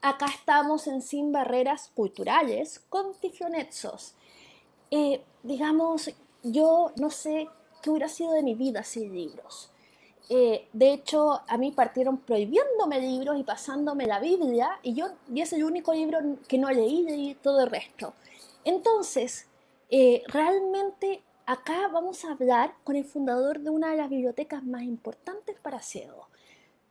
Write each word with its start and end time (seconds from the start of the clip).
Acá 0.00 0.26
estamos 0.26 0.86
en 0.86 1.02
Sin 1.02 1.32
Barreras 1.32 1.90
Culturales 1.92 2.80
con 2.88 3.14
Tiflonetsos. 3.14 4.14
Eh, 4.92 5.20
digamos, 5.42 6.10
yo 6.44 6.92
no 6.96 7.10
sé 7.10 7.48
qué 7.82 7.90
hubiera 7.90 8.08
sido 8.08 8.30
de 8.32 8.44
mi 8.44 8.54
vida 8.54 8.84
sin 8.84 9.12
libros. 9.12 9.72
Eh, 10.28 10.68
de 10.72 10.92
hecho, 10.92 11.40
a 11.48 11.58
mí 11.58 11.72
partieron 11.72 12.18
prohibiéndome 12.18 13.00
libros 13.00 13.40
y 13.40 13.42
pasándome 13.42 14.06
la 14.06 14.20
Biblia, 14.20 14.78
y 14.84 14.94
yo 14.94 15.08
y 15.34 15.40
es 15.40 15.52
el 15.52 15.64
único 15.64 15.92
libro 15.92 16.20
que 16.46 16.58
no 16.58 16.70
leí, 16.70 17.02
leí 17.02 17.34
todo 17.34 17.64
el 17.64 17.70
resto. 17.70 18.14
Entonces, 18.64 19.48
eh, 19.90 20.22
realmente 20.28 21.22
acá 21.44 21.88
vamos 21.88 22.24
a 22.24 22.32
hablar 22.32 22.74
con 22.84 22.94
el 22.94 23.04
fundador 23.04 23.58
de 23.58 23.70
una 23.70 23.90
de 23.90 23.96
las 23.96 24.10
bibliotecas 24.10 24.62
más 24.62 24.82
importantes 24.82 25.56
para 25.60 25.82
ciegos. 25.82 26.28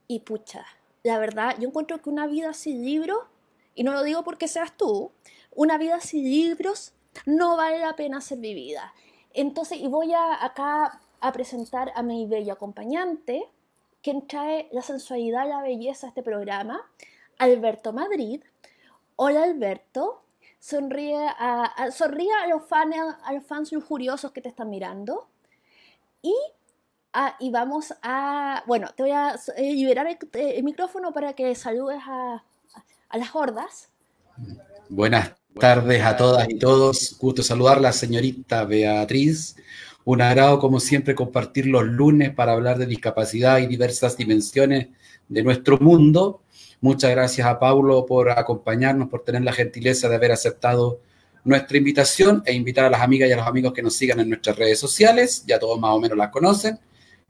Y 0.09 0.19
pucha, 0.19 0.65
la 1.07 1.19
verdad, 1.19 1.55
yo 1.59 1.69
encuentro 1.69 2.01
que 2.01 2.09
una 2.09 2.27
vida 2.27 2.53
sin 2.53 2.83
libros, 2.83 3.19
y 3.75 3.83
no 3.83 3.93
lo 3.93 4.03
digo 4.03 4.23
porque 4.23 4.47
seas 4.47 4.75
tú, 4.75 5.11
una 5.55 5.77
vida 5.77 6.01
sin 6.01 6.23
libros 6.23 6.93
no 7.25 7.55
vale 7.55 7.79
la 7.79 7.95
pena 7.95 8.19
ser 8.19 8.39
vivida. 8.39 8.93
Entonces, 9.33 9.79
y 9.79 9.87
voy 9.87 10.13
acá 10.13 10.99
a 11.19 11.31
presentar 11.31 11.93
a 11.95 12.03
mi 12.03 12.25
bello 12.27 12.53
acompañante, 12.53 13.45
quien 14.03 14.27
trae 14.27 14.67
la 14.71 14.81
sensualidad 14.81 15.45
y 15.45 15.49
la 15.49 15.61
belleza 15.61 16.07
a 16.07 16.09
este 16.09 16.23
programa, 16.23 16.81
Alberto 17.37 17.93
Madrid. 17.93 18.43
Hola 19.15 19.43
Alberto, 19.43 20.23
sonríe 20.59 21.25
a, 21.39 21.63
a 21.63 22.47
los 22.47 22.65
fans, 22.67 22.95
a 23.23 23.33
los 23.33 23.45
fans 23.45 23.71
lujuriosos 23.71 24.31
que 24.31 24.41
te 24.41 24.49
están 24.49 24.69
mirando. 24.69 25.27
Y, 26.21 26.35
y 27.39 27.49
vamos 27.51 27.93
a, 28.01 28.63
bueno, 28.67 28.89
te 28.95 29.03
voy 29.03 29.11
a 29.11 29.35
eh, 29.55 29.73
liberar 29.73 30.07
el, 30.07 30.63
micrófono 30.63 31.13
para 31.13 31.33
que 31.33 31.55
saludes 31.55 31.99
a, 32.07 32.43
a 33.09 33.17
las 33.17 33.35
hordas. 33.35 33.89
Buenas 34.89 35.31
tardes 35.59 36.03
a 36.03 36.15
todas 36.15 36.47
y 36.49 36.57
todos. 36.57 37.17
Gusto 37.19 37.43
saludarla, 37.43 37.91
señorita 37.91 38.65
Beatriz. 38.65 39.55
Un 40.05 40.21
agrado, 40.21 40.59
como 40.59 40.79
siempre, 40.79 41.15
compartir 41.15 41.65
los 41.65 41.83
lunes 41.85 42.33
para 42.33 42.53
hablar 42.53 42.77
de 42.77 42.85
discapacidad 42.85 43.57
y 43.59 43.67
diversas 43.67 44.15
dimensiones 44.15 44.87
de 45.27 45.43
nuestro 45.43 45.77
mundo. 45.79 46.41
Muchas 46.79 47.11
gracias 47.11 47.47
a 47.47 47.59
Paulo 47.59 48.05
por 48.05 48.29
acompañarnos, 48.29 49.09
por 49.09 49.23
tener 49.23 49.41
la 49.41 49.51
gentileza 49.51 50.07
de 50.07 50.15
haber 50.15 50.31
aceptado 50.31 51.01
nuestra 51.43 51.77
invitación 51.77 52.43
e 52.45 52.53
invitar 52.53 52.85
a 52.85 52.89
las 52.89 53.01
amigas 53.01 53.29
y 53.29 53.33
a 53.33 53.37
los 53.37 53.47
amigos 53.47 53.73
que 53.73 53.81
nos 53.81 53.95
sigan 53.95 54.19
en 54.19 54.29
nuestras 54.29 54.55
redes 54.57 54.79
sociales. 54.79 55.43
Ya 55.47 55.59
todos 55.59 55.79
más 55.79 55.91
o 55.91 55.99
menos 55.99 56.17
las 56.17 56.29
conocen. 56.29 56.79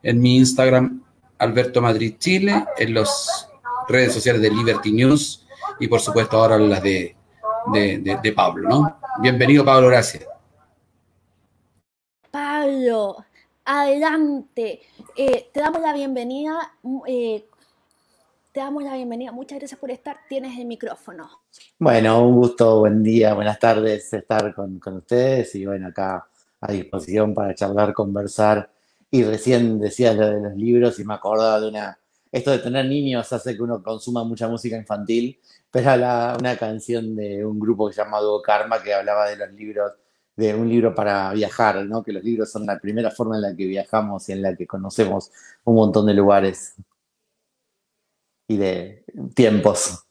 En 0.03 0.22
mi 0.22 0.38
Instagram, 0.38 1.03
Alberto 1.40 1.81
Madrid 1.81 2.16
Chile, 2.17 2.66
en 2.78 2.94
las 2.94 3.50
redes 3.88 4.14
sociales 4.14 4.42
de 4.42 4.50
Liberty 4.50 4.92
News 4.92 5.45
y 5.80 5.88
por 5.88 6.00
supuesto 6.00 6.38
ahora 6.38 6.58
las 6.58 6.81
de, 6.81 7.16
de 7.73 8.34
Pablo, 8.36 8.70
¿no? 8.70 9.00
Bienvenido, 9.20 9.66
Pablo, 9.66 9.88
gracias. 9.88 10.25
Pablo, 12.30 13.18
adelante. 13.66 14.81
Eh, 15.16 15.50
te 15.52 15.59
damos 15.59 15.81
la 15.81 15.94
bienvenida. 15.94 16.73
Eh, 17.08 17.45
te 18.52 18.59
damos 18.59 18.84
la 18.84 18.94
bienvenida. 18.94 19.31
Muchas 19.31 19.58
gracias 19.58 19.80
por 19.80 19.90
estar. 19.90 20.18
Tienes 20.30 20.59
el 20.59 20.66
micrófono. 20.66 21.30
Bueno, 21.80 22.28
un 22.28 22.36
gusto, 22.36 22.80
buen 22.80 23.02
día, 23.02 23.34
buenas 23.34 23.58
tardes 23.58 24.14
estar 24.14 24.53
con, 24.53 24.80
ustedes 24.86 25.56
y 25.56 25.66
bueno, 25.66 25.88
acá 25.88 26.28
a 26.62 26.72
disposición 26.72 27.34
para 27.34 27.56
charlar, 27.56 27.94
conversar. 27.94 28.72
Y 29.18 29.23
recién 29.23 29.80
decías 29.80 30.16
lo 30.16 30.28
de 30.28 30.40
los 30.40 30.56
libros 30.56 31.00
y 31.00 31.04
me 31.04 31.16
acordaba 31.16 31.60
de 31.60 31.70
una... 31.70 31.98
Esto 32.32 32.52
de 32.52 32.60
tener 32.60 32.86
niños 32.86 33.34
hace 33.34 33.56
que 33.56 33.64
uno 33.64 33.82
consuma 33.82 34.24
mucha 34.24 34.48
música 34.48 34.78
infantil, 34.78 35.40
pero 35.72 35.92
era 35.92 36.38
una 36.38 36.56
canción 36.56 37.16
de 37.16 37.44
un 37.44 37.59
grupo 37.59 37.88
que 37.88 37.96
se 37.96 38.04
llama 38.04 38.20
Karma 38.44 38.84
que 38.84 38.94
hablaba 38.94 39.28
de 39.28 39.38
los 39.38 39.52
libros 39.54 39.94
de 40.36 40.54
un 40.54 40.70
libro 40.70 40.94
para 40.94 41.32
viajar, 41.32 41.84
¿no? 41.88 42.03
Que 42.03 42.12
los 42.12 42.24
libros 42.24 42.52
son 42.52 42.68
la 42.68 42.78
primera 42.78 43.09
forma 43.09 43.38
en 43.38 43.41
la 43.41 43.56
que 43.56 43.66
viajamos 43.66 44.30
y 44.30 44.34
en 44.34 44.44
la 44.44 44.56
que 44.56 44.68
conocemos 44.68 45.31
un 45.64 45.74
montón 45.74 46.06
de 46.06 46.14
lugares 46.14 46.75
y 48.47 48.58
de 48.58 49.03
tiempos. 49.34 50.06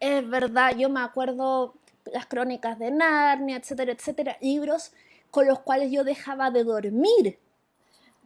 Es 0.00 0.28
verdad, 0.28 0.76
yo 0.76 0.88
me 0.88 1.00
acuerdo 1.00 1.74
las 2.12 2.26
crónicas 2.26 2.76
de 2.80 2.90
Narnia, 2.90 3.58
etcétera, 3.58 3.92
etcétera, 3.92 4.36
libros 4.40 4.90
con 5.30 5.46
los 5.46 5.60
cuales 5.60 5.90
yo 5.90 6.04
dejaba 6.04 6.50
de 6.50 6.64
dormir 6.64 7.38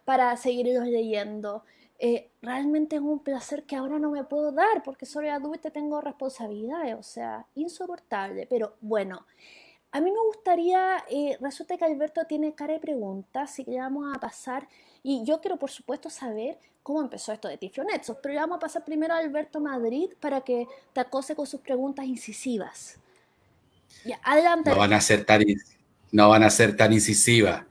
para 0.04 0.36
seguirlos 0.36 0.86
leyendo. 0.86 1.64
Eh, 1.98 2.30
realmente 2.42 2.96
es 2.96 3.02
un 3.02 3.20
placer 3.20 3.64
que 3.64 3.76
ahora 3.76 3.98
no 3.98 4.10
me 4.10 4.24
puedo 4.24 4.52
dar 4.52 4.82
porque 4.82 5.06
soy 5.06 5.28
adulta 5.28 5.68
y 5.68 5.70
tengo 5.70 6.00
responsabilidades, 6.00 6.94
o 6.94 7.02
sea, 7.02 7.46
insoportable. 7.54 8.46
Pero 8.48 8.76
bueno, 8.80 9.24
a 9.92 10.00
mí 10.00 10.10
me 10.10 10.18
gustaría, 10.26 11.04
eh, 11.08 11.38
resulta 11.40 11.76
que 11.76 11.84
Alberto 11.84 12.24
tiene 12.26 12.52
cara 12.52 12.74
de 12.74 12.80
preguntas, 12.80 13.50
así 13.50 13.64
que 13.64 13.70
le 13.70 13.78
vamos 13.78 14.12
a 14.14 14.18
pasar, 14.18 14.68
y 15.02 15.24
yo 15.24 15.40
quiero 15.40 15.56
por 15.56 15.70
supuesto 15.70 16.10
saber 16.10 16.58
cómo 16.82 17.00
empezó 17.00 17.32
esto 17.32 17.48
de 17.48 17.58
Tiflonetsos, 17.58 18.18
pero 18.20 18.34
le 18.34 18.40
vamos 18.40 18.56
a 18.56 18.60
pasar 18.60 18.84
primero 18.84 19.14
a 19.14 19.18
Alberto 19.18 19.60
Madrid 19.60 20.10
para 20.18 20.40
que 20.40 20.66
te 20.92 21.00
acose 21.00 21.36
con 21.36 21.46
sus 21.46 21.60
preguntas 21.60 22.06
incisivas. 22.06 22.98
Ya, 24.04 24.20
adelante. 24.24 24.70
No 24.70 24.76
van 24.76 24.92
a 24.92 25.00
ser 25.00 25.24
tan, 25.24 25.42
no 26.14 26.28
van 26.28 26.44
a 26.44 26.50
ser 26.50 26.76
tan 26.76 26.92
incisivas. 26.92 27.64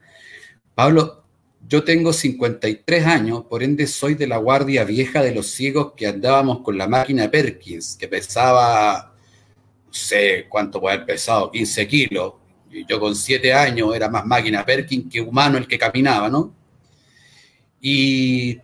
Pablo, 0.74 1.24
yo 1.66 1.82
tengo 1.82 2.12
53 2.12 3.06
años, 3.06 3.46
por 3.48 3.62
ende 3.62 3.86
soy 3.86 4.16
de 4.16 4.26
la 4.26 4.36
guardia 4.36 4.84
vieja 4.84 5.22
de 5.22 5.34
los 5.34 5.46
ciegos 5.46 5.94
que 5.96 6.06
andábamos 6.06 6.60
con 6.60 6.76
la 6.76 6.86
máquina 6.86 7.30
Perkins, 7.30 7.96
que 7.96 8.06
pesaba, 8.06 9.14
no 9.86 9.92
sé 9.92 10.44
cuánto 10.50 10.78
puede 10.78 10.96
haber 10.96 11.06
pesado, 11.06 11.50
15 11.50 11.88
kilos. 11.88 12.34
Y 12.70 12.84
yo 12.86 13.00
con 13.00 13.16
7 13.16 13.54
años 13.54 13.96
era 13.96 14.10
más 14.10 14.26
máquina 14.26 14.62
Perkins 14.62 15.10
que 15.10 15.22
humano 15.22 15.56
el 15.56 15.66
que 15.66 15.78
caminaba, 15.78 16.28
¿no? 16.28 16.54
Y 17.80 18.58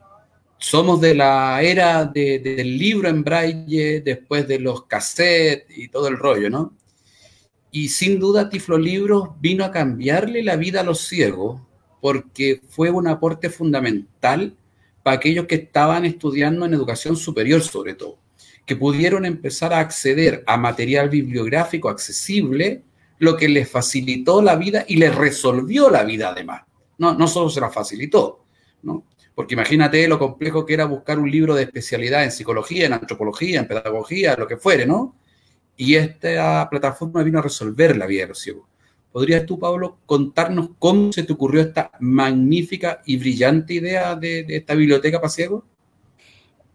somos 0.59 1.01
de 1.01 1.15
la 1.15 1.63
era 1.63 2.05
del 2.05 2.77
libro 2.77 3.09
en 3.09 3.25
braille, 3.25 4.03
después 4.03 4.47
de 4.47 4.59
los 4.59 4.85
cassettes 4.85 5.75
y 5.75 5.89
todo 5.89 6.09
el 6.09 6.19
rollo, 6.19 6.51
¿no? 6.51 6.75
Y 7.71 7.89
sin 7.89 8.19
duda 8.19 8.49
Tiflo 8.49 8.79
Libros 8.79 9.31
vino 9.41 9.65
a 9.65 9.71
cambiarle 9.71 10.43
la 10.43 10.57
vida 10.57 10.81
a 10.81 10.85
los 10.85 11.01
ciegos 11.01 11.61
porque 12.01 12.61
fue 12.69 12.91
un 12.91 13.07
aporte 13.07 13.51
fundamental 13.51 14.57
para 15.03 15.17
aquellos 15.17 15.47
que 15.47 15.55
estaban 15.57 16.05
estudiando 16.05 16.67
en 16.67 16.75
educación 16.75 17.17
superior 17.17 17.63
sobre 17.63 17.95
todo, 17.95 18.19
que 18.67 18.77
pudieron 18.77 19.25
empezar 19.25 19.73
a 19.73 19.81
acceder 19.81 20.43
a 20.47 20.57
material 20.57 21.09
bibliográfico 21.09 21.89
accesible, 21.89 22.83
lo 23.19 23.37
que 23.37 23.49
les 23.49 23.69
facilitó 23.69 24.43
la 24.43 24.57
vida 24.57 24.85
y 24.89 24.97
les 24.97 25.15
resolvió 25.15 25.91
la 25.91 26.05
vida 26.05 26.31
además. 26.31 26.63
No, 26.99 27.15
no 27.15 27.29
solo 27.29 27.51
se 27.51 27.61
la 27.61 27.71
facilitó, 27.71 28.45
¿no? 28.83 29.05
Porque 29.35 29.55
imagínate 29.55 30.07
lo 30.09 30.19
complejo 30.19 30.67
que 30.67 30.75
era 30.75 30.85
buscar 30.87 31.19
un 31.19 31.31
libro 31.31 31.55
de 31.55 31.63
especialidad 31.63 32.25
en 32.25 32.33
psicología, 32.33 32.87
en 32.87 32.95
antropología, 32.95 33.61
en 33.61 33.69
pedagogía, 33.69 34.37
lo 34.37 34.47
que 34.47 34.57
fuere, 34.57 34.87
¿no? 34.87 35.17
Y 35.81 35.95
esta 35.95 36.69
plataforma 36.69 37.23
vino 37.23 37.39
a 37.39 37.43
resolver 37.43 37.97
la 37.97 38.05
vida 38.05 38.25
de 38.25 38.29
los 38.29 38.39
ciegos. 38.39 38.69
¿Podrías 39.11 39.47
tú, 39.47 39.59
Pablo, 39.59 39.97
contarnos 40.05 40.73
cómo 40.79 41.11
se 41.11 41.23
te 41.23 41.33
ocurrió 41.33 41.63
esta 41.63 41.91
magnífica 42.01 43.01
y 43.07 43.17
brillante 43.17 43.73
idea 43.73 44.15
de, 44.15 44.45
esta 44.47 44.75
biblioteca 44.75 45.19
para 45.19 45.33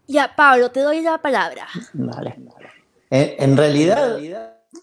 Ya, 0.07 0.35
Pablo, 0.35 0.71
te 0.71 0.79
doy 0.79 1.01
la 1.01 1.19
palabra. 1.19 1.67
Vale. 1.93 2.35
En, 3.11 3.55
realidad, 3.55 4.17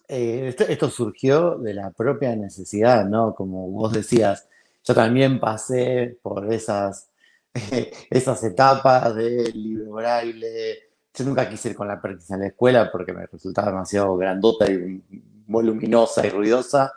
eh, 0.07 0.55
esto, 0.57 0.89
surgió 0.89 1.59
de 1.59 1.75
la 1.75 1.91
propia 1.91 2.37
necesidad, 2.37 3.05
¿no? 3.05 3.35
Como 3.35 3.73
vos 3.73 3.93
decías, 3.93 4.47
yo 4.85 4.95
también 4.95 5.41
pasé 5.41 6.17
por 6.23 6.53
esas, 6.53 7.09
esas 8.09 8.45
etapas 8.45 9.17
de 9.17 9.51
libro 9.53 9.95
braille. 9.95 10.92
Yo 11.15 11.25
nunca 11.25 11.49
quise 11.49 11.71
ir 11.71 11.77
con 11.77 11.89
la 11.89 12.01
práctica 12.01 12.35
en 12.35 12.41
la 12.41 12.47
escuela 12.49 12.91
porque 12.91 13.13
me 13.13 13.27
resultaba 13.27 13.69
demasiado 13.69 14.17
grandota 14.17 14.71
y 14.71 15.03
voluminosa 15.47 16.27
y 16.27 16.31
ruidosa 16.31 16.93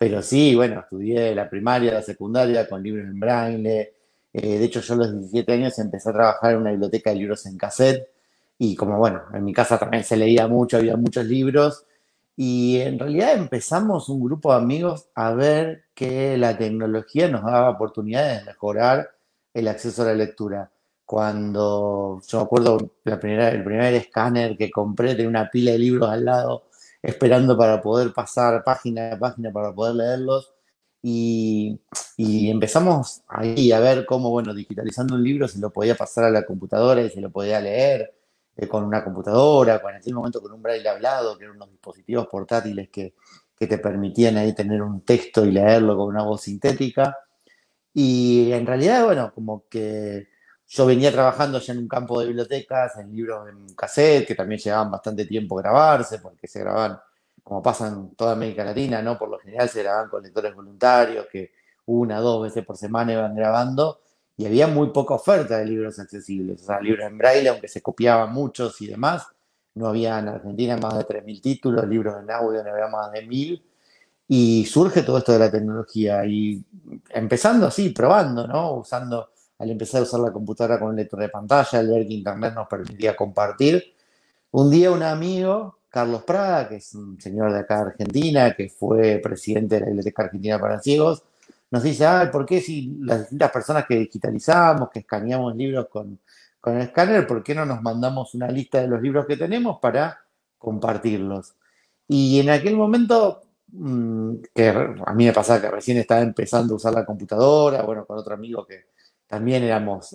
pero 0.00 0.22
sí, 0.22 0.54
bueno, 0.56 0.80
estudié 0.80 1.34
la 1.34 1.50
primaria, 1.50 1.92
la 1.92 2.02
secundaria 2.02 2.66
con 2.66 2.82
libros 2.82 3.04
en 3.04 3.20
braille. 3.20 3.92
Eh, 4.32 4.58
de 4.58 4.64
hecho, 4.64 4.80
yo 4.80 4.94
a 4.94 4.96
los 4.96 5.12
17 5.12 5.52
años 5.52 5.78
empecé 5.78 6.08
a 6.08 6.14
trabajar 6.14 6.52
en 6.52 6.60
una 6.60 6.70
biblioteca 6.70 7.10
de 7.10 7.16
libros 7.16 7.44
en 7.44 7.58
cassette. 7.58 8.08
Y 8.56 8.74
como 8.76 8.96
bueno, 8.96 9.20
en 9.34 9.44
mi 9.44 9.52
casa 9.52 9.78
también 9.78 10.02
se 10.02 10.16
leía 10.16 10.48
mucho, 10.48 10.78
había 10.78 10.96
muchos 10.96 11.26
libros. 11.26 11.84
Y 12.34 12.78
en 12.80 12.98
realidad 12.98 13.34
empezamos 13.34 14.08
un 14.08 14.24
grupo 14.24 14.52
de 14.52 14.60
amigos 14.60 15.10
a 15.14 15.34
ver 15.34 15.84
que 15.94 16.38
la 16.38 16.56
tecnología 16.56 17.28
nos 17.28 17.42
daba 17.44 17.68
oportunidades 17.68 18.40
de 18.40 18.46
mejorar 18.46 19.10
el 19.52 19.68
acceso 19.68 20.00
a 20.00 20.06
la 20.06 20.14
lectura. 20.14 20.70
Cuando 21.10 22.22
yo 22.24 22.38
me 22.38 22.44
acuerdo 22.44 22.92
la 23.02 23.18
primera, 23.18 23.48
el 23.48 23.64
primer 23.64 23.94
escáner 23.94 24.56
que 24.56 24.70
compré 24.70 25.16
tenía 25.16 25.28
una 25.28 25.50
pila 25.50 25.72
de 25.72 25.78
libros 25.80 26.08
al 26.08 26.24
lado 26.24 26.68
esperando 27.02 27.58
para 27.58 27.82
poder 27.82 28.12
pasar 28.12 28.62
página 28.62 29.14
a 29.14 29.18
página 29.18 29.50
para 29.50 29.74
poder 29.74 29.96
leerlos. 29.96 30.54
Y, 31.02 31.80
empezamos 32.16 33.22
ahí 33.26 33.72
a 33.72 33.80
ver 33.80 34.06
cómo, 34.06 34.30
bueno, 34.30 34.54
digitalizando 34.54 35.16
un 35.16 35.24
libro 35.24 35.48
se 35.48 35.58
lo 35.58 35.70
podía 35.70 35.96
pasar 35.96 36.26
a 36.26 36.30
la 36.30 36.46
computadora 36.46 37.02
y 37.02 37.10
se 37.10 37.20
lo 37.20 37.28
podía 37.32 37.60
leer. 37.60 38.14
eh, 38.56 38.68
con 38.68 38.84
una 38.84 39.02
computadora, 39.02 39.82
con, 39.82 39.90
en 39.90 39.96
aquel 39.96 40.14
momento 40.14 40.40
con 40.40 40.52
un 40.52 40.62
braille 40.62 40.88
hablado, 40.88 41.36
que 41.36 41.42
eran 41.42 41.56
unos 41.56 41.72
dispositivos 41.72 42.28
portátiles 42.28 42.88
que, 42.88 43.14
que 43.58 43.66
te 43.66 43.78
permitían 43.78 44.36
ahí 44.36 44.54
tener 44.54 44.80
un 44.80 45.00
texto 45.04 45.44
y 45.44 45.50
leerlo 45.50 45.96
con 45.96 46.06
una 46.06 46.22
voz 46.22 46.42
sintética. 46.42 47.16
Y 47.92 48.52
en 48.52 48.64
realidad, 48.64 49.04
bueno, 49.04 49.32
como 49.34 49.64
que 49.68 50.29
yo 50.72 50.86
venía 50.86 51.10
trabajando 51.10 51.58
ya 51.58 51.72
en 51.72 51.80
un 51.80 51.88
campo 51.88 52.20
de 52.20 52.28
bibliotecas, 52.28 52.96
en 52.98 53.10
libros 53.12 53.48
en 53.48 53.74
cassette, 53.74 54.24
que 54.24 54.36
también 54.36 54.60
llevaban 54.60 54.88
bastante 54.92 55.24
tiempo 55.24 55.56
grabarse, 55.56 56.20
porque 56.20 56.46
se 56.46 56.60
graban, 56.60 56.96
como 57.42 57.60
pasa 57.60 57.88
en 57.88 58.14
toda 58.14 58.32
América 58.34 58.62
Latina, 58.62 59.02
¿no? 59.02 59.18
Por 59.18 59.30
lo 59.30 59.38
general 59.40 59.68
se 59.68 59.82
graban 59.82 60.08
con 60.08 60.22
lectores 60.22 60.54
voluntarios, 60.54 61.26
que 61.26 61.50
una, 61.86 62.20
dos 62.20 62.44
veces 62.44 62.64
por 62.64 62.76
semana 62.76 63.12
iban 63.12 63.34
grabando, 63.34 64.00
y 64.36 64.46
había 64.46 64.68
muy 64.68 64.90
poca 64.90 65.14
oferta 65.14 65.58
de 65.58 65.66
libros 65.66 65.98
accesibles. 65.98 66.62
O 66.62 66.64
sea, 66.66 66.80
libros 66.80 67.04
en 67.04 67.18
braille, 67.18 67.48
aunque 67.48 67.66
se 67.66 67.82
copiaban 67.82 68.32
muchos 68.32 68.80
y 68.80 68.86
demás, 68.86 69.26
no 69.74 69.88
había 69.88 70.20
en 70.20 70.28
Argentina 70.28 70.76
más 70.76 70.96
de 70.96 71.04
3.000 71.04 71.40
títulos, 71.42 71.88
libros 71.88 72.14
en 72.22 72.30
audio 72.30 72.62
no 72.62 72.70
había 72.70 72.86
más 72.86 73.10
de 73.10 73.26
1.000, 73.26 73.60
y 74.28 74.64
surge 74.66 75.02
todo 75.02 75.18
esto 75.18 75.32
de 75.32 75.40
la 75.40 75.50
tecnología, 75.50 76.24
y 76.26 76.64
empezando 77.08 77.66
así, 77.66 77.90
probando, 77.90 78.46
¿no? 78.46 78.74
Usando 78.74 79.30
al 79.60 79.70
empezar 79.70 80.00
a 80.00 80.04
usar 80.04 80.20
la 80.20 80.32
computadora 80.32 80.80
con 80.80 80.96
lector 80.96 81.20
de 81.20 81.28
pantalla, 81.28 81.78
al 81.78 81.88
ver 81.88 82.06
que 82.06 82.14
Internet 82.14 82.54
nos 82.54 82.66
permitía 82.66 83.14
compartir. 83.14 83.92
Un 84.52 84.70
día 84.70 84.90
un 84.90 85.02
amigo, 85.02 85.80
Carlos 85.90 86.22
Prada, 86.22 86.66
que 86.66 86.76
es 86.76 86.94
un 86.94 87.20
señor 87.20 87.52
de 87.52 87.60
acá 87.60 87.76
de 87.76 87.90
Argentina, 87.90 88.54
que 88.54 88.70
fue 88.70 89.20
presidente 89.22 89.74
de 89.74 89.80
la 89.82 89.86
Biblioteca 89.88 90.22
Argentina 90.22 90.58
para 90.58 90.80
Ciegos, 90.80 91.22
nos 91.70 91.82
dice, 91.82 92.06
¿por 92.32 92.46
qué 92.46 92.62
si 92.62 92.96
las 93.02 93.20
distintas 93.20 93.50
personas 93.50 93.84
que 93.86 93.96
digitalizamos, 93.96 94.88
que 94.90 95.00
escaneamos 95.00 95.54
libros 95.54 95.88
con, 95.88 96.18
con 96.58 96.76
el 96.76 96.82
escáner, 96.82 97.26
¿por 97.26 97.42
qué 97.42 97.54
no 97.54 97.66
nos 97.66 97.82
mandamos 97.82 98.34
una 98.34 98.48
lista 98.48 98.80
de 98.80 98.88
los 98.88 99.02
libros 99.02 99.26
que 99.26 99.36
tenemos 99.36 99.78
para 99.78 100.20
compartirlos? 100.58 101.54
Y 102.08 102.40
en 102.40 102.48
aquel 102.48 102.76
momento, 102.76 103.42
mm, 103.68 104.36
que 104.54 104.68
a 104.70 105.14
mí 105.14 105.26
me 105.26 105.32
pasaba 105.34 105.60
que 105.60 105.70
recién 105.70 105.98
estaba 105.98 106.22
empezando 106.22 106.72
a 106.74 106.76
usar 106.78 106.94
la 106.94 107.04
computadora, 107.04 107.82
bueno, 107.82 108.06
con 108.06 108.18
otro 108.18 108.34
amigo 108.34 108.66
que 108.66 108.86
también 109.30 109.62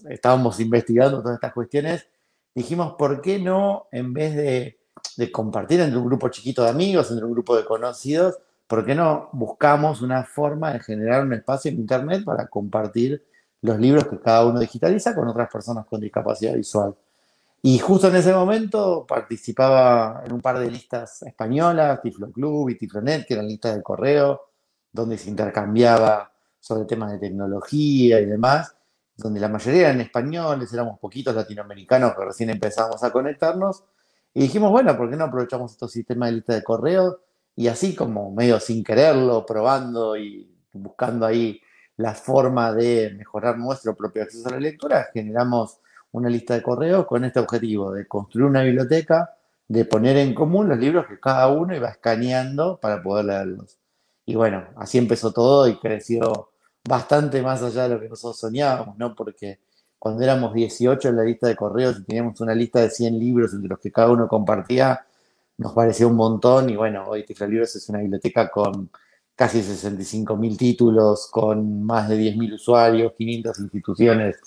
estábamos 0.10 0.60
investigando 0.60 1.22
todas 1.22 1.36
estas 1.36 1.54
cuestiones, 1.54 2.06
dijimos, 2.54 2.96
¿por 2.98 3.22
qué 3.22 3.40
no, 3.40 3.88
en 3.94 4.14
vez 4.14 4.36
de, 4.36 4.78
compartir 5.32 5.80
entre 5.80 5.98
un 5.98 6.06
grupo 6.06 6.28
chiquito 6.28 6.64
de 6.64 6.70
amigos, 6.70 7.10
entre 7.10 7.24
un 7.24 7.32
grupo 7.32 7.56
de 7.56 7.64
conocidos, 7.64 8.38
¿por 8.68 8.86
qué 8.86 8.94
no 8.94 9.30
buscamos 9.32 10.02
una 10.02 10.26
forma 10.26 10.74
de 10.74 10.82
generar 10.82 11.24
un 11.24 11.32
espacio 11.32 11.72
en 11.72 11.78
Internet 11.78 12.26
para 12.26 12.48
compartir 12.48 13.26
los 13.62 13.80
libros 13.80 14.06
que 14.06 14.20
cada 14.20 14.46
uno 14.46 14.60
digitaliza 14.60 15.16
con 15.16 15.30
otras 15.30 15.50
personas 15.50 15.86
con 15.86 16.02
discapacidad 16.02 16.54
visual? 16.54 16.94
Y 17.62 17.80
justo 17.80 18.10
en 18.10 18.18
ese 18.18 18.34
momento 18.34 19.06
participaba 19.08 20.24
en 20.26 20.34
un 20.34 20.42
par 20.42 20.60
de 20.60 20.70
listas 20.70 21.22
españolas, 21.22 22.02
Tiflo 22.02 22.30
Club 22.34 22.70
y 22.70 22.78
Tiflonet, 22.78 23.26
que 23.26 23.36
eran 23.36 23.48
listas 23.48 23.78
de 23.78 23.82
correo, 23.82 24.42
donde 24.92 25.18
se 25.18 25.30
intercambiaba 25.30 26.34
sobre 26.60 26.84
temas 26.84 27.14
de 27.14 27.20
tecnología 27.20 28.20
y 28.20 28.26
demás 28.26 28.76
donde 29.16 29.40
la 29.40 29.50
mayoría 29.50 29.90
eran 29.90 30.02
españoles, 30.02 30.72
éramos 30.74 31.00
poquitos 31.00 31.36
latinoamericanos 31.36 32.16
que 32.16 32.26
recién 32.26 32.50
empezamos 32.50 33.04
a 33.04 33.12
conectarnos, 33.12 33.84
y 34.34 34.42
dijimos, 34.42 34.70
bueno, 34.70 34.98
¿por 34.98 35.10
qué 35.10 35.16
no 35.16 35.24
aprovechamos 35.24 35.72
estos 35.72 35.94
sistemas 35.94 36.30
de 36.30 36.36
lista 36.36 36.54
de 36.54 36.64
correo? 36.64 37.22
Y 37.56 37.68
así 37.70 37.96
como 37.96 38.32
medio 38.32 38.60
sin 38.60 38.84
quererlo, 38.84 39.46
probando 39.46 40.18
y 40.18 40.54
buscando 40.74 41.26
ahí 41.26 41.62
la 41.96 42.14
forma 42.14 42.74
de 42.74 43.16
mejorar 43.18 43.58
nuestro 43.58 43.96
propio 43.96 44.24
acceso 44.24 44.50
a 44.50 44.52
la 44.52 44.60
lectura, 44.60 45.08
generamos 45.14 45.80
una 46.12 46.30
lista 46.30 46.54
de 46.54 46.62
correo 46.62 47.08
con 47.08 47.24
este 47.24 47.40
objetivo 47.40 47.94
de 47.94 48.08
construir 48.08 48.48
una 48.48 48.62
biblioteca, 48.64 49.34
de 49.70 49.86
poner 49.86 50.18
en 50.18 50.36
común 50.36 50.68
los 50.68 50.78
libros 50.78 51.08
que 51.08 51.18
cada 51.18 51.48
uno 51.48 51.74
iba 51.74 51.90
escaneando 51.90 52.78
para 52.78 53.02
poder 53.02 53.26
leerlos. 53.26 53.78
Y 54.26 54.36
bueno, 54.36 54.66
así 54.76 54.98
empezó 54.98 55.32
todo 55.32 55.68
y 55.70 55.78
creció 55.80 56.50
bastante 56.88 57.42
más 57.42 57.62
allá 57.64 57.84
de 57.84 57.96
lo 57.96 58.00
que 58.00 58.10
nosotros 58.10 58.40
soñábamos, 58.40 58.98
¿no? 58.98 59.16
Porque 59.16 59.60
cuando 59.98 60.24
éramos 60.24 60.54
18 60.54 61.10
en 61.10 61.16
la 61.16 61.24
lista 61.24 61.48
de 61.48 61.56
correos 61.56 61.98
y 62.00 62.04
teníamos 62.04 62.40
una 62.42 62.54
lista 62.54 62.82
de 62.82 62.90
100 62.90 63.20
libros 63.20 63.54
entre 63.54 63.70
los 63.70 63.80
que 63.80 63.92
cada 63.92 64.12
uno 64.12 64.28
compartía, 64.28 65.06
nos 65.58 65.74
parecía 65.74 66.08
un 66.08 66.16
montón 66.16 66.70
y 66.70 66.76
bueno, 66.76 67.06
hoy 67.08 67.26
Tifla 67.26 67.48
Libros 67.48 67.76
es 67.76 67.90
una 67.90 68.00
biblioteca 68.00 68.50
con 68.52 68.92
casi 69.36 69.62
65 69.64 70.38
mil 70.38 70.58
títulos, 70.58 71.28
con 71.32 71.84
más 71.84 72.08
de 72.10 72.18
10 72.18 72.38
mil 72.38 72.54
usuarios, 72.54 73.14
500 73.18 73.60
instituciones 73.60 74.38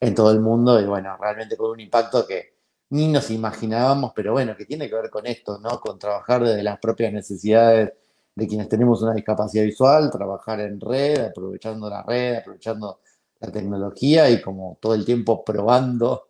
en 0.00 0.14
todo 0.14 0.32
el 0.32 0.40
mundo 0.40 0.80
y 0.80 0.84
bueno, 0.86 1.16
realmente 1.20 1.56
con 1.56 1.72
un 1.72 1.80
impacto 1.80 2.26
que 2.26 2.54
ni 2.90 3.08
nos 3.08 3.30
imaginábamos, 3.30 4.12
pero 4.14 4.32
bueno, 4.32 4.56
que 4.56 4.66
tiene 4.66 4.88
que 4.88 4.94
ver 4.94 5.10
con 5.10 5.26
esto, 5.26 5.58
¿no? 5.58 5.80
Con 5.80 5.98
trabajar 5.98 6.42
desde 6.44 6.62
las 6.62 6.78
propias 6.78 7.12
necesidades 7.12 7.92
de 8.34 8.46
quienes 8.46 8.68
tenemos 8.68 9.02
una 9.02 9.14
discapacidad 9.14 9.64
visual, 9.64 10.10
trabajar 10.10 10.60
en 10.60 10.80
red, 10.80 11.26
aprovechando 11.26 11.88
la 11.88 12.02
red, 12.02 12.36
aprovechando 12.36 13.00
la 13.40 13.50
tecnología 13.50 14.30
y 14.30 14.40
como 14.40 14.78
todo 14.80 14.94
el 14.94 15.04
tiempo 15.04 15.44
probando 15.44 16.28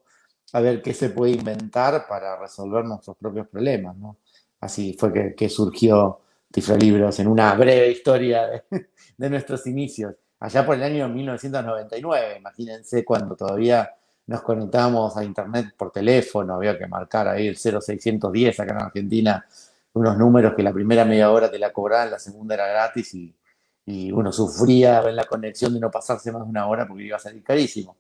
a 0.52 0.60
ver 0.60 0.82
qué 0.82 0.92
se 0.92 1.10
puede 1.10 1.32
inventar 1.32 2.06
para 2.08 2.38
resolver 2.38 2.84
nuestros 2.84 3.16
propios 3.16 3.48
problemas, 3.48 3.96
¿no? 3.96 4.18
Así 4.60 4.96
fue 4.98 5.34
que, 5.34 5.48
surgió 5.48 6.20
Tifrolibros 6.50 7.18
en 7.20 7.28
una 7.28 7.54
breve 7.54 7.90
historia 7.90 8.46
de, 8.46 8.62
de, 9.16 9.30
nuestros 9.30 9.66
inicios, 9.66 10.14
allá 10.40 10.64
por 10.64 10.76
el 10.76 10.82
año 10.82 11.08
1999, 11.08 12.38
imagínense 12.38 13.04
cuando 13.04 13.34
todavía 13.34 13.90
nos 14.26 14.42
conectábamos 14.42 15.16
a 15.16 15.24
internet 15.24 15.74
por 15.76 15.90
teléfono, 15.90 16.54
había 16.54 16.78
que 16.78 16.86
marcar 16.86 17.28
ahí 17.28 17.48
el 17.48 17.56
0610 17.56 18.60
acá 18.60 18.72
en 18.72 18.82
Argentina 18.82 19.44
unos 19.94 20.16
números 20.16 20.54
que 20.54 20.62
la 20.62 20.72
primera 20.72 21.04
media 21.04 21.30
hora 21.30 21.50
te 21.50 21.58
la 21.58 21.72
cobraban, 21.72 22.10
la 22.10 22.18
segunda 22.18 22.54
era 22.54 22.66
gratis 22.66 23.14
y, 23.14 23.34
uno 24.12 24.32
sufría 24.32 25.02
en 25.02 25.16
la 25.16 25.24
conexión 25.24 25.74
de 25.74 25.80
no 25.80 25.90
pasarse 25.90 26.30
más 26.30 26.42
de 26.44 26.48
una 26.48 26.68
hora 26.68 26.86
porque 26.86 27.02
iba 27.02 27.16
a 27.16 27.20
salir 27.20 27.42
carísimo. 27.42 27.96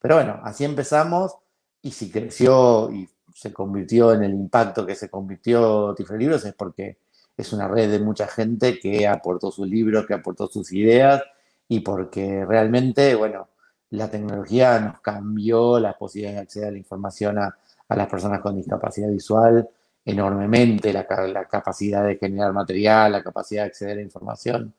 Pero 0.00 0.14
bueno, 0.16 0.40
así 0.42 0.64
empezamos 0.64 1.36
y 1.82 1.90
si 1.90 2.10
creció 2.10 2.90
y 2.90 3.08
se 3.34 3.52
convirtió 3.52 4.14
en 4.14 4.24
el 4.24 4.32
impacto 4.32 4.86
que 4.86 4.94
se 4.94 5.10
convirtió 5.10 5.94
Tifre 5.94 6.16
Libros 6.18 6.44
es 6.46 6.54
porque 6.54 6.96
es 7.36 7.52
una 7.52 7.68
red 7.68 7.90
de 7.90 7.98
mucha 8.00 8.26
gente 8.26 8.78
que 8.80 9.06
aportó 9.06 9.50
sus 9.50 9.68
libros, 9.68 10.06
que 10.06 10.14
aportó 10.14 10.46
sus 10.46 10.72
ideas 10.72 11.22
y 11.68 11.80
porque 11.80 12.46
realmente, 12.46 13.14
bueno, 13.14 13.48
la 13.90 14.10
tecnología 14.10 14.80
nos 14.80 15.00
cambió 15.00 15.78
la 15.78 15.92
posibilidad 15.98 16.32
de 16.32 16.40
acceder 16.40 16.68
a 16.68 16.72
la 16.72 16.78
información 16.78 17.38
a, 17.38 17.54
a 17.88 17.96
las 17.96 18.08
personas 18.08 18.40
con 18.40 18.56
discapacidad 18.56 19.10
visual 19.10 19.68
enormemente 20.06 20.92
la, 20.92 21.04
capacidad 21.04 22.06
de 22.06 22.16
generar 22.16 22.52
material, 22.52 23.12
la 23.12 23.22
capacidad 23.22 23.64
de 23.64 23.68
acceder 23.68 23.98
a 23.98 24.02
información, 24.02 24.72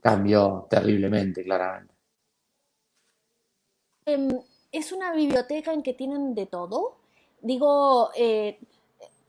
cambió 0.00 0.66
terriblemente, 0.68 1.44
claramente. 1.44 1.94
Em, 4.04 4.28
es 4.72 4.90
una 4.90 5.12
biblioteca 5.14 5.72
en 5.72 5.84
que 5.84 5.94
tienen 5.94 6.34
de 6.34 6.46
todo. 6.46 6.96
Digo, 7.40 8.10
eh, 8.16 8.58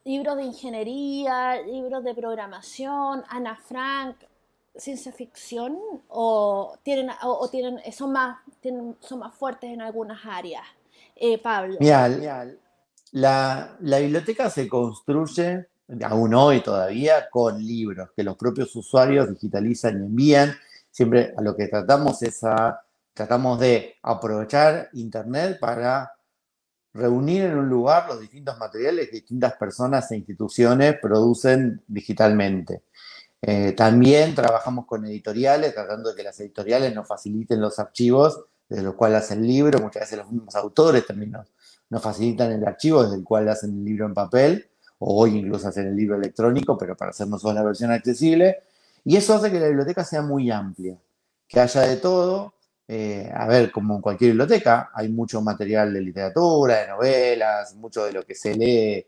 libros 0.06 0.38
de 0.38 0.44
ingeniería, 0.44 1.62
libros 1.62 2.04
de 2.04 2.16
programación, 2.16 3.24
Ana 3.30 3.56
Frank, 3.56 4.18
ciencia 4.76 5.12
ficción, 5.12 5.78
o 6.10 6.76
tienen, 6.82 7.12
o, 7.22 7.48
tienen, 7.50 7.80
son 7.94 8.12
más, 8.12 8.40
son 9.02 9.20
más 9.20 9.36
fuertes 9.36 9.70
en 9.70 9.82
algunas 9.82 10.26
áreas. 10.26 10.66
Eh, 11.16 11.38
Pablo. 11.38 11.78
Mira, 11.80 12.10
la, 13.14 13.78
biblioteca 13.80 14.50
se 14.50 14.68
construye, 14.68 15.68
aún 16.04 16.34
hoy 16.34 16.62
todavía, 16.62 17.30
con 17.30 17.64
libros 17.64 18.10
que 18.16 18.24
los 18.24 18.36
propios 18.36 18.76
usuarios 18.76 19.30
digitalizan 19.30 20.02
y 20.02 20.06
envían. 20.08 20.56
Siempre 20.90 21.34
a 21.38 21.42
lo 21.42 21.56
que 21.56 21.68
tratamos 21.68 22.22
es 22.24 22.44
a, 22.44 22.82
tratamos 23.14 23.60
de 23.60 23.96
aprovechar 24.02 24.90
Internet 24.94 25.60
para 25.60 26.12
reunir 26.94 27.44
en 27.44 27.58
un 27.58 27.70
lugar 27.70 28.08
los 28.08 28.20
distintos 28.20 28.58
materiales 28.58 29.08
que 29.08 29.18
distintas 29.18 29.54
personas 29.54 30.12
e 30.12 30.18
instituciones 30.18 30.98
producen 31.00 31.84
digitalmente. 31.88 32.84
Eh, 33.42 33.74
también 33.74 34.34
trabajamos 34.34 34.86
con 34.88 35.06
editoriales, 35.06 35.74
tratando 35.74 36.10
de 36.10 36.16
que 36.16 36.24
las 36.24 36.40
editoriales 36.40 36.96
nos 36.96 37.08
faciliten 37.08 37.62
los 37.62 37.78
archivos 37.78 38.46
de 38.70 38.82
los 38.82 38.96
cuales 38.96 39.24
hacen 39.24 39.46
libros, 39.46 39.82
muchas 39.82 40.04
veces 40.04 40.18
los 40.18 40.32
mismos 40.32 40.56
autores 40.56 41.06
también 41.06 41.32
nos, 41.32 41.48
nos 41.94 42.02
facilitan 42.02 42.52
el 42.52 42.66
archivo 42.66 43.04
desde 43.04 43.18
el 43.18 43.24
cual 43.24 43.48
hacen 43.48 43.70
el 43.70 43.86
libro 43.86 44.08
en 44.08 44.16
papel, 44.16 44.68
o 44.98 45.22
hoy 45.22 45.38
incluso 45.38 45.68
hacen 45.68 45.86
el 45.86 45.96
libro 45.96 46.16
electrónico, 46.16 46.76
pero 46.76 46.98
para 46.98 47.12
hacernos 47.12 47.40
solo 47.40 47.54
la 47.54 47.64
versión 47.64 47.92
accesible. 47.92 48.64
Y 49.06 49.16
eso 49.16 49.36
hace 49.36 49.52
que 49.52 49.60
la 49.60 49.68
biblioteca 49.68 50.04
sea 50.04 50.24
muy 50.24 50.50
amplia, 50.50 50.98
que 51.48 51.60
haya 51.60 51.82
de 51.82 51.98
todo. 51.98 52.56
Eh, 52.88 53.32
a 53.32 53.46
ver, 53.48 53.72
como 53.72 53.96
en 53.96 54.02
cualquier 54.02 54.32
biblioteca, 54.32 54.90
hay 54.92 55.10
mucho 55.10 55.40
material 55.44 55.94
de 55.94 56.02
literatura, 56.02 56.82
de 56.82 56.88
novelas, 56.88 57.76
mucho 57.76 58.06
de 58.06 58.14
lo 58.14 58.24
que 58.26 58.34
se 58.34 58.56
lee 58.56 59.06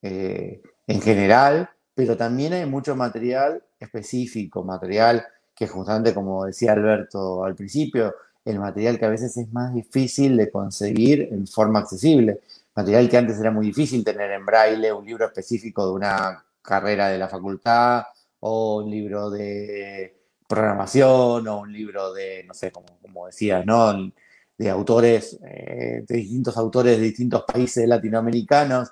eh, 0.00 0.62
en 0.86 1.00
general, 1.02 1.68
pero 1.94 2.16
también 2.16 2.54
hay 2.54 2.64
mucho 2.64 2.96
material 2.96 3.62
específico, 3.78 4.64
material 4.64 5.26
que 5.54 5.68
justamente, 5.68 6.14
como 6.14 6.46
decía 6.46 6.72
Alberto 6.72 7.44
al 7.44 7.54
principio, 7.54 8.14
el 8.44 8.58
material 8.58 8.98
que 8.98 9.04
a 9.04 9.10
veces 9.10 9.36
es 9.36 9.52
más 9.52 9.74
difícil 9.74 10.36
de 10.36 10.50
conseguir 10.50 11.28
en 11.30 11.46
forma 11.46 11.80
accesible. 11.80 12.40
material 12.74 13.08
que 13.08 13.18
antes 13.18 13.38
era 13.38 13.50
muy 13.50 13.66
difícil 13.66 14.04
tener 14.04 14.30
en 14.30 14.46
braille, 14.46 14.92
un 14.92 15.04
libro 15.06 15.26
específico 15.26 15.86
de 15.86 15.92
una 15.92 16.44
carrera 16.62 17.08
de 17.08 17.18
la 17.18 17.28
facultad 17.28 18.04
o 18.40 18.78
un 18.82 18.90
libro 18.90 19.30
de 19.30 20.16
programación 20.48 21.48
o 21.48 21.60
un 21.60 21.72
libro 21.72 22.12
de, 22.12 22.44
no 22.44 22.54
sé, 22.54 22.70
como, 22.72 22.86
como 23.00 23.26
decía, 23.26 23.64
¿no? 23.64 23.92
De 24.58 24.70
autores, 24.70 25.38
eh, 25.44 26.04
de 26.06 26.16
distintos 26.16 26.56
autores 26.56 26.98
de 26.98 27.04
distintos 27.04 27.44
países 27.44 27.86
latinoamericanos. 27.88 28.90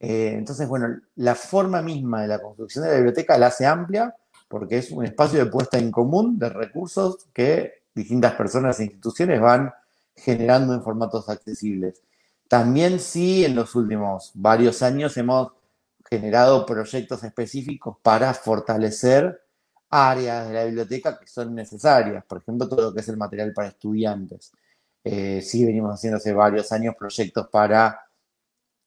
Eh, 0.00 0.34
entonces, 0.36 0.68
bueno, 0.68 0.88
la 1.16 1.34
forma 1.34 1.82
misma 1.82 2.22
de 2.22 2.28
la 2.28 2.40
construcción 2.40 2.84
de 2.84 2.90
la 2.90 2.96
biblioteca 2.96 3.38
la 3.38 3.48
hace 3.48 3.66
amplia 3.66 4.14
porque 4.52 4.76
es 4.78 4.90
un 4.90 5.04
espacio 5.04 5.38
de 5.38 5.50
puesta 5.50 5.78
en 5.78 5.90
común 5.90 6.38
de 6.38 6.50
recursos 6.50 7.26
que 7.32 7.81
distintas 7.94 8.34
personas 8.34 8.78
e 8.80 8.84
instituciones 8.84 9.40
van 9.40 9.72
generando 10.14 10.74
en 10.74 10.82
formatos 10.82 11.28
accesibles. 11.28 12.02
También 12.48 13.00
sí, 13.00 13.44
en 13.44 13.54
los 13.54 13.74
últimos 13.74 14.30
varios 14.34 14.82
años 14.82 15.16
hemos 15.16 15.52
generado 16.08 16.66
proyectos 16.66 17.24
específicos 17.24 17.96
para 18.02 18.34
fortalecer 18.34 19.40
áreas 19.88 20.48
de 20.48 20.54
la 20.54 20.64
biblioteca 20.64 21.18
que 21.18 21.26
son 21.26 21.54
necesarias, 21.54 22.24
por 22.26 22.38
ejemplo, 22.38 22.68
todo 22.68 22.82
lo 22.82 22.94
que 22.94 23.00
es 23.00 23.08
el 23.08 23.16
material 23.16 23.52
para 23.52 23.68
estudiantes. 23.68 24.52
Eh, 25.04 25.42
sí, 25.42 25.64
venimos 25.64 25.94
haciendo 25.94 26.18
hace 26.18 26.32
varios 26.32 26.70
años 26.72 26.94
proyectos 26.98 27.48
para 27.48 28.00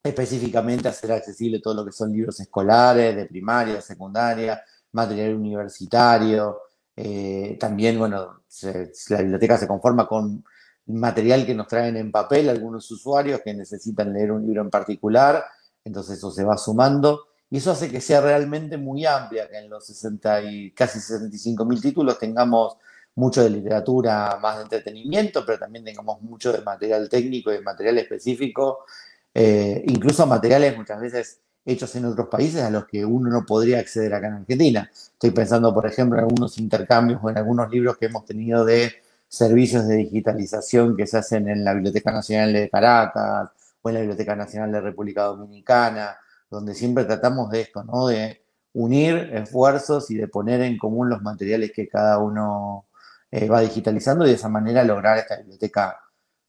específicamente 0.04 0.88
hacer 0.88 1.12
accesible 1.12 1.60
todo 1.60 1.74
lo 1.74 1.86
que 1.86 1.92
son 1.92 2.12
libros 2.12 2.40
escolares, 2.40 3.16
de 3.16 3.26
primaria, 3.26 3.82
secundaria, 3.82 4.62
material 4.92 5.36
universitario. 5.36 6.62
Eh, 6.96 7.58
también, 7.60 7.98
bueno, 8.00 8.44
la 8.64 9.18
biblioteca 9.18 9.58
se 9.58 9.68
conforma 9.68 10.08
con 10.08 10.44
material 10.88 11.46
que 11.46 11.56
nos 11.56 11.68
traen 11.68 11.98
en 11.98 12.12
papel 12.12 12.50
algunos 12.50 12.90
usuarios 12.92 13.42
que 13.44 13.54
necesitan 13.54 14.14
leer 14.14 14.32
un 14.32 14.46
libro 14.46 14.62
en 14.62 14.70
particular, 14.70 15.44
entonces 15.84 16.18
eso 16.18 16.32
se 16.32 16.44
va 16.44 16.58
sumando 16.58 17.28
y 17.50 17.58
eso 17.58 17.72
hace 17.72 17.90
que 17.90 18.02
sea 18.02 18.22
realmente 18.22 18.78
muy 18.78 19.06
amplia, 19.06 19.50
que 19.50 19.58
en 19.58 19.70
los 19.70 19.86
60 19.86 20.44
y 20.44 20.72
casi 20.72 21.00
65 21.00 21.66
mil 21.66 21.82
títulos 21.82 22.20
tengamos 22.20 22.78
mucho 23.16 23.44
de 23.44 23.50
literatura 23.50 24.38
más 24.42 24.58
de 24.58 24.64
entretenimiento, 24.64 25.46
pero 25.46 25.58
también 25.58 25.86
tengamos 25.86 26.22
mucho 26.22 26.52
de 26.52 26.62
material 26.62 27.08
técnico 27.10 27.52
y 27.52 27.56
de 27.56 27.62
material 27.62 27.98
específico, 27.98 28.86
eh, 29.34 29.84
incluso 29.88 30.26
materiales 30.28 30.76
muchas 30.76 31.00
veces 31.00 31.40
hechos 31.66 31.96
en 31.96 32.06
otros 32.06 32.28
países 32.28 32.62
a 32.62 32.70
los 32.70 32.86
que 32.86 33.04
uno 33.04 33.30
no 33.30 33.46
podría 33.46 33.80
acceder 33.80 34.14
acá 34.14 34.28
en 34.28 34.34
Argentina. 34.34 34.90
Estoy 34.94 35.32
pensando, 35.32 35.74
por 35.74 35.88
ejemplo, 35.88 36.18
en 36.20 36.26
algunos 36.26 36.58
intercambios 36.60 37.20
o 37.24 37.30
en 37.30 37.38
algunos 37.38 37.70
libros 37.72 37.98
que 37.98 38.06
hemos 38.06 38.26
tenido 38.26 38.64
de 38.64 38.94
servicios 39.28 39.88
de 39.88 39.96
digitalización 39.96 40.96
que 40.96 41.08
se 41.08 41.18
hacen 41.18 41.50
en 41.50 41.64
la 41.64 41.74
Biblioteca 41.74 42.12
Nacional 42.12 42.54
de 42.54 42.70
Caracas 42.70 43.50
o 43.82 43.90
en 43.90 43.96
la 43.96 44.02
Biblioteca 44.02 44.36
Nacional 44.36 44.72
de 44.72 44.82
República 44.82 45.24
Dominicana, 45.24 46.18
donde 46.50 46.76
siempre 46.76 47.06
tratamos 47.06 47.50
de 47.50 47.62
esto, 47.62 47.84
¿no? 47.84 48.08
De 48.08 48.42
unir 48.74 49.32
esfuerzos 49.34 50.12
y 50.12 50.16
de 50.16 50.28
poner 50.28 50.62
en 50.62 50.78
común 50.78 51.10
los 51.10 51.22
materiales 51.22 51.72
que 51.74 51.88
cada 51.88 52.20
uno 52.20 52.86
eh, 53.32 53.48
va 53.50 53.62
digitalizando 53.62 54.26
y 54.26 54.30
de 54.30 54.36
esa 54.36 54.50
manera 54.50 54.84
lograr 54.84 55.18
esta 55.18 55.38
biblioteca 55.38 56.00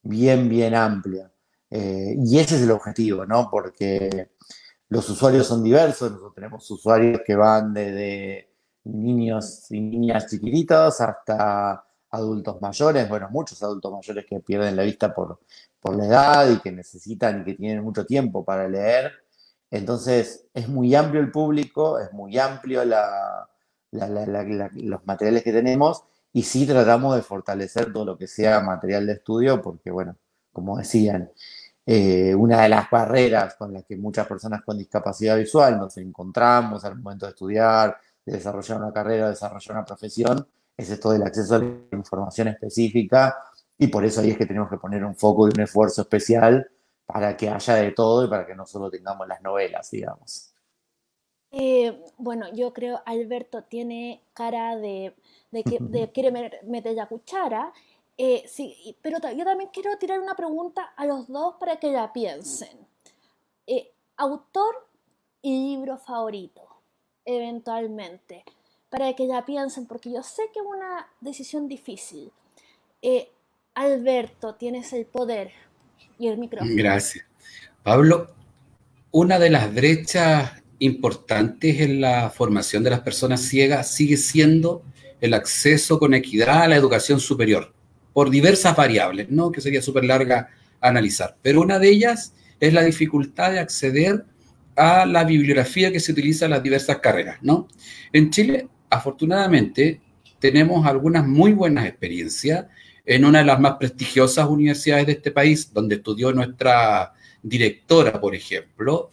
bien, 0.02 0.48
bien 0.48 0.74
amplia. 0.74 1.30
Eh, 1.70 2.16
y 2.18 2.38
ese 2.38 2.56
es 2.56 2.62
el 2.62 2.70
objetivo, 2.70 3.26
¿no? 3.26 3.48
Porque 3.50 4.30
los 4.88 5.08
usuarios 5.10 5.46
son 5.46 5.62
diversos, 5.62 6.10
nosotros 6.10 6.34
tenemos 6.34 6.70
usuarios 6.70 7.20
que 7.26 7.34
van 7.34 7.74
desde 7.74 8.50
niños 8.84 9.70
y 9.70 9.80
niñas 9.80 10.28
chiquititos 10.28 11.00
hasta 11.00 11.84
adultos 12.10 12.60
mayores, 12.60 13.08
bueno, 13.08 13.28
muchos 13.30 13.62
adultos 13.62 13.92
mayores 13.92 14.24
que 14.26 14.40
pierden 14.40 14.76
la 14.76 14.84
vista 14.84 15.14
por, 15.14 15.40
por 15.80 15.96
la 15.96 16.06
edad 16.06 16.50
y 16.50 16.60
que 16.60 16.72
necesitan 16.72 17.40
y 17.40 17.44
que 17.44 17.54
tienen 17.54 17.82
mucho 17.82 18.06
tiempo 18.06 18.44
para 18.44 18.68
leer. 18.68 19.12
Entonces, 19.70 20.46
es 20.54 20.68
muy 20.68 20.94
amplio 20.94 21.20
el 21.20 21.30
público, 21.30 21.98
es 21.98 22.12
muy 22.12 22.38
amplio 22.38 22.82
los 23.92 25.06
materiales 25.06 25.42
que 25.42 25.52
tenemos 25.52 26.04
y 26.32 26.42
sí 26.44 26.66
tratamos 26.66 27.16
de 27.16 27.22
fortalecer 27.22 27.92
todo 27.92 28.04
lo 28.04 28.18
que 28.18 28.28
sea 28.28 28.60
material 28.60 29.06
de 29.06 29.14
estudio 29.14 29.60
porque, 29.60 29.90
bueno, 29.90 30.16
como 30.52 30.78
decían, 30.78 31.30
eh, 31.88 32.34
una 32.34 32.62
de 32.62 32.68
las 32.68 32.90
barreras 32.90 33.54
con 33.54 33.72
las 33.72 33.84
que 33.84 33.96
muchas 33.96 34.26
personas 34.26 34.62
con 34.64 34.76
discapacidad 34.76 35.36
visual 35.36 35.78
nos 35.78 35.96
encontramos 35.98 36.84
al 36.84 36.96
momento 36.96 37.26
de 37.26 37.30
estudiar, 37.30 37.96
de 38.24 38.32
desarrollar 38.32 38.78
una 38.78 38.92
carrera, 38.92 39.24
de 39.26 39.30
desarrollar 39.30 39.76
una 39.76 39.84
profesión, 39.84 40.48
es 40.76 40.90
esto 40.90 41.12
del 41.12 41.22
acceso 41.22 41.54
a 41.54 41.58
la 41.60 41.66
información 41.92 42.48
específica 42.48 43.36
y 43.78 43.86
por 43.86 44.04
eso 44.04 44.20
ahí 44.20 44.30
es 44.30 44.36
que 44.36 44.46
tenemos 44.46 44.68
que 44.68 44.78
poner 44.78 45.04
un 45.04 45.14
foco 45.14 45.46
y 45.46 45.52
un 45.54 45.60
esfuerzo 45.60 46.02
especial 46.02 46.68
para 47.06 47.36
que 47.36 47.48
haya 47.48 47.74
de 47.76 47.92
todo 47.92 48.24
y 48.24 48.28
para 48.28 48.44
que 48.44 48.56
no 48.56 48.66
solo 48.66 48.90
tengamos 48.90 49.28
las 49.28 49.40
novelas, 49.40 49.88
digamos. 49.88 50.52
Eh, 51.52 52.02
bueno, 52.18 52.52
yo 52.52 52.72
creo 52.72 53.00
Alberto 53.06 53.62
tiene 53.62 54.22
cara 54.34 54.76
de, 54.76 55.14
que 55.52 55.78
de 55.80 56.10
quiere 56.12 56.32
meter 56.64 56.94
la 56.94 57.06
cuchara 57.06 57.72
eh, 58.18 58.44
sí, 58.48 58.96
pero 59.02 59.18
yo 59.36 59.44
también 59.44 59.68
quiero 59.72 59.96
tirar 59.98 60.20
una 60.20 60.34
pregunta 60.34 60.94
a 60.96 61.04
los 61.04 61.28
dos 61.28 61.56
para 61.60 61.76
que 61.76 61.92
la 61.92 62.12
piensen. 62.12 62.86
Eh, 63.66 63.92
autor 64.16 64.88
y 65.42 65.76
libro 65.76 65.98
favorito, 65.98 66.62
eventualmente, 67.24 68.44
para 68.88 69.12
que 69.14 69.26
la 69.26 69.44
piensen, 69.44 69.86
porque 69.86 70.10
yo 70.10 70.22
sé 70.22 70.44
que 70.54 70.60
es 70.60 70.66
una 70.66 71.06
decisión 71.20 71.68
difícil. 71.68 72.32
Eh, 73.02 73.30
Alberto, 73.74 74.54
tienes 74.54 74.94
el 74.94 75.04
poder 75.04 75.52
y 76.18 76.28
el 76.28 76.38
micrófono. 76.38 76.72
Gracias. 76.74 77.26
Pablo, 77.82 78.28
una 79.10 79.38
de 79.38 79.50
las 79.50 79.74
brechas 79.74 80.62
importantes 80.78 81.80
en 81.80 82.00
la 82.00 82.30
formación 82.30 82.82
de 82.82 82.90
las 82.90 83.00
personas 83.00 83.42
ciegas 83.42 83.90
sigue 83.90 84.16
siendo 84.16 84.82
el 85.20 85.34
acceso 85.34 85.98
con 85.98 86.14
equidad 86.14 86.62
a 86.62 86.68
la 86.68 86.76
educación 86.76 87.20
superior 87.20 87.75
por 88.16 88.30
diversas 88.30 88.74
variables, 88.74 89.28
¿no? 89.28 89.52
que 89.52 89.60
sería 89.60 89.82
súper 89.82 90.06
larga 90.06 90.48
analizar. 90.80 91.36
Pero 91.42 91.60
una 91.60 91.78
de 91.78 91.90
ellas 91.90 92.32
es 92.58 92.72
la 92.72 92.82
dificultad 92.82 93.52
de 93.52 93.58
acceder 93.58 94.24
a 94.74 95.04
la 95.04 95.22
bibliografía 95.22 95.92
que 95.92 96.00
se 96.00 96.12
utiliza 96.12 96.46
en 96.46 96.52
las 96.52 96.62
diversas 96.62 96.96
carreras. 97.00 97.36
¿no? 97.42 97.68
En 98.14 98.30
Chile, 98.30 98.68
afortunadamente, 98.88 100.00
tenemos 100.38 100.86
algunas 100.86 101.26
muy 101.26 101.52
buenas 101.52 101.84
experiencias 101.84 102.64
en 103.04 103.26
una 103.26 103.40
de 103.40 103.44
las 103.44 103.60
más 103.60 103.74
prestigiosas 103.74 104.46
universidades 104.48 105.04
de 105.04 105.12
este 105.12 105.30
país, 105.30 105.70
donde 105.70 105.96
estudió 105.96 106.32
nuestra 106.32 107.12
directora, 107.42 108.18
por 108.18 108.34
ejemplo, 108.34 109.12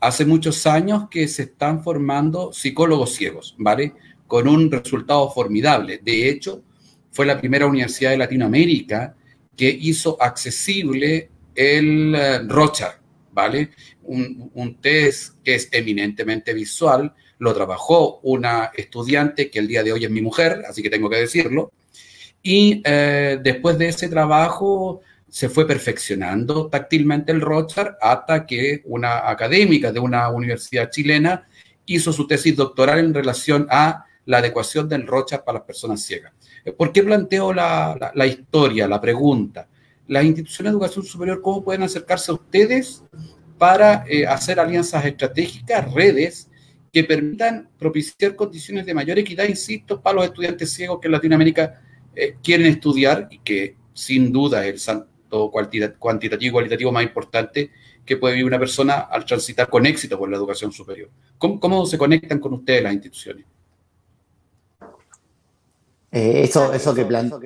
hace 0.00 0.24
muchos 0.24 0.66
años 0.66 1.10
que 1.10 1.28
se 1.28 1.42
están 1.42 1.84
formando 1.84 2.54
psicólogos 2.54 3.12
ciegos, 3.12 3.54
¿vale? 3.58 3.92
Con 4.26 4.48
un 4.48 4.70
resultado 4.70 5.30
formidable. 5.30 6.00
De 6.02 6.30
hecho, 6.30 6.62
fue 7.10 7.26
la 7.26 7.38
primera 7.38 7.66
universidad 7.66 8.10
de 8.10 8.18
Latinoamérica 8.18 9.14
que 9.56 9.68
hizo 9.68 10.20
accesible 10.22 11.30
el 11.54 12.14
eh, 12.14 12.38
Rochard, 12.46 12.96
¿vale? 13.32 13.70
Un, 14.02 14.78
test 14.80 15.34
que 15.44 15.56
es 15.56 15.68
eminentemente 15.72 16.54
visual, 16.54 17.12
lo 17.38 17.52
trabajó 17.52 18.20
una 18.22 18.70
estudiante 18.74 19.50
que 19.50 19.58
el 19.58 19.68
día 19.68 19.82
de 19.82 19.92
hoy 19.92 20.04
es 20.04 20.10
mi 20.10 20.22
mujer, 20.22 20.62
así 20.68 20.82
que 20.82 20.88
tengo 20.88 21.10
que 21.10 21.16
decirlo, 21.16 21.72
y 22.42 22.80
eh, 22.84 23.38
después 23.42 23.76
de 23.76 23.88
ese 23.88 24.08
trabajo 24.08 25.02
se 25.28 25.48
fue 25.48 25.66
perfeccionando 25.66 26.68
táctilmente 26.68 27.32
el 27.32 27.40
Rochard 27.40 27.96
hasta 28.00 28.46
que 28.46 28.82
una 28.86 29.28
académica 29.28 29.92
de 29.92 30.00
una 30.00 30.30
universidad 30.30 30.90
chilena 30.90 31.46
hizo 31.84 32.12
su 32.12 32.26
tesis 32.26 32.56
doctoral 32.56 33.00
en 33.00 33.14
relación 33.14 33.66
a 33.70 34.04
la 34.24 34.38
adecuación 34.38 34.88
del 34.88 35.06
Rochard 35.06 35.44
para 35.44 35.58
las 35.58 35.66
personas 35.66 36.02
ciegas. 36.02 36.32
¿Por 36.76 36.92
qué 36.92 37.02
planteo 37.02 37.52
la, 37.52 38.26
historia, 38.26 38.86
la 38.88 39.00
pregunta? 39.00 39.68
Las 40.06 40.24
instituciones 40.24 40.72
de 40.72 40.76
educación 40.76 41.04
superior, 41.04 41.40
¿cómo 41.42 41.62
pueden 41.62 41.82
acercarse 41.82 42.30
a 42.30 42.34
ustedes 42.34 43.04
para 43.58 44.04
eh, 44.08 44.26
hacer 44.26 44.60
alianzas 44.60 45.04
estratégicas, 45.04 45.92
redes 45.92 46.48
que 46.92 47.04
permitan 47.04 47.68
propiciar 47.78 48.34
condiciones 48.34 48.86
de 48.86 48.94
mayor 48.94 49.18
equidad, 49.18 49.46
insisto, 49.46 50.00
para 50.00 50.16
los 50.16 50.24
estudiantes 50.26 50.72
ciegos 50.72 51.00
que 51.00 51.08
en 51.08 51.12
Latinoamérica 51.12 51.82
eh, 52.14 52.36
quieren 52.42 52.66
estudiar 52.66 53.28
y 53.30 53.40
que 53.40 53.76
sin 53.92 54.32
duda 54.32 54.64
es 54.64 54.72
el 54.72 54.78
salto 54.78 55.50
cuantitativo 55.50 56.48
y 56.48 56.50
cualitativo 56.50 56.92
más 56.92 57.02
importante 57.02 57.70
que 58.04 58.16
puede 58.16 58.34
vivir 58.34 58.46
una 58.46 58.58
persona 58.58 59.00
al 59.00 59.24
transitar 59.24 59.68
con 59.68 59.84
éxito 59.84 60.18
por 60.18 60.30
la 60.30 60.36
educación 60.36 60.72
superior? 60.72 61.10
cómo 61.36 61.84
se 61.84 61.98
conectan 61.98 62.38
con 62.38 62.54
ustedes 62.54 62.82
las 62.82 62.94
instituciones? 62.94 63.44
Eh, 66.10 66.42
eso, 66.44 66.72
eso, 66.72 66.94
que 66.94 67.02
eso 67.02 67.38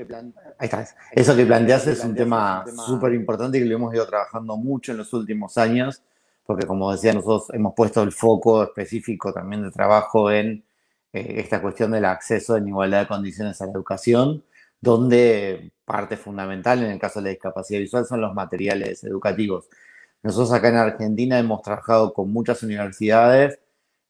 que 1.37 1.47
planteas 1.47 1.87
es 1.89 2.05
un 2.05 2.15
tema 2.15 2.65
súper 2.87 3.13
importante 3.13 3.59
que 3.59 3.65
lo 3.65 3.75
hemos 3.75 3.93
ido 3.93 4.07
trabajando 4.07 4.57
mucho 4.57 4.93
en 4.93 4.99
los 4.99 5.13
últimos 5.13 5.59
años, 5.59 6.03
porque 6.47 6.67
como 6.67 6.93
decía, 6.93 7.13
nosotros 7.13 7.49
hemos 7.53 7.75
puesto 7.75 8.03
el 8.03 8.13
foco 8.13 8.63
específico 8.63 9.33
también 9.33 9.63
de 9.63 9.73
trabajo 9.73 10.31
en 10.31 10.65
eh, 11.13 11.35
esta 11.39 11.61
cuestión 11.61 11.91
del 11.91 12.05
acceso 12.05 12.57
en 12.57 12.69
igualdad 12.69 13.01
de 13.01 13.09
condiciones 13.09 13.61
a 13.61 13.67
la 13.67 13.73
educación, 13.73 14.45
donde 14.81 15.73
parte 15.85 16.17
fundamental 16.17 16.85
en 16.85 16.93
el 16.93 16.99
caso 17.01 17.21
de 17.21 17.25
la 17.25 17.31
discapacidad 17.31 17.81
visual 17.81 18.07
son 18.07 18.21
los 18.21 18.33
materiales 18.33 19.03
educativos. 19.05 19.69
Nosotros 20.23 20.53
acá 20.53 20.69
en 20.69 20.77
Argentina 20.77 21.39
hemos 21.39 21.63
trabajado 21.63 22.13
con 22.15 22.33
muchas 22.33 22.63
universidades 22.63 23.59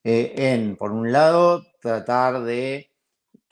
eh, 0.04 0.35
en, 0.37 0.76
por 0.76 0.92
un 0.92 1.11
lado, 1.11 1.64
tratar 1.80 2.42
de 2.42 2.92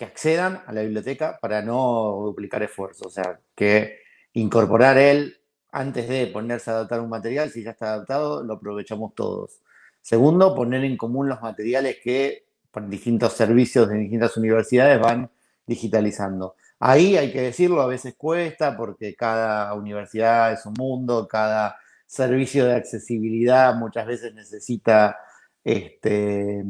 que 0.01 0.07
accedan 0.07 0.63
a 0.67 0.73
la 0.73 0.81
biblioteca 0.81 1.39
para 1.43 1.61
no 1.61 2.23
duplicar 2.25 2.63
esfuerzos, 2.63 3.07
o 3.07 3.11
sea, 3.11 3.39
que 3.55 3.99
incorporar 4.33 4.97
él 4.97 5.37
antes 5.73 6.09
de 6.09 6.27
ponerse 6.29 6.71
a 6.71 6.75
adaptar 6.77 7.03
un 7.03 7.11
material, 7.11 7.51
si 7.51 7.63
ya 7.63 7.73
está 7.73 7.93
adaptado, 7.93 8.43
lo 8.43 8.55
aprovechamos 8.55 9.15
todos. 9.15 9.61
Segundo, 10.01 10.55
poner 10.55 10.85
en 10.85 10.97
común 10.97 11.29
los 11.29 11.43
materiales 11.43 11.99
que 12.03 12.47
por 12.71 12.89
distintos 12.89 13.35
servicios 13.35 13.91
de 13.91 13.99
distintas 13.99 14.39
universidades 14.39 14.99
van 14.99 15.31
digitalizando. 15.67 16.55
Ahí 16.79 17.19
hay 17.19 17.31
que 17.31 17.43
decirlo, 17.43 17.83
a 17.83 17.87
veces 17.87 18.15
cuesta 18.17 18.79
porque 18.79 19.15
cada 19.15 19.75
universidad 19.75 20.51
es 20.55 20.65
un 20.65 20.73
mundo, 20.79 21.29
cada 21.29 21.77
servicio 22.07 22.65
de 22.65 22.77
accesibilidad 22.77 23.75
muchas 23.75 24.07
veces 24.07 24.33
necesita 24.35 25.19
este, 25.63 26.65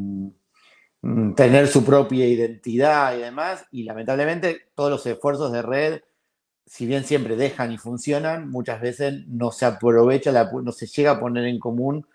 tener 1.34 1.68
su 1.68 1.84
propia 1.84 2.26
identidad 2.26 3.16
y 3.16 3.20
demás, 3.20 3.64
y 3.70 3.84
lamentablemente 3.84 4.68
todos 4.74 4.90
los 4.90 5.06
esfuerzos 5.06 5.52
de 5.52 5.62
red, 5.62 6.00
si 6.66 6.86
bien 6.86 7.04
siempre 7.04 7.36
dejan 7.36 7.72
y 7.72 7.78
funcionan, 7.78 8.50
muchas 8.50 8.80
veces 8.80 9.26
no 9.26 9.50
se 9.50 9.64
aprovecha, 9.64 10.32
no 10.62 10.72
se 10.72 10.86
llega 10.86 11.12
a 11.12 11.20
poner 11.20 11.46
en 11.46 11.58
común 11.58 12.06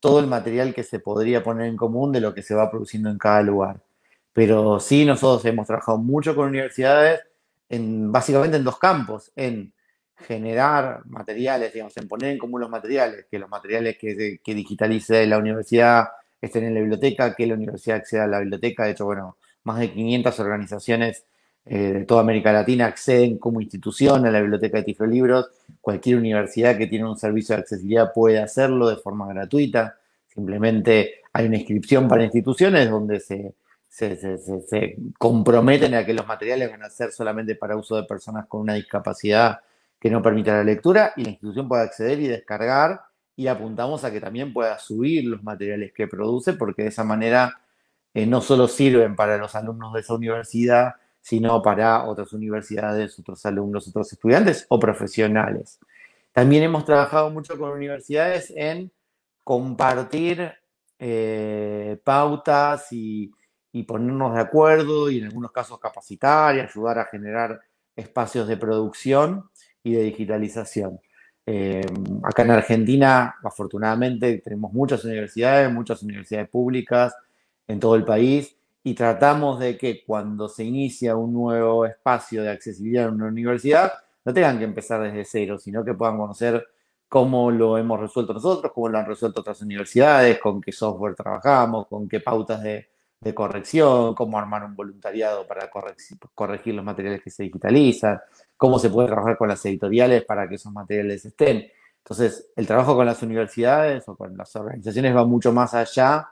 todo 0.00 0.20
el 0.20 0.26
material 0.26 0.74
que 0.74 0.84
se 0.84 1.00
podría 1.00 1.42
poner 1.42 1.66
en 1.66 1.76
común 1.76 2.12
de 2.12 2.20
lo 2.20 2.34
que 2.34 2.42
se 2.42 2.54
va 2.54 2.70
produciendo 2.70 3.10
en 3.10 3.18
cada 3.18 3.42
lugar. 3.42 3.80
Pero 4.32 4.78
sí, 4.78 5.04
nosotros 5.04 5.44
hemos 5.46 5.66
trabajado 5.66 5.98
mucho 5.98 6.36
con 6.36 6.48
universidades, 6.48 7.22
en, 7.68 8.12
básicamente 8.12 8.56
en 8.56 8.64
dos 8.64 8.78
campos, 8.78 9.32
en 9.34 9.72
generar 10.16 11.02
materiales, 11.06 11.72
digamos, 11.72 11.96
en 11.96 12.08
poner 12.08 12.30
en 12.32 12.38
común 12.38 12.60
los 12.60 12.70
materiales, 12.70 13.26
que 13.30 13.38
los 13.38 13.48
materiales 13.50 13.98
que, 13.98 14.38
que 14.42 14.54
digitalice 14.54 15.26
la 15.26 15.38
universidad 15.38 16.08
estén 16.40 16.64
en 16.64 16.74
la 16.74 16.80
biblioteca, 16.80 17.34
que 17.34 17.46
la 17.46 17.54
universidad 17.54 17.98
acceda 17.98 18.24
a 18.24 18.28
la 18.28 18.40
biblioteca. 18.40 18.84
De 18.84 18.92
hecho, 18.92 19.04
bueno, 19.04 19.36
más 19.64 19.80
de 19.80 19.92
500 19.92 20.40
organizaciones 20.40 21.24
eh, 21.64 21.92
de 21.92 22.04
toda 22.06 22.22
América 22.22 22.52
Latina 22.52 22.86
acceden 22.86 23.36
como 23.38 23.60
institución 23.60 24.24
a 24.24 24.30
la 24.30 24.40
biblioteca 24.40 24.78
de 24.78 24.84
Tiflo 24.84 25.06
Libros. 25.06 25.50
Cualquier 25.80 26.16
universidad 26.16 26.78
que 26.78 26.86
tiene 26.86 27.04
un 27.04 27.18
servicio 27.18 27.54
de 27.54 27.60
accesibilidad 27.60 28.12
puede 28.12 28.38
hacerlo 28.38 28.88
de 28.88 28.96
forma 28.96 29.28
gratuita. 29.28 29.98
Simplemente 30.26 31.16
hay 31.32 31.46
una 31.46 31.58
inscripción 31.58 32.08
para 32.08 32.24
instituciones 32.24 32.88
donde 32.88 33.20
se, 33.20 33.54
se, 33.88 34.16
se, 34.38 34.96
comprometen 35.18 35.94
a 35.94 36.06
que 36.06 36.14
los 36.14 36.26
materiales 36.26 36.70
van 36.70 36.84
a 36.84 36.90
ser 36.90 37.12
solamente 37.12 37.54
para 37.54 37.76
uso 37.76 37.96
de 37.96 38.04
personas 38.04 38.46
con 38.46 38.62
una 38.62 38.74
discapacidad 38.74 39.60
que 40.00 40.10
no 40.10 40.22
permita 40.22 40.52
la 40.52 40.64
lectura 40.64 41.12
y 41.16 41.24
la 41.24 41.30
institución 41.30 41.68
puede 41.68 41.82
acceder 41.82 42.20
y 42.20 42.28
descargar 42.28 43.00
y 43.38 43.46
apuntamos 43.46 44.02
a 44.02 44.10
que 44.10 44.20
también 44.20 44.52
pueda 44.52 44.80
subir 44.80 45.24
los 45.24 45.44
materiales 45.44 45.92
que 45.92 46.08
produce 46.08 46.54
porque 46.54 46.82
de 46.82 46.88
esa 46.88 47.04
manera 47.04 47.60
eh, 48.12 48.26
no 48.26 48.40
solo 48.40 48.66
sirven 48.66 49.14
para 49.14 49.38
los 49.38 49.54
alumnos 49.54 49.94
de 49.94 50.00
esa 50.00 50.14
universidad, 50.14 50.94
sino 51.20 51.62
para 51.62 52.02
otras 52.08 52.32
universidades, 52.32 53.16
otros 53.16 53.46
alumnos, 53.46 53.86
otros 53.86 54.12
estudiantes 54.12 54.66
o 54.68 54.80
profesionales. 54.80 55.78
También 56.32 56.64
hemos 56.64 56.84
trabajado 56.84 57.30
mucho 57.30 57.56
con 57.56 57.70
universidades 57.70 58.52
en 58.56 58.90
compartir 59.44 60.54
eh, 60.98 61.96
pautas 62.02 62.92
y, 62.92 63.30
y 63.70 63.84
ponernos 63.84 64.34
de 64.34 64.40
acuerdo 64.40 65.12
y 65.12 65.18
en 65.20 65.26
algunos 65.26 65.52
casos 65.52 65.78
capacitar 65.78 66.56
y 66.56 66.60
ayudar 66.60 66.98
a 66.98 67.04
generar 67.04 67.60
espacios 67.94 68.48
de 68.48 68.56
producción 68.56 69.48
y 69.84 69.92
de 69.92 70.02
digitalización. 70.02 70.98
Eh, 71.50 71.80
acá 72.24 72.42
en 72.42 72.50
Argentina, 72.50 73.36
afortunadamente, 73.42 74.42
tenemos 74.44 74.70
muchas 74.70 75.02
universidades, 75.06 75.72
muchas 75.72 76.02
universidades 76.02 76.46
públicas 76.50 77.16
en 77.66 77.80
todo 77.80 77.94
el 77.94 78.04
país 78.04 78.54
y 78.82 78.92
tratamos 78.92 79.58
de 79.58 79.78
que 79.78 80.04
cuando 80.04 80.50
se 80.50 80.64
inicia 80.64 81.16
un 81.16 81.32
nuevo 81.32 81.86
espacio 81.86 82.42
de 82.42 82.50
accesibilidad 82.50 83.08
en 83.08 83.14
una 83.14 83.28
universidad, 83.28 83.94
no 84.26 84.34
tengan 84.34 84.58
que 84.58 84.64
empezar 84.64 85.00
desde 85.00 85.24
cero, 85.24 85.58
sino 85.58 85.82
que 85.82 85.94
puedan 85.94 86.18
conocer 86.18 86.66
cómo 87.08 87.50
lo 87.50 87.78
hemos 87.78 87.98
resuelto 87.98 88.34
nosotros, 88.34 88.70
cómo 88.74 88.90
lo 88.90 88.98
han 88.98 89.06
resuelto 89.06 89.40
otras 89.40 89.62
universidades, 89.62 90.38
con 90.40 90.60
qué 90.60 90.70
software 90.70 91.14
trabajamos, 91.14 91.86
con 91.86 92.06
qué 92.10 92.20
pautas 92.20 92.62
de, 92.62 92.90
de 93.20 93.34
corrección, 93.34 94.14
cómo 94.14 94.38
armar 94.38 94.64
un 94.64 94.76
voluntariado 94.76 95.46
para 95.46 95.70
corregir, 95.70 96.74
los 96.74 96.84
materiales 96.84 97.22
que 97.22 97.30
se 97.30 97.44
digitalizan, 97.44 98.20
cómo 98.56 98.78
se 98.78 98.90
puede 98.90 99.08
trabajar 99.08 99.36
con 99.36 99.48
las 99.48 99.64
editoriales 99.66 100.24
para 100.24 100.48
que 100.48 100.54
esos 100.54 100.72
materiales 100.72 101.24
estén. 101.24 101.66
Entonces, 101.98 102.50
el 102.56 102.66
trabajo 102.66 102.94
con 102.94 103.06
las 103.06 103.22
universidades 103.22 104.08
o 104.08 104.16
con 104.16 104.36
las 104.36 104.54
organizaciones 104.56 105.14
va 105.14 105.24
mucho 105.24 105.52
más 105.52 105.74
allá 105.74 106.28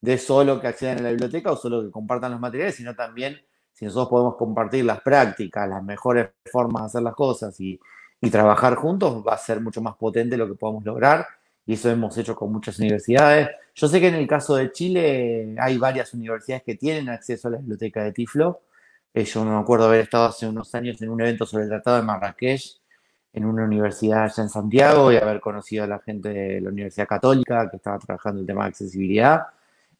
de 0.00 0.18
solo 0.18 0.60
que 0.60 0.66
accedan 0.68 0.98
a 0.98 1.02
la 1.02 1.10
biblioteca 1.10 1.52
o 1.52 1.56
solo 1.56 1.82
que 1.82 1.90
compartan 1.90 2.32
los 2.32 2.40
materiales, 2.40 2.76
sino 2.76 2.94
también 2.94 3.40
si 3.72 3.84
nosotros 3.84 4.08
podemos 4.08 4.36
compartir 4.36 4.84
las 4.84 5.00
prácticas, 5.00 5.68
las 5.68 5.82
mejores 5.82 6.30
formas 6.50 6.82
de 6.82 6.86
hacer 6.86 7.02
las 7.02 7.14
cosas 7.14 7.58
y, 7.60 7.78
y 8.20 8.30
trabajar 8.30 8.74
juntos, 8.74 9.22
va 9.26 9.34
a 9.34 9.38
ser 9.38 9.60
mucho 9.60 9.80
más 9.80 9.96
potente 9.96 10.36
lo 10.36 10.48
que 10.48 10.54
podamos 10.54 10.84
lograr 10.84 11.26
y 11.66 11.74
eso 11.74 11.90
hemos 11.90 12.16
hecho 12.18 12.34
con 12.34 12.52
muchas 12.52 12.78
universidades. 12.78 13.48
Yo 13.74 13.88
sé 13.88 14.00
que 14.00 14.08
en 14.08 14.14
el 14.14 14.26
caso 14.26 14.56
de 14.56 14.70
Chile 14.70 15.54
hay 15.58 15.78
varias 15.78 16.12
universidades 16.14 16.62
que 16.62 16.74
tienen 16.74 17.08
acceso 17.08 17.48
a 17.48 17.52
la 17.52 17.58
biblioteca 17.58 18.04
de 18.04 18.12
Tiflo. 18.12 18.62
Eh, 19.14 19.24
yo 19.24 19.44
me 19.44 19.56
acuerdo 19.56 19.86
haber 19.86 20.00
estado 20.00 20.26
hace 20.26 20.46
unos 20.46 20.74
años 20.74 21.00
en 21.00 21.08
un 21.08 21.20
evento 21.20 21.46
sobre 21.46 21.64
el 21.64 21.70
Tratado 21.70 21.98
de 21.98 22.02
Marrakech 22.02 22.80
en 23.32 23.44
una 23.46 23.64
universidad 23.64 24.24
allá 24.24 24.42
en 24.42 24.48
Santiago 24.50 25.10
y 25.10 25.16
haber 25.16 25.40
conocido 25.40 25.84
a 25.84 25.86
la 25.86 25.98
gente 26.00 26.28
de 26.28 26.60
la 26.60 26.68
Universidad 26.68 27.08
Católica 27.08 27.70
que 27.70 27.76
estaba 27.76 27.98
trabajando 27.98 28.40
el 28.40 28.46
tema 28.46 28.64
de 28.64 28.68
accesibilidad. 28.68 29.46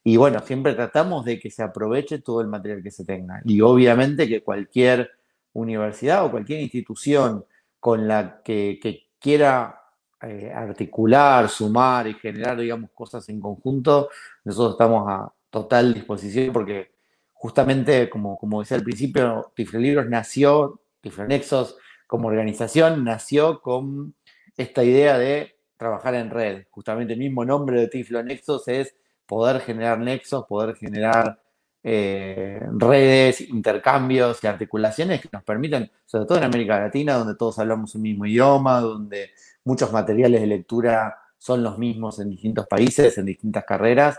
Y 0.05 0.17
bueno, 0.17 0.41
siempre 0.41 0.75
tratamos 0.75 1.25
de 1.25 1.39
que 1.39 1.51
se 1.51 1.63
aproveche 1.63 2.19
todo 2.19 2.41
el 2.43 2.49
material 2.49 2.83
que 2.83 2.91
se 2.91 3.05
tenga. 3.05 3.41
Y 3.45 3.61
obviamente 3.63 4.29
que 4.29 4.43
cualquier 4.43 5.13
universidad 5.55 6.25
o 6.25 6.31
cualquier 6.31 6.61
institución 6.61 7.45
con 7.81 8.07
la 8.07 8.43
que, 8.43 8.79
que 8.83 9.07
quiera 9.19 9.82
eh, 10.23 10.53
articular, 10.55 11.49
sumar 11.49 12.07
y 12.07 12.15
generar, 12.15 12.59
digamos, 12.59 12.91
cosas 12.95 13.29
en 13.29 13.41
conjunto, 13.41 14.09
nosotros 14.45 14.75
estamos 14.75 15.09
a 15.09 15.33
total 15.51 15.93
disposición 15.93 16.53
porque 16.53 16.93
justamente, 17.33 18.09
como, 18.09 18.39
como 18.39 18.61
decía 18.61 18.77
al 18.77 18.85
principio, 18.85 19.53
Tiflolibros 19.57 20.09
nació, 20.09 20.81
Tiflonexos 21.01 21.77
como 22.07 22.29
organización 22.29 23.05
nació 23.05 23.61
con 23.61 24.15
esta 24.57 24.85
idea 24.85 25.19
de 25.19 25.57
trabajar 25.77 26.15
en 26.15 26.31
red. 26.31 26.67
Justamente 26.71 27.15
el 27.15 27.19
mismo 27.19 27.45
nombre 27.45 27.81
de 27.81 27.89
Tiflonexos 27.89 28.69
es 28.69 28.95
poder 29.27 29.61
generar 29.61 29.99
nexos, 29.99 30.47
poder 30.47 30.77
generar 30.77 31.42
eh, 31.85 32.61
redes, 32.79 33.41
intercambios 33.41 34.43
y 34.43 34.47
articulaciones 34.47 35.21
que 35.21 35.29
nos 35.33 35.43
permitan, 35.43 35.91
sobre 36.07 36.27
todo 36.27 36.39
en 36.39 36.45
América 36.45 36.81
Latina, 36.81 37.15
donde 37.15 37.35
todos 37.35 37.59
hablamos 37.59 37.95
un 37.95 38.03
mismo 38.03 38.27
idioma, 38.27 38.81
donde 38.81 39.31
muchos 39.65 39.93
materiales 39.93 40.41
de 40.41 40.47
lectura 40.47 41.19
son 41.39 41.63
los 41.63 41.79
mismos 41.79 42.21
en 42.21 42.31
distintos 42.31 42.67
países, 42.69 43.19
en 43.19 43.27
distintas 43.27 43.65
carreras, 43.65 44.19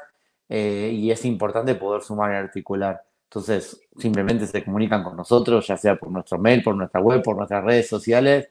eh, 0.49 0.91
y 0.93 1.09
es 1.09 1.23
importante 1.25 1.75
poder 1.75 2.01
sumar 2.01 2.31
y 2.31 2.35
articular. 2.35 3.01
Entonces, 3.29 3.81
simplemente 3.97 4.45
se 4.45 4.63
comunican 4.63 5.03
con 5.03 5.15
nosotros, 5.15 5.65
ya 5.65 5.77
sea 5.77 5.95
por 5.95 6.11
nuestro 6.11 6.37
mail, 6.37 6.61
por 6.61 6.75
nuestra 6.75 7.01
web, 7.01 7.23
por 7.23 7.37
nuestras 7.37 7.63
redes 7.63 7.87
sociales, 7.87 8.49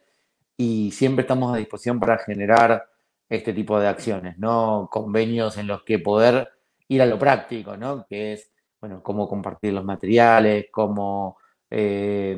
y 0.56 0.90
siempre 0.90 1.22
estamos 1.22 1.54
a 1.54 1.58
disposición 1.58 2.00
para 2.00 2.18
generar 2.18 2.88
este 3.28 3.52
tipo 3.52 3.78
de 3.78 3.88
acciones, 3.88 4.38
¿no? 4.38 4.88
Convenios 4.90 5.56
en 5.58 5.66
los 5.66 5.82
que 5.84 5.98
poder 5.98 6.50
ir 6.88 7.02
a 7.02 7.06
lo 7.06 7.18
práctico, 7.18 7.76
¿no? 7.76 8.06
Que 8.06 8.34
es, 8.34 8.51
bueno, 8.82 9.00
cómo 9.00 9.28
compartir 9.28 9.72
los 9.72 9.84
materiales, 9.84 10.66
cómo 10.72 11.38
eh, 11.70 12.36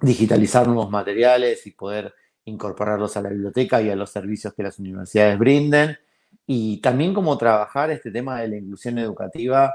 digitalizar 0.00 0.68
nuevos 0.68 0.88
materiales 0.88 1.66
y 1.66 1.72
poder 1.72 2.14
incorporarlos 2.44 3.16
a 3.16 3.22
la 3.22 3.30
biblioteca 3.30 3.82
y 3.82 3.90
a 3.90 3.96
los 3.96 4.10
servicios 4.10 4.54
que 4.54 4.62
las 4.62 4.78
universidades 4.78 5.36
brinden, 5.36 5.98
y 6.46 6.80
también 6.80 7.12
cómo 7.12 7.36
trabajar 7.36 7.90
este 7.90 8.12
tema 8.12 8.40
de 8.40 8.48
la 8.48 8.56
inclusión 8.58 8.98
educativa, 8.98 9.74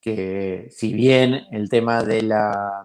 que 0.00 0.66
si 0.72 0.92
bien 0.92 1.46
el 1.52 1.68
tema 1.68 2.02
de, 2.02 2.22
la, 2.22 2.84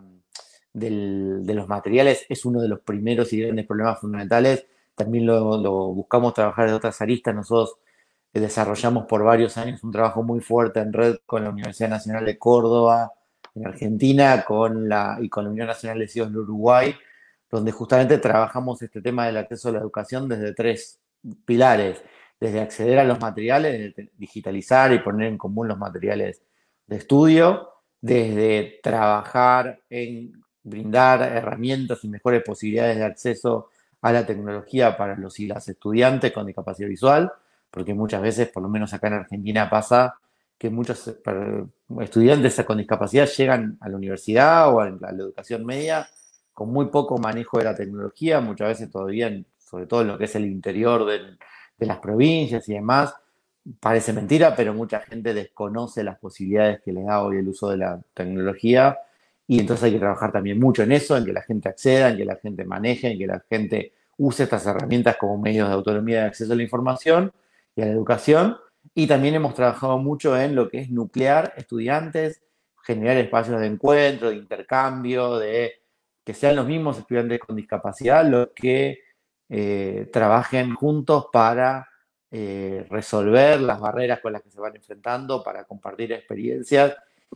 de 0.71 1.53
los 1.55 1.67
materiales 1.67 2.27
es 2.29 2.45
uno 2.45 2.61
de 2.61 2.67
los 2.67 2.81
primeros 2.81 3.33
y 3.33 3.41
grandes 3.41 3.65
problemas 3.65 3.99
fundamentales, 3.99 4.67
también 4.93 5.25
lo, 5.25 5.57
lo 5.57 5.87
buscamos 5.95 6.35
trabajar 6.35 6.67
de 6.67 6.75
otras 6.75 7.01
aristas. 7.01 7.33
Nosotros 7.33 7.79
desarrollamos 8.39 9.05
por 9.05 9.23
varios 9.23 9.57
años 9.57 9.83
un 9.83 9.91
trabajo 9.91 10.23
muy 10.23 10.39
fuerte 10.39 10.79
en 10.79 10.93
red 10.93 11.17
con 11.25 11.43
la 11.43 11.49
Universidad 11.49 11.89
Nacional 11.89 12.25
de 12.25 12.37
Córdoba, 12.37 13.13
en 13.55 13.67
Argentina, 13.67 14.35
y 14.35 15.29
con 15.29 15.43
la 15.43 15.49
Unión 15.49 15.67
Nacional 15.67 15.99
de 15.99 16.07
Ciudades 16.07 16.33
de 16.33 16.39
Uruguay, 16.39 16.95
donde 17.49 17.71
justamente 17.71 18.17
trabajamos 18.17 18.81
este 18.81 19.01
tema 19.01 19.25
del 19.25 19.37
acceso 19.37 19.69
a 19.69 19.73
la 19.73 19.79
educación 19.79 20.27
desde 20.27 20.53
tres 20.53 20.99
pilares, 21.45 22.03
desde 22.39 22.61
acceder 22.61 22.99
a 22.99 23.03
los 23.03 23.19
materiales, 23.19 23.95
digitalizar 24.17 24.93
y 24.93 24.99
poner 24.99 25.27
en 25.27 25.37
común 25.37 25.67
los 25.67 25.77
materiales 25.77 26.41
de 26.85 26.97
estudio, 26.97 27.69
desde 27.99 28.79
trabajar 28.83 29.81
en 29.89 30.43
brindar 30.63 31.21
herramientas 31.21 32.03
y 32.03 32.09
mejores 32.09 32.43
posibilidades 32.43 32.97
de 32.97 33.05
acceso 33.05 33.69
a 34.01 34.11
la 34.11 34.25
tecnología 34.25 34.95
para 34.95 35.15
los 35.15 35.39
y 35.39 35.47
las 35.47 35.67
estudiantes 35.67 36.31
con 36.31 36.45
discapacidad 36.45 36.89
visual, 36.89 37.31
porque 37.71 37.93
muchas 37.93 38.21
veces, 38.21 38.49
por 38.49 38.63
lo 38.63 38.69
menos 38.69 38.93
acá 38.93 39.07
en 39.07 39.13
Argentina, 39.13 39.69
pasa 39.69 40.15
que 40.57 40.69
muchos 40.69 41.15
estudiantes 42.01 42.63
con 42.65 42.77
discapacidad 42.77 43.27
llegan 43.27 43.77
a 43.79 43.89
la 43.89 43.95
universidad 43.95 44.73
o 44.73 44.79
a 44.79 44.89
la 44.89 45.09
educación 45.11 45.65
media 45.65 46.07
con 46.53 46.71
muy 46.71 46.87
poco 46.87 47.19
manejo 47.19 47.59
de 47.59 47.65
la 47.65 47.75
tecnología, 47.75 48.41
muchas 48.41 48.69
veces 48.69 48.89
todavía, 48.89 49.31
sobre 49.59 49.85
todo 49.85 50.01
en 50.01 50.07
lo 50.07 50.17
que 50.17 50.25
es 50.25 50.35
el 50.35 50.45
interior 50.45 51.05
de 51.05 51.85
las 51.85 51.99
provincias 51.99 52.67
y 52.67 52.73
demás, 52.73 53.13
parece 53.79 54.13
mentira, 54.13 54.55
pero 54.55 54.73
mucha 54.73 55.01
gente 55.01 55.33
desconoce 55.33 56.03
las 56.03 56.17
posibilidades 56.17 56.81
que 56.81 56.93
les 56.93 57.05
da 57.05 57.21
hoy 57.21 57.37
el 57.37 57.47
uso 57.47 57.69
de 57.69 57.77
la 57.77 57.99
tecnología 58.13 58.97
y 59.45 59.59
entonces 59.59 59.85
hay 59.85 59.93
que 59.93 59.99
trabajar 59.99 60.31
también 60.31 60.59
mucho 60.59 60.83
en 60.83 60.91
eso, 60.91 61.15
en 61.15 61.25
que 61.25 61.33
la 61.33 61.41
gente 61.41 61.69
acceda, 61.69 62.09
en 62.09 62.17
que 62.17 62.25
la 62.25 62.35
gente 62.35 62.65
maneje, 62.65 63.11
en 63.11 63.17
que 63.17 63.27
la 63.27 63.39
gente 63.49 63.93
use 64.17 64.43
estas 64.43 64.65
herramientas 64.65 65.17
como 65.17 65.37
medios 65.37 65.67
de 65.67 65.73
autonomía 65.73 66.21
de 66.21 66.27
acceso 66.27 66.53
a 66.53 66.55
la 66.55 66.63
información 66.63 67.31
y 67.77 67.81
a 67.83 67.85
la 67.85 67.91
educación. 67.91 68.57
Y 68.93 69.07
también 69.07 69.35
hemos 69.35 69.53
trabajado 69.53 69.97
mucho 69.99 70.37
en 70.37 70.55
lo 70.55 70.67
que 70.67 70.79
es 70.79 70.89
nuclear 70.89 71.53
estudiantes, 71.55 72.41
generar 72.83 73.17
espacios 73.17 73.61
de 73.61 73.67
encuentro, 73.67 74.29
de 74.29 74.37
intercambio, 74.37 75.37
de 75.37 75.73
que 76.23 76.33
sean 76.33 76.55
los 76.55 76.67
mismos 76.67 76.97
estudiantes 76.97 77.39
con 77.39 77.55
discapacidad 77.55 78.25
los 78.25 78.49
que 78.55 78.99
eh, 79.49 80.09
trabajen 80.11 80.73
juntos 80.73 81.27
para 81.31 81.87
eh, 82.31 82.85
resolver 82.89 83.61
las 83.61 83.79
barreras 83.79 84.19
con 84.19 84.33
las 84.33 84.41
que 84.41 84.49
se 84.49 84.59
van 84.59 84.75
enfrentando, 84.75 85.43
para 85.43 85.63
compartir 85.63 86.11
experiencias 86.11 86.95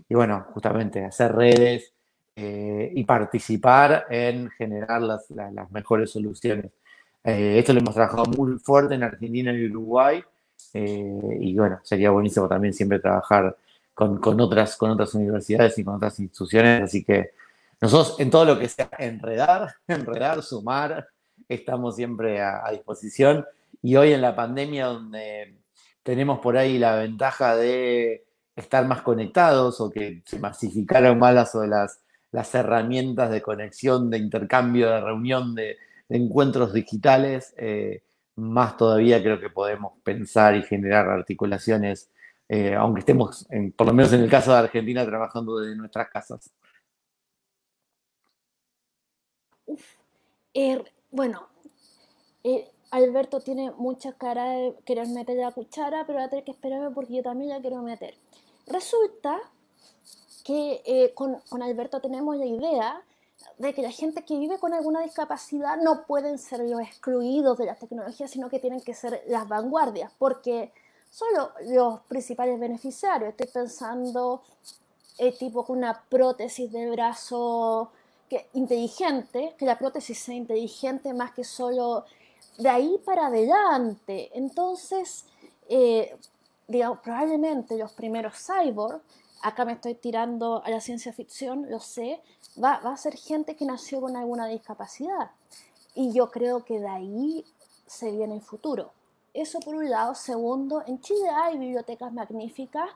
y 0.10 0.16
bueno, 0.16 0.48
justamente 0.54 1.06
hacer 1.06 1.34
redes 1.34 1.94
eh, 2.36 2.92
y 2.94 3.04
participar 3.04 4.08
en 4.10 4.50
generar 4.50 5.02
las, 5.02 5.30
mejores 5.70 6.10
soluciones. 6.10 6.72
esto 7.24 7.74
lo 7.74 7.80
hemos 7.80 7.94
trabajado 7.94 8.26
muy 8.26 8.58
fuerte 8.58 8.96
en 8.96 9.04
Argentina 9.04 9.54
y 9.54 9.68
Uruguay 9.68 10.24
y 10.74 11.56
bueno, 11.56 11.80
sería 11.84 12.12
buenísimo 12.12 12.48
también 12.48 12.74
siempre 12.74 13.00
trabajar 13.00 13.56
con, 13.94 14.20
con, 14.20 14.40
otras, 14.40 14.78
con 14.78 14.92
otras 14.92 15.14
universidades 15.14 15.78
y 15.78 15.84
con 15.84 15.96
otras 15.96 16.20
instituciones, 16.20 16.84
así 16.84 17.04
que 17.04 17.32
nosotros 17.82 18.20
en 18.20 18.30
todo 18.30 18.46
lo 18.46 18.60
que 18.60 18.70
sea 18.70 18.90
enredar, 19.00 19.74
enredar, 19.88 20.44
sumar, 20.44 21.08
estamos 21.50 21.96
siempre 21.96 22.40
a, 22.40 22.70
disposición. 22.72 23.46
Y 23.82 23.96
hoy 23.96 24.14
en 24.14 24.22
la 24.22 24.36
pandemia 24.36 24.86
donde 24.86 25.56
tenemos 26.04 26.40
por 26.40 26.58
ahí 26.58 26.78
la 26.78 26.96
ventaja 26.98 27.56
de 27.56 28.24
estar 28.56 28.86
más 28.86 29.02
conectados 29.02 29.82
o 29.82 29.90
que 29.90 30.22
se 30.26 30.38
masificaron 30.38 31.18
más 31.18 31.34
las, 31.34 31.56
las, 31.56 32.00
las 32.32 32.54
herramientas 32.54 33.32
de 33.32 33.42
conexión, 33.42 34.12
de 34.12 34.20
intercambio, 34.20 34.90
de 34.90 35.02
reunión, 35.02 35.56
de, 35.56 35.78
encuentros 36.10 36.74
digitales, 36.74 37.54
eh, 37.58 38.04
más 38.36 38.78
todavía 38.78 39.22
creo 39.22 39.40
que 39.40 39.50
podemos 39.50 39.94
pensar 40.04 40.56
y 40.56 40.64
generar 40.64 41.10
articulaciones, 41.10 42.10
eh, 42.50 42.76
aunque 42.76 43.00
estemos, 43.00 43.48
por 43.76 43.88
lo 43.88 43.94
menos 43.94 44.14
en 44.14 44.22
el 44.22 44.30
caso 44.30 44.52
de 44.52 44.60
Argentina, 44.60 45.06
trabajando 45.06 45.60
desde 45.60 45.76
nuestras 45.76 46.10
casas. 46.10 46.52
Er, 50.54 50.92
bueno, 51.12 51.48
eh, 52.44 52.70
Alberto 52.92 53.40
tiene 53.40 53.72
mucha 53.72 54.14
cara 54.14 54.52
de 54.52 54.76
querer 54.86 55.08
meter 55.08 55.38
la 55.38 55.52
cuchara, 55.52 56.06
pero 56.06 56.20
va 56.20 56.26
a 56.26 56.30
tener 56.30 56.44
que 56.44 56.52
esperarme 56.52 56.92
porque 56.92 57.16
yo 57.16 57.24
también 57.24 57.50
la 57.50 57.62
quiero 57.62 57.82
meter. 57.82 58.16
Resulta 58.68 59.40
que 60.44 60.82
eh, 60.86 61.14
con, 61.14 61.42
Alberto 61.62 62.02
tenemos 62.02 62.36
la 62.36 62.46
idea 62.46 63.02
de 63.62 63.74
que 63.74 63.82
la 63.84 63.92
gente 63.92 64.24
que 64.26 64.38
vive 64.38 64.58
con 64.58 64.74
alguna 64.74 65.02
discapacidad 65.02 65.78
no 65.78 66.06
pueden 66.06 66.40
ser 66.40 66.62
los 66.62 66.82
excluidos 66.82 67.58
de 67.60 67.68
la 67.68 67.76
tecnología, 67.76 68.28
sino 68.28 68.50
que 68.50 68.60
tienen 68.60 68.82
que 68.82 68.96
ser 68.96 69.24
las 69.28 69.48
vanguardias, 69.48 70.12
porque 70.18 70.74
son 71.12 71.28
los 71.68 72.00
principales 72.02 72.60
beneficiarios. 72.60 73.30
Estoy 73.30 73.48
pensando, 73.48 74.42
eh, 75.20 75.32
tipo 75.38 75.64
con 75.64 75.78
una 75.78 76.02
prótesis 76.10 76.72
de 76.72 76.90
brazo 76.90 77.92
que, 78.28 78.48
inteligente, 78.54 79.54
que 79.58 79.66
la 79.66 79.78
prótesis 79.78 80.18
sea 80.18 80.36
inteligente 80.36 81.14
más 81.14 81.32
que 81.32 81.44
solo 81.44 82.06
de 82.58 82.70
ahí 82.70 83.00
para 83.06 83.28
adelante. 83.28 84.32
Entonces, 84.34 85.26
eh, 85.70 86.18
digamos, 86.68 87.00
probablemente 87.00 87.78
los 87.78 87.92
primeros 87.94 88.34
cyborg, 88.44 89.02
acá 89.42 89.66
me 89.66 89.74
estoy 89.74 89.96
tirando 89.96 90.64
a 90.64 90.70
la 90.70 90.82
ciencia 90.82 91.14
ficción, 91.14 91.70
lo 91.70 91.80
sé, 91.80 92.22
va, 92.62 92.80
va 92.80 92.94
a 92.94 92.98
ser 92.98 93.16
gente 93.16 93.56
que 93.56 93.66
nació 93.66 94.02
con 94.02 94.16
alguna 94.16 94.48
discapacidad. 94.48 95.32
Y 95.96 96.14
yo 96.14 96.32
creo 96.32 96.64
que 96.64 96.80
de 96.80 96.88
ahí 96.88 97.46
se 97.86 98.12
viene 98.12 98.36
el 98.36 98.42
futuro. 98.42 98.92
Eso 99.34 99.60
por 99.60 99.76
un 99.76 99.90
lado. 99.90 100.16
Segundo, 100.16 100.84
en 100.86 101.00
Chile 101.02 101.30
hay 101.30 101.58
bibliotecas 101.58 102.12
magníficas, 102.14 102.90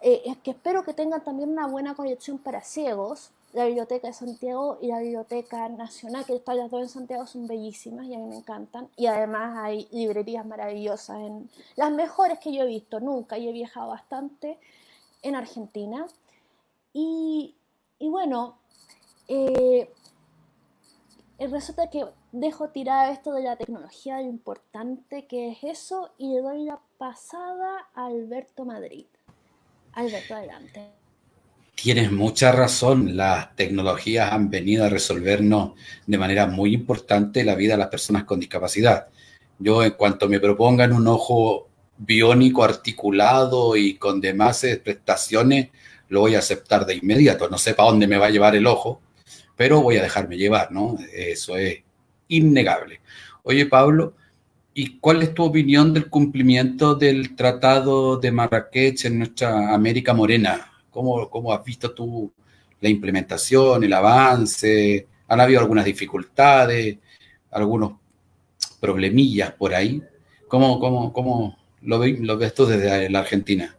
eh, 0.00 0.22
es 0.24 0.36
que 0.38 0.50
espero 0.50 0.84
que 0.84 0.94
tengan 0.94 1.22
también 1.22 1.50
una 1.50 1.66
buena 1.66 1.94
colección 1.94 2.38
para 2.38 2.62
ciegos, 2.62 3.30
la 3.52 3.66
Biblioteca 3.66 4.08
de 4.08 4.12
Santiago 4.14 4.78
y 4.80 4.88
la 4.88 4.98
Biblioteca 4.98 5.68
Nacional, 5.68 6.24
que 6.24 6.34
están 6.34 6.56
las 6.56 6.70
dos 6.70 6.82
en 6.82 6.88
Santiago, 6.88 7.26
son 7.26 7.46
bellísimas 7.46 8.06
y 8.06 8.14
a 8.14 8.18
mí 8.18 8.26
me 8.26 8.38
encantan. 8.38 8.88
Y 8.96 9.06
además 9.06 9.56
hay 9.58 9.86
librerías 9.92 10.44
maravillosas, 10.44 11.18
en 11.18 11.50
las 11.76 11.92
mejores 11.92 12.38
que 12.40 12.52
yo 12.52 12.62
he 12.62 12.66
visto 12.66 12.98
nunca, 12.98 13.38
y 13.38 13.48
he 13.48 13.52
viajado 13.52 13.90
bastante 13.90 14.58
en 15.22 15.36
Argentina. 15.36 16.06
Y, 16.92 17.54
bueno, 18.00 18.58
eh, 19.28 19.90
resulta 21.38 21.88
que 21.88 22.04
dejo 22.32 22.68
tirar 22.68 23.10
esto 23.10 23.32
de 23.32 23.44
la 23.44 23.56
tecnología, 23.56 24.20
lo 24.20 24.28
importante 24.28 25.26
que 25.26 25.50
es 25.52 25.58
eso, 25.62 26.10
y 26.18 26.34
le 26.34 26.42
doy 26.42 26.64
la 26.64 26.80
pasada 26.98 27.88
a 27.94 28.06
Alberto 28.06 28.64
Madrid. 28.64 29.06
Alberto, 29.92 30.34
adelante. 30.34 30.90
Tienes 31.74 32.12
mucha 32.12 32.52
razón, 32.52 33.16
las 33.16 33.56
tecnologías 33.56 34.32
han 34.32 34.50
venido 34.50 34.84
a 34.84 34.88
resolvernos 34.88 35.72
de 36.06 36.18
manera 36.18 36.46
muy 36.46 36.74
importante 36.74 37.44
la 37.44 37.54
vida 37.54 37.74
de 37.74 37.78
las 37.78 37.88
personas 37.88 38.24
con 38.24 38.38
discapacidad. 38.38 39.08
Yo 39.58 39.82
en 39.82 39.92
cuanto 39.92 40.28
me 40.28 40.38
propongan 40.38 40.92
un 40.92 41.06
ojo 41.08 41.68
biónico 41.98 42.64
articulado 42.64 43.76
y 43.76 43.94
con 43.94 44.20
demás 44.20 44.66
prestaciones, 44.82 45.70
lo 46.08 46.20
voy 46.20 46.34
a 46.34 46.40
aceptar 46.40 46.84
de 46.86 46.96
inmediato. 46.96 47.48
No 47.48 47.58
sé 47.58 47.74
para 47.74 47.90
dónde 47.90 48.06
me 48.06 48.18
va 48.18 48.26
a 48.26 48.30
llevar 48.30 48.54
el 48.54 48.66
ojo, 48.66 49.00
pero 49.56 49.80
voy 49.80 49.96
a 49.96 50.02
dejarme 50.02 50.36
llevar, 50.36 50.72
¿no? 50.72 50.96
Eso 51.12 51.56
es 51.56 51.78
innegable. 52.28 53.00
Oye, 53.44 53.66
Pablo, 53.66 54.14
¿y 54.74 54.98
cuál 54.98 55.22
es 55.22 55.34
tu 55.34 55.44
opinión 55.44 55.92
del 55.92 56.08
cumplimiento 56.08 56.94
del 56.94 57.34
Tratado 57.34 58.16
de 58.16 58.32
Marrakech 58.32 59.04
en 59.04 59.18
nuestra 59.18 59.74
América 59.74 60.14
Morena? 60.14 60.70
¿Cómo, 60.90 61.52
has 61.52 61.64
visto 61.64 61.92
tú 61.92 62.32
la 62.80 62.88
implementación, 62.88 63.84
el 63.84 63.92
avance? 63.92 65.06
¿Han 65.28 65.40
habido 65.40 65.60
algunas 65.60 65.84
dificultades, 65.84 66.98
algunos 67.50 67.92
problemillas 68.80 69.52
por 69.52 69.74
ahí? 69.74 70.02
¿Cómo, 70.48 70.78
cómo, 70.78 71.12
cómo 71.12 71.61
lo, 71.82 72.04
lo 72.04 72.38
ves 72.38 72.54
tú 72.54 72.66
desde 72.66 73.08
la 73.10 73.20
Argentina? 73.20 73.76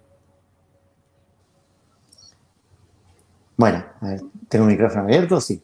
Bueno, 3.56 3.86
¿tengo 4.50 4.66
un 4.66 4.72
micrófono 4.72 5.04
abierto? 5.04 5.40
Sí. 5.40 5.64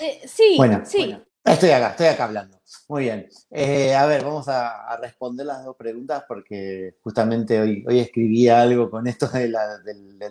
Eh, 0.00 0.22
sí, 0.26 0.54
bueno, 0.56 0.82
sí. 0.84 1.16
Estoy 1.44 1.70
acá, 1.70 1.90
estoy 1.90 2.06
acá 2.06 2.24
hablando. 2.24 2.58
Muy 2.88 3.04
bien. 3.04 3.28
Eh, 3.50 3.94
a 3.94 4.06
ver, 4.06 4.24
vamos 4.24 4.48
a, 4.48 4.96
responder 5.00 5.46
las 5.46 5.64
dos 5.64 5.76
preguntas 5.76 6.24
porque 6.26 6.96
justamente 7.02 7.60
hoy, 7.60 7.84
hoy 7.86 8.00
escribí 8.00 8.48
algo 8.48 8.90
con 8.90 9.06
esto 9.06 9.28
del, 9.28 9.54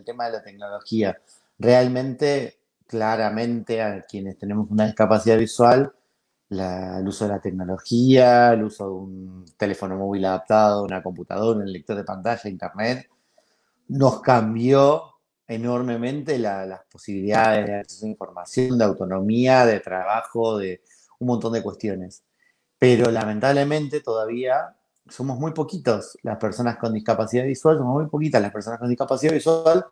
tema 0.06 0.26
de 0.26 0.32
la 0.32 0.44
tecnología. 0.44 1.18
Realmente, 1.60 2.58
claramente, 2.88 3.82
a 3.82 4.02
quienes 4.02 4.38
tenemos 4.38 4.70
una 4.72 4.86
discapacidad 4.86 5.38
visual, 5.38 5.94
el 6.60 7.08
uso 7.08 7.26
de 7.26 7.32
la 7.32 7.40
tecnología, 7.40 8.54
el 8.54 8.64
uso 8.64 8.86
de 8.86 8.92
un 8.92 9.46
teléfono 9.58 9.98
móvil 9.98 10.26
adaptado, 10.26 10.84
una 10.84 11.02
computadora, 11.02 11.60
un 11.60 11.72
lector 11.72 11.96
de 11.96 12.04
pantalla, 12.04 12.50
internet, 12.50 13.10
nos 13.88 14.22
cambió 14.22 15.14
enormemente 15.48 16.40
las 16.40 16.82
posibilidades 16.92 17.66
de 17.66 17.76
acceso 17.76 18.06
a 18.06 18.10
información, 18.10 18.78
de 18.78 18.86
autonomía, 18.86 19.66
de 19.66 19.80
trabajo, 19.80 20.58
de 20.58 20.82
un 21.20 21.28
montón 21.28 21.54
de 21.54 21.62
cuestiones. 21.62 22.24
Pero 22.80 23.12
lamentablemente 23.12 24.02
todavía 24.02 24.76
somos 25.10 25.38
muy 25.38 25.52
poquitos 25.52 26.18
las 26.24 26.38
personas 26.38 26.78
con 26.78 26.94
discapacidad 26.94 27.46
visual, 27.46 27.78
somos 27.78 28.02
muy 28.02 28.10
poquitas 28.10 28.42
las 28.42 28.52
personas 28.52 28.80
con 28.80 28.90
discapacidad 28.90 29.34
visual 29.34 29.86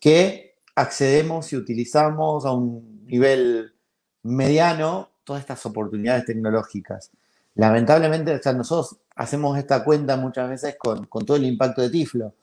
que 0.00 0.56
accedemos 0.74 1.52
y 1.52 1.56
utilizamos 1.56 2.44
a 2.44 2.52
un 2.52 3.06
nivel 3.06 3.74
mediano 4.22 5.10
todas 5.26 5.42
estas 5.42 5.66
oportunidades 5.66 6.24
tecnológicas. 6.24 7.10
Lamentablemente, 7.56 8.40
nosotros 8.54 8.96
hacemos 9.16 9.58
esta 9.58 9.82
cuenta 9.82 10.16
muchas 10.16 10.48
veces 10.48 10.76
con, 10.78 11.06
con, 11.06 11.26
todo 11.26 11.36
el 11.36 11.44
impacto 11.44 11.82
de 11.82 11.90
Tiflo. 11.90 12.34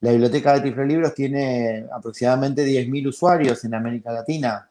La 0.00 0.10
biblioteca 0.10 0.54
de 0.54 0.60
Tiflo 0.60 0.84
Libros 0.84 1.14
tiene 1.14 1.86
aproximadamente 1.92 2.66
10.000 2.66 3.08
usuarios 3.08 3.64
en 3.64 3.74
América 3.74 4.10
Latina. 4.10 4.68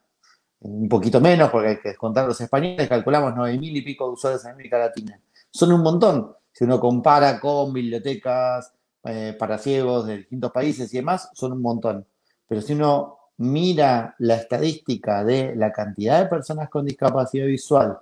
un 0.59 0.89
poquito 0.89 1.21
menos 1.21 1.49
porque 1.49 1.69
hay 1.69 1.77
que 1.79 1.89
descontar 1.89 2.27
los 2.27 2.39
españoles, 2.41 2.87
calculamos 2.89 3.33
9.000 3.33 3.77
y 3.77 3.81
pico 3.81 4.07
de 4.07 4.13
usuarios 4.13 4.43
en 4.45 4.51
América 4.51 4.77
Latina. 4.77 5.19
Son 5.49 5.71
un 5.71 5.81
montón. 5.81 6.35
Si 6.51 6.65
uno 6.65 6.79
compara 6.79 7.39
con 7.39 7.71
bibliotecas 7.71 8.73
eh, 9.05 9.35
para 9.39 9.57
ciegos 9.57 10.05
de 10.05 10.17
distintos 10.17 10.51
países 10.51 10.93
y 10.93 10.97
demás, 10.97 11.29
son 11.33 11.53
un 11.53 11.61
montón. 11.61 12.05
Pero 12.47 12.61
si 12.61 12.73
uno 12.73 13.22
mira 13.37 14.15
la 14.19 14.35
estadística 14.35 15.23
de 15.23 15.55
la 15.55 15.71
cantidad 15.71 16.21
de 16.21 16.29
personas 16.29 16.69
con 16.69 16.85
discapacidad 16.85 17.45
visual 17.45 17.97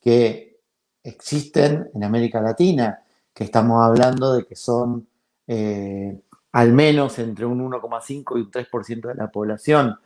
que 0.00 0.58
existen 1.02 1.90
en 1.94 2.04
América 2.04 2.40
Latina, 2.40 3.00
que 3.32 3.44
estamos 3.44 3.84
hablando 3.84 4.34
de 4.34 4.44
que 4.44 4.56
son 4.56 5.06
eh, 5.46 6.20
al 6.52 6.72
menos 6.72 7.18
entre 7.18 7.44
un 7.44 7.70
1,5 7.70 8.36
y 8.36 8.40
un 8.40 8.50
3% 8.50 9.08
de 9.08 9.14
la 9.14 9.30
población, 9.30 9.98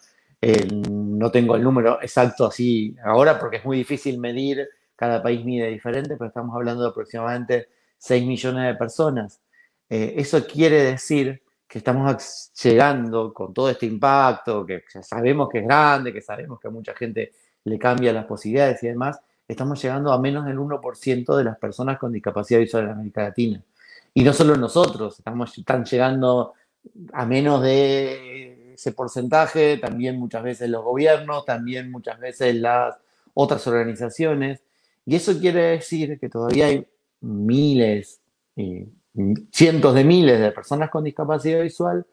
no 0.90 1.30
tengo 1.30 1.54
el 1.54 1.62
número 1.62 2.00
exacto 2.00 2.46
así 2.46 2.96
ahora 3.04 3.38
porque 3.38 3.58
es 3.58 3.64
muy 3.64 3.76
difícil 3.76 4.18
medir, 4.18 4.68
cada 4.96 5.22
país 5.22 5.44
mide 5.44 5.68
diferente, 5.68 6.16
pero 6.16 6.28
estamos 6.28 6.54
hablando 6.56 6.82
de 6.82 6.88
aproximadamente 6.88 7.68
6 7.98 8.26
millones 8.26 8.66
de 8.66 8.74
personas. 8.74 9.40
Eh, 9.88 10.14
eso 10.16 10.46
quiere 10.46 10.82
decir 10.82 11.42
que 11.70 11.78
estamos 11.78 12.50
llegando 12.60 13.32
con 13.32 13.54
todo 13.54 13.70
este 13.70 13.86
impacto, 13.86 14.66
que 14.66 14.82
sabemos 15.02 15.48
que 15.48 15.60
es 15.60 15.64
grande, 15.64 16.12
que 16.12 16.20
sabemos 16.20 16.58
que 16.58 16.66
a 16.66 16.70
mucha 16.72 16.92
gente 16.94 17.30
le 17.62 17.78
cambia 17.78 18.12
las 18.12 18.24
posibilidades 18.24 18.82
y 18.82 18.88
demás, 18.88 19.20
estamos 19.46 19.80
llegando 19.80 20.12
a 20.12 20.20
menos 20.20 20.44
del 20.46 20.58
1% 20.58 21.36
de 21.36 21.44
las 21.44 21.56
personas 21.58 21.96
con 21.96 22.10
discapacidad 22.10 22.58
visual 22.58 22.86
en 22.86 22.90
América 22.90 23.22
Latina. 23.22 23.62
Y 24.12 24.24
no 24.24 24.32
solo 24.32 24.56
nosotros, 24.56 25.16
estamos, 25.16 25.56
están 25.56 25.84
llegando 25.84 26.54
a 27.12 27.24
menos 27.24 27.62
de 27.62 28.74
ese 28.74 28.90
porcentaje, 28.90 29.76
también 29.76 30.18
muchas 30.18 30.42
veces 30.42 30.68
los 30.70 30.82
gobiernos, 30.82 31.44
también 31.44 31.92
muchas 31.92 32.18
veces 32.18 32.56
las 32.56 32.96
otras 33.32 33.64
organizaciones. 33.68 34.60
Y 35.06 35.14
eso 35.14 35.38
quiere 35.38 35.62
decir 35.62 36.18
que 36.18 36.28
todavía 36.28 36.66
hay 36.66 36.84
miles, 37.20 38.20
cientos 39.52 39.94
de 39.94 40.04
miles 40.04 40.40
de 40.40 40.52
personas 40.52 40.90
con 40.90 41.04
discapacidad 41.04 41.62
visual, 41.62 42.06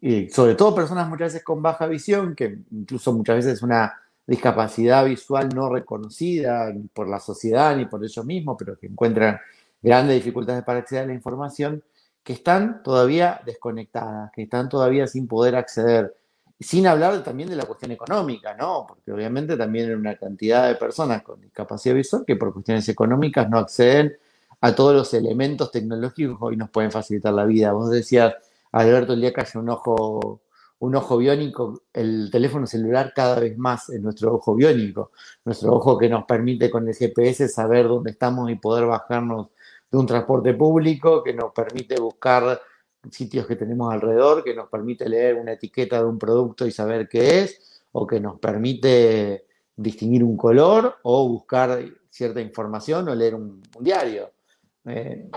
y 0.00 0.28
sobre 0.30 0.54
todo 0.54 0.74
personas 0.74 1.08
muchas 1.08 1.32
veces 1.32 1.44
con 1.44 1.62
baja 1.62 1.86
visión, 1.86 2.34
que 2.34 2.58
incluso 2.70 3.12
muchas 3.12 3.36
veces 3.36 3.54
es 3.54 3.62
una 3.62 3.94
discapacidad 4.26 5.04
visual 5.04 5.48
no 5.54 5.68
reconocida 5.68 6.72
por 6.92 7.08
la 7.08 7.18
sociedad 7.18 7.76
ni 7.76 7.86
por 7.86 8.04
ellos 8.04 8.24
mismos, 8.24 8.56
pero 8.58 8.78
que 8.78 8.86
encuentran 8.86 9.40
grandes 9.82 10.16
dificultades 10.16 10.62
para 10.62 10.80
acceder 10.80 11.04
a 11.04 11.06
la 11.08 11.14
información, 11.14 11.82
que 12.22 12.34
están 12.34 12.82
todavía 12.82 13.40
desconectadas, 13.44 14.30
que 14.32 14.42
están 14.42 14.68
todavía 14.68 15.06
sin 15.06 15.26
poder 15.26 15.56
acceder. 15.56 16.14
Sin 16.60 16.86
hablar 16.86 17.24
también 17.24 17.48
de 17.48 17.56
la 17.56 17.64
cuestión 17.64 17.90
económica, 17.90 18.54
¿no? 18.54 18.84
Porque 18.86 19.10
obviamente 19.10 19.56
también 19.56 19.88
hay 19.88 19.94
una 19.94 20.16
cantidad 20.16 20.68
de 20.68 20.74
personas 20.74 21.22
con 21.22 21.40
discapacidad 21.40 21.94
visual 21.94 22.24
que 22.26 22.36
por 22.36 22.52
cuestiones 22.52 22.86
económicas 22.88 23.48
no 23.48 23.58
acceden 23.58 24.14
a 24.60 24.74
todos 24.74 24.94
los 24.94 25.14
elementos 25.14 25.70
tecnológicos 25.70 26.36
hoy 26.40 26.56
nos 26.56 26.70
pueden 26.70 26.90
facilitar 26.90 27.32
la 27.32 27.44
vida. 27.44 27.72
Vos 27.72 27.90
decías, 27.90 28.34
Alberto, 28.72 29.14
el 29.14 29.20
día 29.20 29.32
que 29.32 29.40
haya 29.40 29.60
un 29.60 29.70
ojo, 29.70 30.42
un 30.80 30.94
ojo 30.96 31.16
biónico, 31.18 31.82
el 31.92 32.30
teléfono 32.30 32.66
celular 32.66 33.12
cada 33.14 33.40
vez 33.40 33.56
más 33.58 33.88
es 33.90 34.00
nuestro 34.00 34.34
ojo 34.34 34.54
biónico, 34.54 35.12
nuestro 35.44 35.74
ojo 35.74 35.98
que 35.98 36.08
nos 36.08 36.24
permite 36.24 36.70
con 36.70 36.88
el 36.88 36.94
GPS 36.94 37.48
saber 37.48 37.88
dónde 37.88 38.10
estamos 38.12 38.50
y 38.50 38.56
poder 38.56 38.86
bajarnos 38.86 39.48
de 39.90 39.98
un 39.98 40.06
transporte 40.06 40.54
público 40.54 41.22
que 41.22 41.34
nos 41.34 41.52
permite 41.52 42.00
buscar 42.00 42.60
sitios 43.10 43.46
que 43.46 43.56
tenemos 43.56 43.92
alrededor, 43.92 44.44
que 44.44 44.54
nos 44.54 44.68
permite 44.68 45.08
leer 45.08 45.36
una 45.36 45.52
etiqueta 45.52 45.98
de 45.98 46.04
un 46.04 46.18
producto 46.18 46.66
y 46.66 46.70
saber 46.70 47.08
qué 47.08 47.40
es, 47.42 47.82
o 47.92 48.06
que 48.06 48.20
nos 48.20 48.38
permite 48.38 49.46
distinguir 49.76 50.22
un 50.22 50.36
color 50.36 50.98
o 51.02 51.28
buscar 51.28 51.82
cierta 52.10 52.40
información 52.40 53.08
o 53.08 53.14
leer 53.14 53.34
un, 53.34 53.62
diario. 53.80 54.30
Eh, 54.90 55.30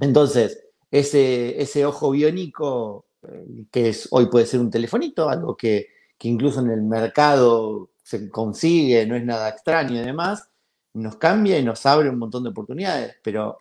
entonces, 0.00 0.64
ese, 0.90 1.60
ese 1.60 1.86
ojo 1.86 2.10
biónico, 2.10 3.06
eh, 3.22 3.66
que 3.70 3.88
es, 3.90 4.08
hoy 4.10 4.26
puede 4.26 4.46
ser 4.46 4.60
un 4.60 4.70
telefonito, 4.70 5.28
algo 5.28 5.56
que, 5.56 5.88
que 6.18 6.28
incluso 6.28 6.60
en 6.60 6.70
el 6.70 6.82
mercado 6.82 7.90
se 8.02 8.28
consigue, 8.30 9.06
no 9.06 9.16
es 9.16 9.24
nada 9.24 9.48
extraño 9.48 10.00
y 10.00 10.04
demás, 10.04 10.48
nos 10.94 11.16
cambia 11.16 11.58
y 11.58 11.64
nos 11.64 11.84
abre 11.86 12.08
un 12.08 12.18
montón 12.18 12.44
de 12.44 12.50
oportunidades, 12.50 13.16
pero 13.22 13.58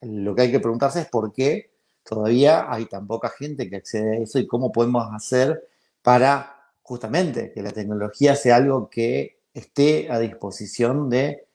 lo 0.00 0.34
que 0.34 0.42
hay 0.42 0.50
que 0.52 0.60
preguntarse 0.60 1.00
es 1.00 1.08
por 1.08 1.32
qué 1.32 1.72
todavía 2.02 2.72
hay 2.72 2.86
tan 2.86 3.06
poca 3.06 3.30
gente 3.30 3.68
que 3.68 3.76
accede 3.76 4.18
a 4.18 4.20
eso 4.20 4.38
y 4.38 4.46
cómo 4.46 4.70
podemos 4.70 5.06
hacer 5.12 5.68
para 6.02 6.70
justamente 6.82 7.50
que 7.52 7.62
la 7.62 7.72
tecnología 7.72 8.36
sea 8.36 8.56
algo 8.56 8.88
que 8.90 9.40
esté 9.54 10.10
a 10.10 10.18
disposición 10.18 11.08
de 11.08 11.46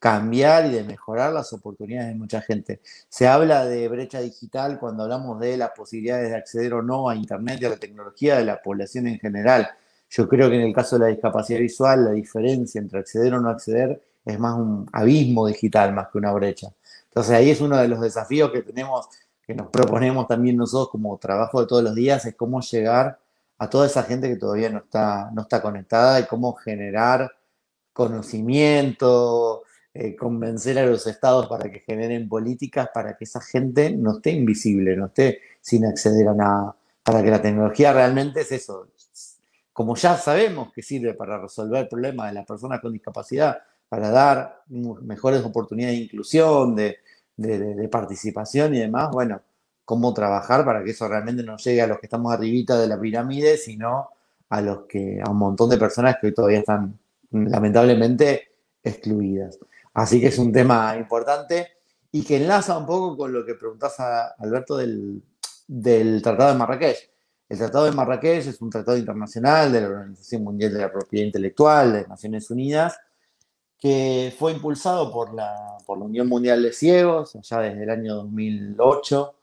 cambiar 0.00 0.66
y 0.66 0.70
de 0.70 0.82
mejorar 0.82 1.32
las 1.32 1.52
oportunidades 1.52 2.08
de 2.08 2.14
mucha 2.14 2.40
gente. 2.40 2.80
Se 3.08 3.28
habla 3.28 3.66
de 3.66 3.86
brecha 3.86 4.20
digital 4.20 4.80
cuando 4.80 5.02
hablamos 5.04 5.38
de 5.38 5.58
las 5.58 5.70
posibilidades 5.70 6.30
de 6.30 6.36
acceder 6.36 6.72
o 6.72 6.82
no 6.82 7.08
a 7.08 7.14
Internet 7.14 7.58
y 7.60 7.66
a 7.66 7.68
la 7.68 7.76
tecnología 7.76 8.38
de 8.38 8.46
la 8.46 8.62
población 8.62 9.06
en 9.06 9.18
general. 9.20 9.68
Yo 10.08 10.26
creo 10.26 10.48
que 10.48 10.56
en 10.56 10.62
el 10.62 10.74
caso 10.74 10.96
de 10.96 11.04
la 11.04 11.08
discapacidad 11.08 11.60
visual, 11.60 12.06
la 12.06 12.12
diferencia 12.12 12.80
entre 12.80 12.98
acceder 12.98 13.34
o 13.34 13.40
no 13.40 13.50
acceder 13.50 14.02
es 14.24 14.38
más 14.38 14.54
un 14.56 14.88
abismo 14.90 15.46
digital 15.46 15.92
más 15.92 16.08
que 16.08 16.18
una 16.18 16.32
brecha. 16.32 16.68
Entonces 17.04 17.34
ahí 17.34 17.50
es 17.50 17.60
uno 17.60 17.76
de 17.76 17.88
los 17.88 18.00
desafíos 18.00 18.50
que 18.50 18.62
tenemos, 18.62 19.06
que 19.46 19.54
nos 19.54 19.68
proponemos 19.68 20.26
también 20.26 20.56
nosotros 20.56 20.88
como 20.90 21.18
trabajo 21.18 21.60
de 21.60 21.66
todos 21.66 21.82
los 21.82 21.94
días, 21.94 22.24
es 22.24 22.34
cómo 22.34 22.62
llegar 22.62 23.18
a 23.58 23.68
toda 23.68 23.86
esa 23.86 24.02
gente 24.04 24.28
que 24.28 24.36
todavía 24.36 24.70
no 24.70 24.78
está, 24.78 25.30
no 25.32 25.42
está 25.42 25.60
conectada 25.60 26.20
y 26.20 26.26
cómo 26.26 26.54
generar 26.54 27.30
conocimiento, 27.92 29.64
eh, 29.92 30.14
convencer 30.14 30.78
a 30.78 30.86
los 30.86 31.04
estados 31.08 31.48
para 31.48 31.68
que 31.68 31.80
generen 31.80 32.28
políticas 32.28 32.90
para 32.94 33.16
que 33.16 33.24
esa 33.24 33.40
gente 33.40 33.90
no 33.90 34.18
esté 34.18 34.30
invisible, 34.30 34.96
no 34.96 35.06
esté 35.06 35.40
sin 35.60 35.84
acceder 35.84 36.28
a 36.28 36.34
nada, 36.34 36.76
para 37.02 37.24
que 37.24 37.30
la 37.30 37.42
tecnología 37.42 37.92
realmente 37.92 38.42
es 38.42 38.52
eso. 38.52 38.86
Como 39.72 39.96
ya 39.96 40.16
sabemos 40.16 40.72
que 40.72 40.82
sirve 40.82 41.14
para 41.14 41.38
resolver 41.40 41.82
el 41.82 41.88
problema 41.88 42.28
de 42.28 42.34
las 42.34 42.46
personas 42.46 42.80
con 42.80 42.92
discapacidad, 42.92 43.58
para 43.88 44.10
dar 44.10 44.62
mejores 44.68 45.44
oportunidades 45.44 45.98
de 45.98 46.04
inclusión, 46.04 46.76
de, 46.76 46.98
participación 47.90 48.74
y 48.76 48.78
demás, 48.78 49.10
bueno, 49.10 49.42
cómo 49.84 50.14
trabajar 50.14 50.64
para 50.64 50.84
que 50.84 50.92
eso 50.92 51.08
realmente 51.08 51.42
no 51.42 51.56
llegue 51.56 51.82
a 51.82 51.88
los 51.88 51.98
que 51.98 52.06
estamos 52.06 52.32
arribita 52.32 52.78
de 52.78 52.86
la 52.86 53.00
pirámide, 53.00 53.56
sino 53.56 54.10
a 54.50 54.60
los 54.60 54.82
que, 54.86 55.20
a 55.20 55.30
un 55.30 55.38
montón 55.38 55.68
de 55.68 55.78
personas 55.78 56.16
que 56.20 56.28
hoy 56.28 56.34
todavía 56.34 56.60
están 56.60 56.96
lamentablemente 57.32 58.50
excluidas. 58.84 59.58
Así 59.94 60.20
que 60.20 60.28
es 60.28 60.38
un 60.38 60.52
tema 60.52 60.96
importante 60.96 61.68
y 62.12 62.24
que 62.24 62.36
enlaza 62.36 62.76
un 62.78 62.86
poco 62.86 63.16
con 63.16 63.32
lo 63.32 63.44
que 63.44 63.54
preguntás 63.54 63.98
a 64.00 64.28
Alberto 64.38 64.76
del, 64.76 65.22
del 65.66 66.22
Tratado 66.22 66.52
de 66.52 66.58
Marrakech. 66.58 67.10
El 67.48 67.58
Tratado 67.58 67.84
de 67.86 67.92
Marrakech 67.92 68.46
es 68.46 68.60
un 68.60 68.70
tratado 68.70 68.96
internacional 68.96 69.72
de 69.72 69.80
la 69.80 69.88
Organización 69.88 70.44
Mundial 70.44 70.72
de 70.72 70.80
la 70.80 70.92
Propiedad 70.92 71.26
Intelectual 71.26 71.92
de 71.92 72.06
Naciones 72.06 72.50
Unidas 72.50 72.96
que 73.80 74.34
fue 74.38 74.52
impulsado 74.52 75.10
por 75.10 75.32
la, 75.34 75.78
por 75.86 75.98
la 75.98 76.04
Unión 76.04 76.28
Mundial 76.28 76.62
de 76.62 76.72
Ciegos, 76.72 77.32
ya 77.42 77.60
desde 77.60 77.82
el 77.82 77.90
año 77.90 78.14
2008, 78.16 79.34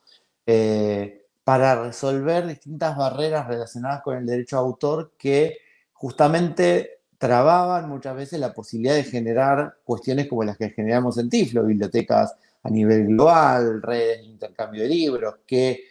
eh, 0.46 1.26
para 1.44 1.84
resolver 1.84 2.46
distintas 2.46 2.96
barreras 2.96 3.48
relacionadas 3.48 4.04
con 4.04 4.16
el 4.16 4.26
derecho 4.28 4.58
a 4.58 4.60
autor 4.60 5.14
que 5.18 5.58
justamente 5.92 6.97
trababan 7.18 7.90
muchas 7.90 8.16
veces 8.16 8.40
la 8.40 8.54
posibilidad 8.54 8.96
de 8.96 9.04
generar 9.04 9.78
cuestiones 9.84 10.28
como 10.28 10.44
las 10.44 10.58
que 10.58 10.70
generamos 10.70 11.18
en 11.18 11.30
Tiflo, 11.30 11.66
bibliotecas 11.66 12.36
a 12.64 12.70
nivel 12.70 13.08
global, 13.08 13.82
redes 13.82 14.20
de 14.20 14.26
intercambio 14.26 14.84
de 14.84 14.90
libros, 14.90 15.36
que 15.46 15.84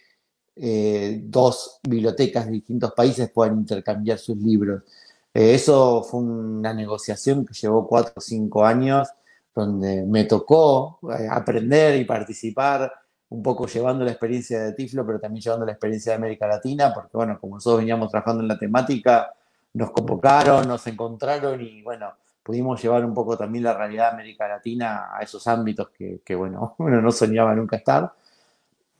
eh, 0.55 1.21
dos 1.25 1.81
bibliotecas 1.83 2.47
de 2.47 2.53
distintos 2.53 2.93
países 2.93 3.31
puedan 3.31 3.59
intercambiar 3.59 4.19
sus 4.19 4.37
libros. 4.37 4.83
Eh, 5.35 5.55
eso 5.55 6.03
fue 6.03 6.21
una 6.21 6.73
negociación 6.73 7.45
que 7.45 7.55
llevó 7.55 7.87
cuatro 7.87 8.15
o 8.17 8.21
cinco 8.21 8.65
años, 8.65 9.09
donde 9.55 10.05
me 10.05 10.25
tocó 10.25 10.99
eh, 11.19 11.29
aprender 11.31 12.01
y 12.01 12.05
participar 12.05 12.93
un 13.29 13.43
poco 13.43 13.67
llevando 13.67 14.05
la 14.05 14.13
experiencia 14.13 14.61
de 14.61 14.73
Tiflo, 14.75 15.05
pero 15.05 15.19
también 15.19 15.43
llevando 15.43 15.67
la 15.67 15.73
experiencia 15.73 16.13
de 16.13 16.17
América 16.17 16.47
Latina, 16.47 16.93
porque 16.95 17.17
bueno, 17.17 17.39
como 17.41 17.57
nosotros 17.57 17.81
veníamos 17.81 18.11
trabajando 18.11 18.43
en 18.43 18.49
la 18.49 18.59
temática, 18.59 19.33
nos 19.77 19.91
convocaron, 19.91 20.67
nos 20.67 20.87
encontraron 20.87 21.61
y 21.61 21.83
bueno, 21.83 22.15
pudimos 22.43 22.83
llevar 22.83 23.05
un 23.05 23.13
poco 23.13 23.37
también 23.37 23.65
la 23.65 23.75
realidad 23.75 24.09
de 24.09 24.15
América 24.15 24.49
Latina 24.49 25.11
a 25.15 25.23
esos 25.23 25.47
ámbitos 25.47 25.91
que, 25.91 26.35
bueno, 26.35 26.75
uno 26.79 27.03
no 27.03 27.13
soñaba 27.13 27.55
nunca 27.55 27.77
estar. 27.77 28.11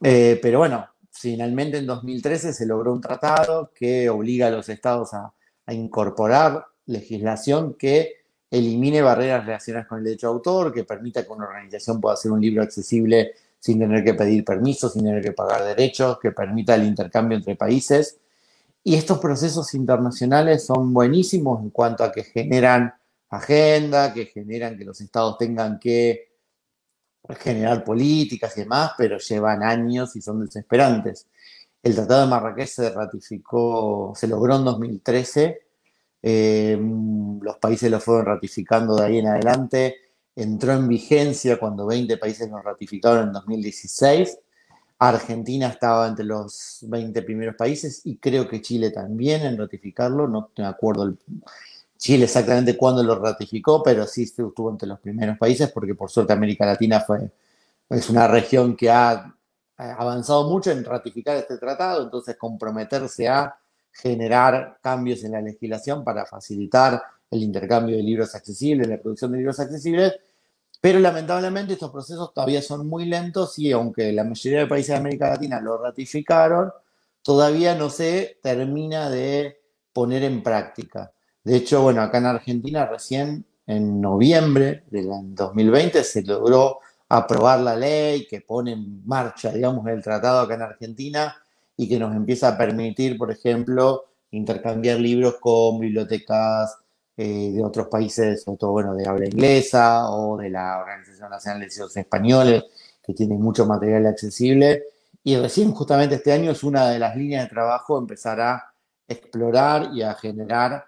Eh, 0.03 0.39
pero 0.43 0.59
bueno, 0.59 0.87
finalmente 1.11 1.79
en 1.79 1.87
2013 1.87 2.53
se 2.53 2.67
logró 2.67 2.93
un 2.93 3.01
tratado 3.01 3.73
que 3.75 4.11
obliga 4.11 4.49
a 4.49 4.51
los 4.51 4.69
estados 4.69 5.15
a, 5.15 5.33
incorporar 5.69 6.65
legislación 6.85 7.75
que 7.75 8.25
elimine 8.49 9.03
barreras 9.03 9.47
relacionadas 9.47 9.89
con 9.89 9.99
el 9.99 10.05
derecho 10.05 10.29
de 10.29 10.33
autor, 10.35 10.73
que 10.73 10.85
permita 10.85 11.25
que 11.25 11.33
una 11.33 11.47
organización 11.47 12.01
pueda 12.01 12.15
hacer 12.15 12.31
un 12.31 12.41
libro 12.41 12.63
accesible 12.63 13.33
sin 13.59 13.81
tener 13.81 14.05
que 14.05 14.15
pedir 14.15 14.45
permiso, 14.45 14.89
sin 14.89 15.03
tener 15.03 15.25
que 15.25 15.33
pagar 15.33 15.65
derechos, 15.65 16.21
que 16.21 16.31
permita 16.31 16.77
el 16.77 16.85
intercambio 16.85 17.39
entre 17.39 17.57
países 17.57 18.21
Y 18.89 18.95
estos 18.95 19.19
procesos 19.19 19.75
internacionales 19.75 20.65
son 20.65 20.95
buenísimos 20.95 21.61
en 21.61 21.71
cuanto 21.71 22.05
a 22.05 22.13
que 22.13 22.23
generan 22.23 22.95
agenda, 23.29 24.15
que 24.15 24.27
generan 24.27 24.79
que 24.79 24.85
los 24.85 25.01
estados 25.01 25.37
tengan 25.39 25.81
que 25.81 26.29
generar 27.41 27.83
políticas 27.83 28.57
y 28.57 28.61
demás, 28.61 28.93
pero 28.97 29.19
llevan 29.19 29.65
años 29.65 30.15
y 30.15 30.23
son 30.23 30.47
desesperantes. 30.47 31.27
El 31.83 31.97
Tratado 31.97 32.21
de 32.21 32.31
Marrakech 32.31 32.69
se 32.69 32.91
ratificó, 32.91 34.13
se 34.15 34.29
logró 34.29 34.55
en 34.55 34.65
2013, 34.67 35.61
eh, 36.23 36.79
los 37.43 37.57
países 37.59 37.91
lo 37.91 37.99
fueron 37.99 38.27
ratificando 38.27 38.95
de 38.95 39.05
ahí 39.05 39.19
en 39.19 39.27
adelante, 39.27 39.97
entró 40.37 40.75
en 40.75 40.87
vigencia 40.87 41.59
cuando 41.59 41.87
20 41.87 42.19
países 42.19 42.49
lo 42.49 42.63
ratificaron 42.63 43.27
en 43.27 43.33
2016, 43.33 44.39
Argentina 44.99 45.69
estaba 45.69 46.09
entre 46.09 46.25
los 46.25 46.79
20 46.83 47.23
primeros 47.23 47.55
países 47.55 48.01
y 48.05 48.17
creo 48.17 48.49
que 48.49 48.63
Chile 48.63 48.91
también 48.91 49.43
en 49.43 49.59
ratificarlo, 49.59 50.27
no 50.27 50.51
me 50.57 50.65
acuerdo 50.65 51.15
Chile 51.99 52.25
exactamente 52.25 52.77
cuándo 52.77 53.03
lo 53.03 53.19
ratificó, 53.19 53.83
pero 53.83 54.07
sí 54.07 54.23
estuvo 54.23 54.71
entre 54.71 54.89
los 54.89 55.01
primeros 55.01 55.39
países 55.39 55.71
porque 55.71 55.95
por 55.95 56.11
suerte 56.11 56.33
América 56.33 56.65
Latina 56.65 57.01
fue, 57.01 57.31
es 57.91 58.11
una 58.11 58.27
región 58.27 58.77
que 58.77 58.91
ha 58.91 59.35
avanzado 59.77 60.49
mucho 60.49 60.71
en 60.71 60.85
ratificar 60.85 61.37
este 61.37 61.59
tratado, 61.59 62.03
entonces 62.03 62.37
comprometerse 62.37 63.29
a 63.29 63.57
generar 63.93 64.79
cambios 64.83 65.25
en 65.25 65.33
la 65.33 65.41
legislación 65.41 66.05
para 66.05 66.27
facilitar 66.27 67.03
el 67.31 67.43
intercambio 67.43 67.97
de 67.97 68.03
libros 68.03 68.35
accesibles, 68.35 68.89
la 68.89 68.99
producción 68.99 69.33
de 69.33 69.39
libros 69.39 69.59
accesibles, 69.59 70.15
pero 70.81 70.99
lamentablemente 70.99 71.75
estos 71.75 71.91
procesos 71.91 72.33
todavía 72.33 72.63
son 72.63 72.87
muy 72.87 73.07
lentos 73.07 73.59
y 73.59 73.73
aunque 73.73 74.13
la 74.13 74.25
mayoría 74.25 74.61
de 74.61 74.67
países 74.67 74.91
de 74.91 74.97
América 74.97 75.31
Latina 75.31 75.61
lo 75.61 75.79
ratificaron, 75.79 76.73
todavía 77.23 77.75
no 77.75 77.91
se 77.91 78.39
termina 78.43 79.11
de 79.11 79.61
poner 79.93 80.23
en 80.23 80.43
práctica. 80.43 81.13
De 81.43 81.57
hecho, 81.57 81.83
bueno, 81.83 82.03
acá 82.03 82.19
en 82.19 82.27
Argentina 82.27 82.87
recién 82.87 83.45
en 83.67 84.01
noviembre 84.01 84.85
del 84.91 85.09
2020 85.35 86.05
se 86.05 86.23
logró 86.23 86.79
aprobar 87.09 87.61
la 87.61 87.77
ley 87.77 88.27
que 88.27 88.41
pone 88.41 88.73
en 88.73 89.07
marcha, 89.07 89.53
digamos, 89.53 89.87
el 89.87 90.03
tratado 90.03 90.41
acá 90.41 90.55
en 90.55 90.63
Argentina 90.63 91.37
y 91.77 91.89
que 91.89 91.99
nos 91.99 92.15
empieza 92.15 92.49
a 92.49 92.59
permitir, 92.59 93.17
por 93.17 93.31
ejemplo, 93.31 94.07
intercambiar 94.31 94.99
libros 94.99 95.37
con 95.41 95.79
bibliotecas 95.79 96.79
eh, 97.17 97.53
de 97.53 97.65
otros 97.65 97.89
países, 97.89 98.43
sobre 98.43 98.59
todo, 98.59 98.73
bueno, 98.73 98.95
de 98.95 99.09
habla 99.09 99.27
inglesa 99.27 100.11
o 100.11 100.37
de 100.37 100.51
la 100.51 100.79
Organización 100.79 101.31
Nacional 101.31 101.61
de 101.61 101.67
Estudios 101.67 101.97
Españoles, 101.97 102.65
que 103.03 103.15
tienen 103.15 103.41
mucho 103.41 103.67
material 103.67 104.07
accesible. 104.07 104.85
Y 105.23 105.37
recién, 105.37 105.73
justamente 105.73 106.17
este 106.17 106.33
año, 106.33 106.51
es 106.51 106.63
una 106.63 106.89
de 106.91 106.99
las 106.99 107.17
líneas 107.17 107.45
de 107.45 107.51
trabajo 107.51 107.99
empezar 107.99 108.41
a 108.41 108.73
explorar 109.09 109.91
y 109.95 110.03
a 110.03 110.15
generar 110.15 110.87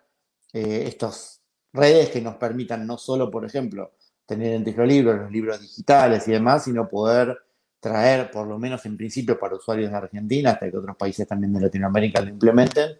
eh, 0.52 0.84
estas 0.86 1.40
redes 1.72 2.10
que 2.10 2.20
nos 2.20 2.36
permitan 2.36 2.86
no 2.86 2.98
solo, 2.98 3.30
por 3.30 3.44
ejemplo, 3.44 3.92
tener 4.26 4.60
los 4.60 4.86
libros, 4.86 5.18
los 5.18 5.30
libros 5.30 5.60
digitales 5.60 6.28
y 6.28 6.32
demás, 6.32 6.64
sino 6.64 6.88
poder 6.88 7.38
traer, 7.80 8.30
por 8.30 8.46
lo 8.46 8.58
menos 8.58 8.84
en 8.86 8.96
principio 8.96 9.38
para 9.38 9.56
usuarios 9.56 9.90
de 9.90 9.96
Argentina, 9.96 10.50
hasta 10.50 10.70
que 10.70 10.76
otros 10.76 10.96
países 10.96 11.26
también 11.26 11.52
de 11.52 11.60
Latinoamérica 11.62 12.20
lo 12.20 12.28
implementen, 12.28 12.98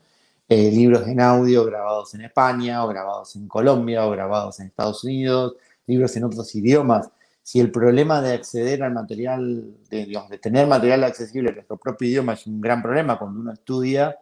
eh, 0.49 0.71
libros 0.71 1.07
en 1.07 1.21
audio 1.21 1.65
grabados 1.65 2.15
en 2.15 2.23
España 2.23 2.85
o 2.85 2.89
grabados 2.89 3.37
en 3.37 3.47
Colombia 3.49 4.07
o 4.07 4.11
grabados 4.11 4.61
en 4.61 4.67
Estados 4.67 5.05
Unidos, 5.05 5.57
libros 5.87 6.17
en 6.17 6.25
otros 6.25 6.55
idiomas. 6.55 7.11
Si 7.43 7.61
el 7.61 7.71
problema 7.71 8.21
de 8.21 8.35
acceder 8.35 8.83
al 8.83 8.93
material, 8.93 9.75
de, 9.91 10.07
de 10.07 10.39
tener 10.39 10.67
material 10.67 11.05
accesible 11.05 11.51
en 11.51 11.57
nuestro 11.57 11.77
propio 11.77 12.09
idioma 12.09 12.35
es 12.35 12.47
un 12.47 12.61
gran 12.61 12.83
problema 12.83 13.19
cuando 13.19 13.41
uno 13.41 13.53
estudia, 13.53 14.17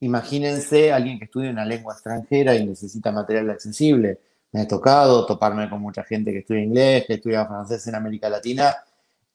Imagínense 0.00 0.92
alguien 0.92 1.18
que 1.18 1.24
estudia 1.24 1.50
una 1.50 1.64
lengua 1.64 1.94
extranjera 1.94 2.54
y 2.54 2.66
necesita 2.66 3.10
material 3.12 3.50
accesible. 3.50 4.20
Me 4.52 4.62
ha 4.62 4.68
tocado 4.68 5.24
toparme 5.24 5.70
con 5.70 5.80
mucha 5.80 6.04
gente 6.04 6.32
que 6.32 6.40
estudia 6.40 6.62
inglés, 6.62 7.04
que 7.06 7.14
estudia 7.14 7.46
francés 7.46 7.86
en 7.86 7.94
América 7.94 8.28
Latina, 8.28 8.76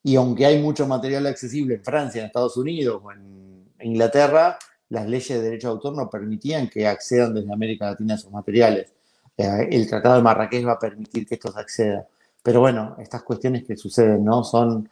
y 0.04 0.16
aunque 0.16 0.46
hay 0.46 0.62
mucho 0.62 0.88
material 0.88 1.28
accesible 1.28 1.76
en 1.76 1.84
Francia, 1.84 2.22
en 2.22 2.28
Estados 2.28 2.58
Unidos 2.58 3.02
o 3.04 3.12
en 3.12 3.66
Inglaterra, 3.82 4.58
las 4.92 5.08
leyes 5.08 5.30
de 5.30 5.42
derecho 5.42 5.70
de 5.70 5.72
autor 5.72 5.96
no 5.96 6.10
permitían 6.10 6.70
que 6.70 6.86
accedan 6.86 7.34
desde 7.34 7.52
América 7.52 7.86
Latina 7.86 8.14
a 8.14 8.18
esos 8.18 8.32
materiales. 8.32 8.94
Eh, 9.38 9.70
el 9.72 9.90
Tratado 9.90 10.16
de 10.16 10.22
Marrakech 10.22 10.68
va 10.68 10.74
a 10.74 10.80
permitir 10.80 11.26
que 11.26 11.36
estos 11.36 11.56
accedan. 11.56 12.04
Pero 12.44 12.60
bueno, 12.60 12.98
estas 13.00 13.24
cuestiones 13.24 13.64
que 13.64 13.78
suceden, 13.78 14.26
¿no? 14.26 14.44
Son 14.44 14.90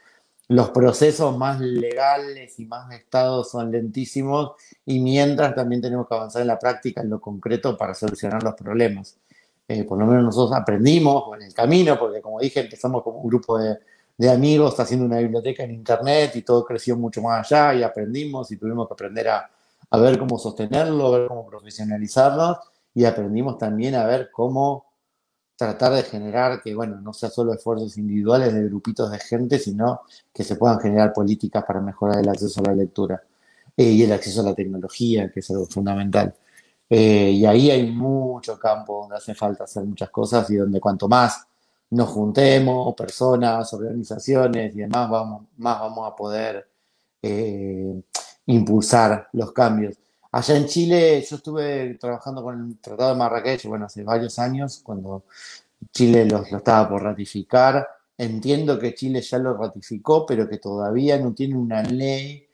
los 0.48 0.70
procesos 0.70 1.38
más 1.38 1.60
legales 1.60 2.58
y 2.60 2.66
más 2.66 2.88
de 2.88 2.96
Estado 2.96 3.44
son 3.44 3.72
lentísimos 3.72 4.54
y 4.86 5.02
mientras 5.02 5.54
también 5.54 5.82
tenemos 5.82 6.08
que 6.08 6.16
avanzar 6.16 6.42
en 6.44 6.48
la 6.48 6.58
práctica, 6.58 7.02
en 7.02 7.10
lo 7.10 7.20
concreto, 7.20 7.78
para 7.78 7.94
solucionar 7.94 8.42
los 8.42 8.56
problemas. 8.56 9.18
Eh, 9.68 9.84
por 9.84 10.00
lo 10.00 10.06
menos 10.06 10.24
nosotros 10.24 10.58
aprendimos 10.58 11.26
en 11.36 11.42
el 11.44 11.54
camino, 11.54 12.00
porque 12.00 12.22
como 12.22 12.40
dije, 12.40 12.62
empezamos 12.62 13.04
como 13.04 13.20
un 13.20 13.28
grupo 13.28 13.58
de, 13.58 13.78
de 14.18 14.30
amigos 14.30 14.80
haciendo 14.80 15.06
una 15.06 15.20
biblioteca 15.20 15.64
en 15.64 15.72
Internet 15.72 16.32
y 16.36 16.42
todo 16.44 16.64
creció 16.64 16.96
mucho 16.96 17.22
más 17.22 17.52
allá 17.52 17.74
y 17.74 17.84
aprendimos 17.84 18.50
y 18.52 18.58
tuvimos 18.58 18.88
que 18.88 18.94
aprender 18.94 19.28
a, 19.28 19.50
a 19.92 19.98
ver 19.98 20.20
cómo 20.20 20.38
sostenerlo, 20.38 21.08
a 21.08 21.20
ver 21.20 21.28
cómo 21.28 21.46
profesionalizarnos 21.48 22.58
y 22.94 23.06
aprendimos 23.06 23.58
también 23.58 23.96
a 23.96 24.06
ver 24.06 24.30
cómo 24.32 24.86
tratar 25.56 25.94
de 25.94 26.04
generar 26.04 26.62
que, 26.62 26.74
bueno, 26.74 27.02
no 27.02 27.14
sea 27.14 27.30
solo 27.30 27.54
esfuerzos 27.54 27.98
individuales 27.98 28.54
de 28.54 28.64
grupitos 28.64 29.12
de 29.12 29.20
gente, 29.20 29.60
sino 29.60 30.02
que 30.34 30.44
se 30.44 30.56
puedan 30.56 30.80
generar 30.80 31.12
políticas 31.12 31.66
para 31.66 31.82
mejorar 31.82 32.20
el 32.20 32.30
acceso 32.30 32.62
a 32.62 32.70
la 32.70 32.76
lectura 32.76 33.22
eh, 33.76 33.84
y 33.84 34.04
el 34.04 34.12
acceso 34.14 34.42
a 34.42 34.46
la 34.46 34.56
tecnología, 34.56 35.30
que 35.32 35.42
es 35.42 35.50
algo 35.52 35.66
fundamental. 35.66 36.34
Eh, 36.90 37.32
y 37.32 37.46
ahí 37.46 37.70
hay 37.70 37.92
mucho 37.92 38.58
campo 38.58 39.02
donde 39.02 39.18
hace 39.18 39.36
falta 39.36 39.66
hacer 39.66 39.84
muchas 39.84 40.10
cosas 40.10 40.50
y 40.50 40.56
donde 40.56 40.80
cuanto 40.80 41.08
más 41.08 41.46
nos 41.92 42.10
juntemos, 42.10 42.96
personas, 42.96 43.74
organizaciones 43.74 44.74
y 44.76 44.80
demás, 44.80 45.10
más 45.58 45.80
vamos 45.80 46.12
a 46.12 46.16
poder 46.16 46.68
eh, 47.22 48.02
impulsar 48.50 49.30
los 49.34 49.52
cambios. 49.52 49.96
Allá 50.32 50.58
en 50.58 50.66
Chile 50.66 51.26
yo 51.28 51.36
estuve 51.36 51.96
trabajando 51.96 52.44
con 52.44 52.70
el 52.70 52.78
Tratado 52.80 53.12
de 53.12 53.18
Marrakech, 53.18 53.66
bueno, 53.66 53.86
hace 53.86 54.04
varios 54.04 54.38
años, 54.40 54.82
cuando 54.84 55.24
Chile 55.92 56.26
lo, 56.26 56.44
estaba 56.44 56.90
por 56.90 57.04
ratificar. 57.04 57.88
Entiendo 58.18 58.78
que 58.78 58.94
Chile 58.94 59.22
ya 59.22 59.38
lo 59.40 59.56
ratificó, 59.56 60.26
pero 60.26 60.50
que 60.50 60.58
todavía 60.58 61.18
no 61.20 61.34
tiene 61.34 61.56
una 61.56 61.84
ley 61.84 62.48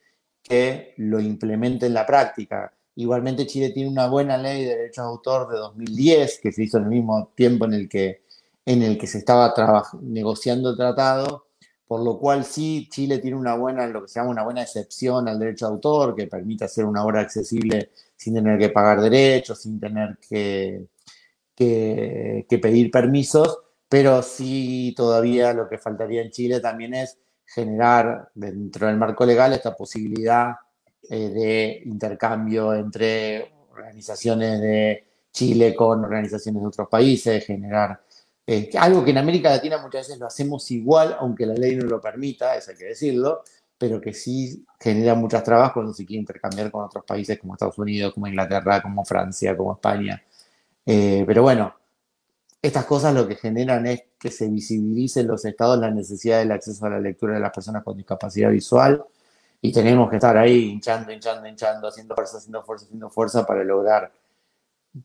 que 0.43 0.93
lo 0.97 1.19
implemente 1.19 1.87
en 1.87 1.93
la 1.93 2.05
práctica. 2.05 2.71
Igualmente 2.95 3.47
Chile 3.47 3.71
tiene 3.71 3.89
una 3.89 4.07
buena 4.07 4.37
ley 4.37 4.63
de 4.63 4.75
derechos 4.75 5.03
de 5.05 5.09
autor 5.09 5.49
de 5.49 5.57
2010, 5.57 6.39
que 6.41 6.51
se 6.51 6.63
hizo 6.63 6.77
en 6.77 6.83
el 6.83 6.89
mismo 6.89 7.31
tiempo 7.35 7.65
en 7.65 7.73
el 7.73 7.89
que, 7.89 8.21
en 8.65 8.83
el 8.83 8.97
que 8.97 9.07
se 9.07 9.17
estaba 9.17 9.53
negociando 10.01 10.69
el 10.71 10.77
tratado, 10.77 11.44
por 11.87 12.03
lo 12.03 12.17
cual 12.17 12.43
sí, 12.43 12.87
Chile 12.89 13.19
tiene 13.19 13.37
una 13.37 13.55
buena, 13.55 13.85
lo 13.87 14.01
que 14.01 14.07
se 14.07 14.19
llama 14.19 14.31
una 14.31 14.43
buena 14.43 14.63
excepción 14.63 15.27
al 15.27 15.39
derecho 15.39 15.67
de 15.67 15.73
autor, 15.73 16.15
que 16.15 16.27
permite 16.27 16.65
hacer 16.65 16.85
una 16.85 17.05
obra 17.05 17.21
accesible 17.21 17.91
sin 18.15 18.33
tener 18.33 18.57
que 18.57 18.69
pagar 18.69 19.01
derechos, 19.01 19.61
sin 19.61 19.79
tener 19.79 20.17
que, 20.17 20.87
que, 21.55 22.59
pedir 22.61 22.89
permisos, 22.89 23.59
pero 23.87 24.21
sí 24.23 24.93
todavía 24.97 25.53
lo 25.53 25.69
que 25.69 25.77
faltaría 25.77 26.21
en 26.21 26.31
Chile 26.31 26.59
también 26.59 26.95
es 26.95 27.19
generar 27.45 28.29
dentro 28.33 28.87
del 28.87 28.97
marco 28.97 29.25
legal 29.25 29.53
esta 29.53 29.75
posibilidad 29.75 30.55
eh, 31.09 31.29
de 31.29 31.81
intercambio 31.85 32.73
entre 32.73 33.53
organizaciones 33.71 34.59
de 34.59 35.05
Chile 35.31 35.75
con 35.75 36.03
organizaciones 36.03 36.61
de 36.61 36.67
otros 36.67 36.87
países, 36.89 37.45
generar 37.45 38.01
eh, 38.47 38.69
algo 38.77 39.03
que 39.03 39.11
en 39.11 39.17
América 39.17 39.49
Latina 39.49 39.77
muchas 39.77 40.07
veces 40.07 40.19
lo 40.19 40.27
hacemos 40.27 40.69
igual, 40.71 41.15
aunque 41.19 41.45
la 41.45 41.55
ley 41.55 41.75
no 41.75 41.85
lo 41.85 41.99
permita, 41.99 42.55
eso 42.55 42.71
hay 42.71 42.77
que 42.77 42.85
decirlo, 42.85 43.43
pero 43.77 43.99
que 43.99 44.13
sí 44.13 44.65
genera 44.79 45.15
muchas 45.15 45.43
trabas 45.43 45.71
cuando 45.71 45.93
se 45.93 46.05
quiere 46.05 46.21
intercambiar 46.21 46.71
con 46.71 46.85
otros 46.85 47.03
países 47.05 47.39
como 47.39 47.53
Estados 47.53 47.77
Unidos, 47.79 48.13
como 48.13 48.27
Inglaterra, 48.27 48.81
como 48.81 49.03
Francia, 49.03 49.57
como 49.57 49.73
España. 49.73 50.23
Eh, 50.85 51.23
pero 51.25 51.41
bueno, 51.41 51.73
estas 52.61 52.85
cosas 52.85 53.13
lo 53.13 53.27
que 53.27 53.35
generan 53.35 53.85
es 53.87 54.03
que 54.19 54.31
se 54.31 54.47
visibilice 54.47 55.21
en 55.21 55.27
los 55.27 55.43
estados 55.45 55.79
la 55.79 55.91
necesidad 55.91 56.39
del 56.39 56.51
acceso 56.51 56.85
a 56.85 56.89
la 56.89 56.99
lectura 56.99 57.33
de 57.35 57.39
las 57.39 57.51
personas 57.51 57.83
con 57.83 57.97
discapacidad 57.97 58.51
visual 58.51 59.03
y 59.61 59.71
tenemos 59.71 60.09
que 60.09 60.17
estar 60.17 60.37
ahí 60.37 60.69
hinchando, 60.69 61.11
hinchando, 61.11 61.47
hinchando, 61.47 61.87
haciendo 61.87 62.15
fuerza, 62.15 62.37
haciendo 62.37 62.63
fuerza, 62.63 62.85
haciendo 62.85 63.09
fuerza 63.09 63.45
para 63.45 63.63
lograr 63.63 64.11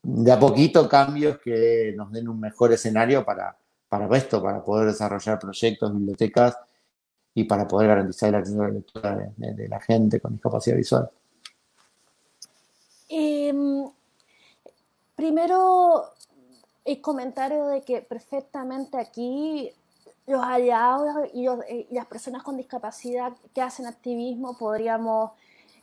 de 0.02 0.30
a 0.30 0.38
poquito 0.38 0.88
cambios 0.88 1.38
que 1.38 1.92
nos 1.96 2.12
den 2.12 2.28
un 2.28 2.38
mejor 2.38 2.72
escenario 2.72 3.24
para, 3.24 3.56
para 3.88 4.16
esto, 4.16 4.40
para 4.40 4.62
poder 4.62 4.86
desarrollar 4.86 5.38
proyectos, 5.38 5.92
bibliotecas 5.92 6.56
y 7.34 7.44
para 7.44 7.66
poder 7.66 7.88
garantizar 7.88 8.28
el 8.28 8.36
acceso 8.36 8.62
a 8.62 8.68
la 8.68 8.74
lectura 8.74 9.32
de, 9.36 9.68
la 9.68 9.80
gente 9.80 10.20
con 10.20 10.32
discapacidad 10.32 10.76
visual. 10.76 11.10
Em, 13.08 13.84
primero, 15.16 16.04
el 16.84 17.00
comentario 17.00 17.66
de 17.66 17.82
que 17.82 18.00
perfectamente 18.02 18.96
aquí 18.96 19.72
los 20.26 20.42
aliados 20.42 21.28
y, 21.34 21.48
y 21.48 21.94
las 21.94 22.06
personas 22.06 22.44
con 22.44 22.56
discapacidad 22.56 23.32
que 23.52 23.60
hacen 23.60 23.86
activismo 23.86 24.56
podríamos 24.56 25.32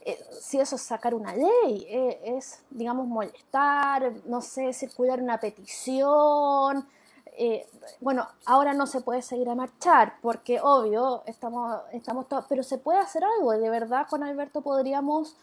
eh, 0.08 0.26
si 0.39 0.58
eso 0.58 0.78
es 0.78 0.84
sacar 0.84 1.14
una 1.14 1.36
ley, 1.36 1.86
eh, 1.89 2.22
es, 2.24 2.64
digamos, 2.70 3.08
molestar, 3.08 4.14
no 4.26 4.41
sé, 4.41 4.72
circular 4.72 5.22
una 5.22 5.38
petición. 5.38 6.88
Eh, 7.34 7.68
bueno, 7.99 8.26
ahora 8.45 8.74
no 8.74 8.88
se 8.88 9.01
puede 9.01 9.22
seguir 9.22 9.49
a 9.49 9.55
marchar 9.55 10.14
porque, 10.22 10.62
obvio, 10.62 11.24
estamos, 11.26 11.82
estamos 11.91 12.30
todos, 12.30 12.45
pero 12.47 12.64
se 12.64 12.78
puede 12.78 12.99
hacer 12.99 13.26
algo. 13.26 13.53
Y 13.53 13.60
de 13.60 13.70
verdad, 13.70 14.08
con 14.10 14.24
Alberto 14.24 14.62
podríamos 14.62 15.36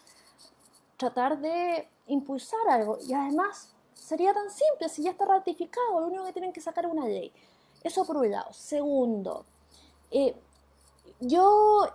tratar 0.97 1.39
de 1.41 1.87
impulsar 2.07 2.67
algo. 2.71 2.97
Y 3.07 3.13
además, 3.13 3.75
sería 3.93 4.33
tan 4.33 4.51
simple, 4.51 4.89
si 4.89 5.03
ya 5.03 5.11
está 5.11 5.27
ratificado, 5.27 6.01
lo 6.01 6.07
único 6.07 6.25
que 6.25 6.33
tienen 6.33 6.55
que 6.55 6.63
sacar 6.63 6.87
es 6.87 6.91
una 6.91 7.07
ley. 7.07 7.31
Eso 7.83 8.07
por 8.07 8.17
un 8.17 8.31
lado. 8.31 8.51
Segundo, 8.55 9.45
yo 11.21 11.91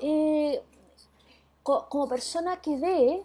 como 1.63 2.07
persona 2.07 2.61
que 2.61 2.77
ve, 2.77 3.23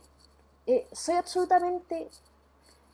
eh, 0.67 0.89
soy 0.93 1.17
absolutamente... 1.17 2.09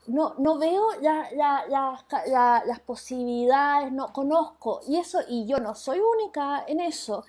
No, 0.07 0.35
no 0.39 0.59
veo 0.59 0.87
las 1.03 2.81
posibilidades, 2.81 3.93
no 3.93 4.13
conozco, 4.13 4.81
y 4.89 4.97
eso, 4.97 5.21
y 5.29 5.47
yo 5.47 5.59
no 5.59 5.75
soy 5.75 6.01
única 6.01 6.65
en 6.67 6.81
eso. 6.81 7.23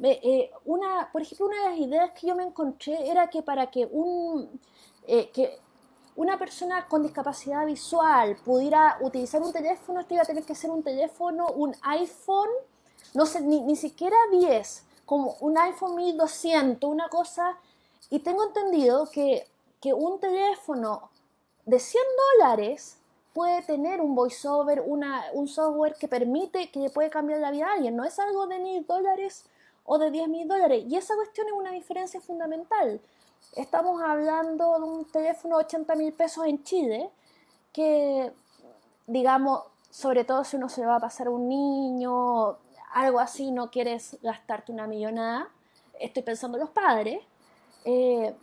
Eh, 0.00 0.50
una, 0.64 1.10
por 1.12 1.22
ejemplo, 1.22 1.46
una 1.46 1.62
de 1.62 1.70
las 1.70 1.78
ideas 1.78 2.10
que 2.12 2.26
yo 2.26 2.34
me 2.34 2.42
encontré 2.42 3.08
era 3.08 3.28
que 3.28 3.42
para 3.42 3.70
que, 3.70 3.86
un, 3.86 4.60
eh, 5.06 5.30
que 5.30 5.58
una 6.16 6.38
persona 6.38 6.86
con 6.88 7.02
discapacidad 7.02 7.64
visual 7.66 8.36
pudiera 8.44 8.98
utilizar 9.00 9.40
un 9.42 9.52
teléfono, 9.52 10.00
esto 10.00 10.14
iba 10.14 10.22
a 10.22 10.26
tener 10.26 10.44
que 10.44 10.54
ser 10.54 10.70
un 10.70 10.82
teléfono, 10.82 11.46
un 11.48 11.74
iPhone, 11.82 12.50
no 13.14 13.26
sé, 13.26 13.40
ni, 13.40 13.60
ni 13.60 13.76
siquiera 13.76 14.16
10, 14.32 14.84
como 15.06 15.36
un 15.40 15.58
iPhone 15.58 15.96
1200, 15.96 16.88
una 16.88 17.08
cosa, 17.08 17.56
y 18.10 18.20
tengo 18.20 18.44
entendido 18.44 19.08
que, 19.10 19.46
un 19.84 20.18
teléfono 20.18 21.10
de 21.66 21.78
100 21.78 22.02
dólares 22.38 22.96
puede 23.34 23.60
tener 23.62 24.00
un 24.00 24.14
voiceover, 24.14 24.82
una, 24.86 25.26
un 25.34 25.46
software 25.46 25.96
que 25.96 26.08
permite, 26.08 26.70
que 26.70 26.80
le 26.80 26.88
puede 26.88 27.10
cambiar 27.10 27.40
la 27.40 27.50
vida 27.50 27.68
a 27.68 27.74
alguien, 27.74 27.94
no 27.94 28.04
es 28.04 28.18
algo 28.18 28.46
de 28.46 28.60
mil 28.60 28.86
dólares 28.86 29.44
o 29.84 29.98
de 29.98 30.10
10 30.10 30.28
mil 30.28 30.48
dólares, 30.48 30.84
y 30.88 30.96
esa 30.96 31.14
cuestión 31.16 31.48
es 31.48 31.52
una 31.52 31.72
diferencia 31.72 32.18
fundamental. 32.22 32.98
Estamos 33.56 34.00
hablando 34.02 34.78
de 34.78 34.84
un 34.84 35.04
teléfono 35.04 35.58
de 35.58 35.64
80 35.64 35.94
mil 35.96 36.12
pesos 36.14 36.46
en 36.46 36.64
Chile, 36.64 37.10
que, 37.70 38.32
digamos, 39.06 39.64
sobre 39.90 40.24
todo 40.24 40.44
si 40.44 40.56
uno 40.56 40.70
se 40.70 40.86
va 40.86 40.96
a 40.96 41.00
pasar 41.00 41.26
a 41.26 41.30
un 41.30 41.48
niño, 41.48 42.56
algo 42.94 43.18
así, 43.18 43.50
no 43.50 43.70
quieres 43.70 44.16
gastarte 44.22 44.72
una 44.72 44.86
millonada, 44.86 45.48
estoy 45.98 46.22
pensando 46.22 46.56
en 46.56 46.62
los 46.62 46.70
padres, 46.70 47.20
eh, 47.84 48.34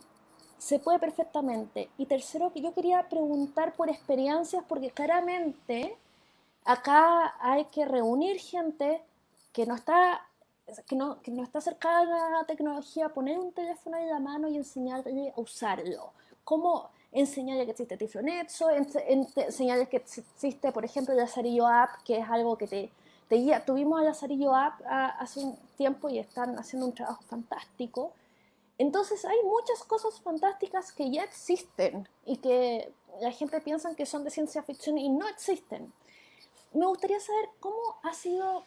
se 0.58 0.78
puede 0.78 0.98
perfectamente. 0.98 1.88
Y 1.96 2.06
tercero, 2.06 2.52
que 2.52 2.60
yo 2.60 2.72
quería 2.74 3.08
preguntar 3.08 3.74
por 3.74 3.88
experiencias, 3.88 4.62
porque 4.68 4.90
claramente 4.90 5.96
acá 6.64 7.34
hay 7.40 7.64
que 7.64 7.84
reunir 7.86 8.38
gente 8.38 9.02
que 9.52 9.66
no 9.66 9.74
está 9.74 10.28
que 10.86 10.94
no, 10.96 11.20
que 11.20 11.30
no 11.30 11.42
está 11.42 11.60
cercana 11.60 12.28
a 12.28 12.30
la 12.30 12.44
tecnología, 12.44 13.08
poner 13.08 13.38
un 13.38 13.52
teléfono 13.52 13.96
en 13.96 14.08
la 14.08 14.20
mano 14.20 14.48
y 14.48 14.56
enseñarle 14.56 15.32
a 15.36 15.40
usarlo. 15.40 16.12
¿Cómo 16.44 16.90
enseñarle 17.10 17.64
que 17.64 17.72
existe 17.72 17.96
Tiflonetso? 17.96 18.70
Enseñarle 18.70 19.88
que 19.88 19.98
existe, 19.98 20.72
por 20.72 20.84
ejemplo, 20.84 21.12
el 21.12 21.20
Lazarillo 21.20 21.66
App, 21.66 22.02
que 22.04 22.18
es 22.18 22.28
algo 22.28 22.56
que 22.56 22.66
te, 22.68 22.90
te. 23.32 23.64
Tuvimos 23.64 24.00
a 24.00 24.04
Lazarillo 24.04 24.54
App 24.54 24.80
hace 24.86 25.40
un 25.40 25.56
tiempo 25.76 26.08
y 26.08 26.18
están 26.18 26.58
haciendo 26.58 26.86
un 26.86 26.94
trabajo 26.94 27.22
fantástico. 27.24 28.12
Entonces 28.78 29.24
hay 29.24 29.38
muchas 29.44 29.84
cosas 29.84 30.20
fantásticas 30.20 30.92
que 30.92 31.10
ya 31.10 31.22
existen 31.24 32.08
y 32.26 32.36
que 32.38 32.92
la 33.20 33.30
gente 33.30 33.60
piensa 33.60 33.94
que 33.94 34.06
son 34.06 34.24
de 34.24 34.30
ciencia 34.30 34.62
ficción 34.62 34.98
y 34.98 35.08
no 35.08 35.28
existen. 35.28 35.92
Me 36.74 36.86
gustaría 36.86 37.20
saber 37.20 37.48
cómo 37.60 37.76
ha 38.02 38.12
sido, 38.14 38.64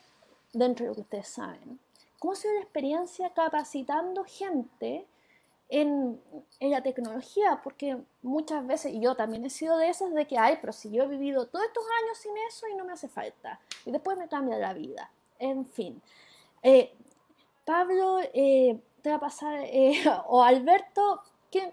dentro 0.54 0.86
de 0.86 0.90
lo 0.90 0.96
que 0.96 1.02
ustedes 1.02 1.28
saben, 1.28 1.80
cómo 2.20 2.34
ha 2.34 2.36
sido 2.36 2.54
la 2.54 2.62
experiencia 2.62 3.30
capacitando 3.32 4.24
gente 4.26 5.06
en, 5.70 6.20
en, 6.60 6.72
la 6.72 6.84
tecnología, 6.84 7.62
porque 7.64 7.98
muchas 8.22 8.66
veces, 8.68 8.94
y 8.94 9.02
yo 9.02 9.16
también 9.16 9.46
he 9.46 9.50
sido 9.50 9.78
de 9.78 9.90
esas, 9.90 10.14
de 10.14 10.28
que, 10.28 10.38
ay, 10.38 10.58
pero 10.62 10.74
si 10.74 10.92
yo 10.92 11.04
he 11.04 11.08
vivido 11.08 11.48
todos 11.48 11.66
estos 11.66 11.84
años 12.04 12.18
sin 12.18 12.32
eso 12.48 12.68
y 12.68 12.76
no 12.76 12.86
me 12.86 12.94
hace 12.94 13.08
falta, 13.08 13.60
y 13.86 13.92
después 13.92 14.18
me 14.18 14.28
cambia 14.28 14.58
la 14.58 14.74
vida. 14.74 15.10
En 15.40 15.66
fin. 15.66 16.02
Eh, 16.62 16.94
Pablo, 17.66 18.20
eh, 18.34 18.78
te 19.02 19.10
va 19.10 19.16
a 19.16 19.20
pasar, 19.20 19.60
eh, 19.64 20.04
o 20.28 20.44
Alberto, 20.44 21.22
¿quién? 21.52 21.72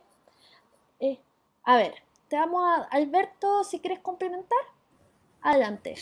Eh, 1.01 1.19
a 1.65 1.77
ver, 1.77 1.95
te 2.29 2.37
damos 2.37 2.63
a 2.65 2.85
Alberto 2.91 3.65
si 3.65 3.79
quieres 3.79 4.01
complementar. 4.01 4.59
Adelante. 5.43 5.97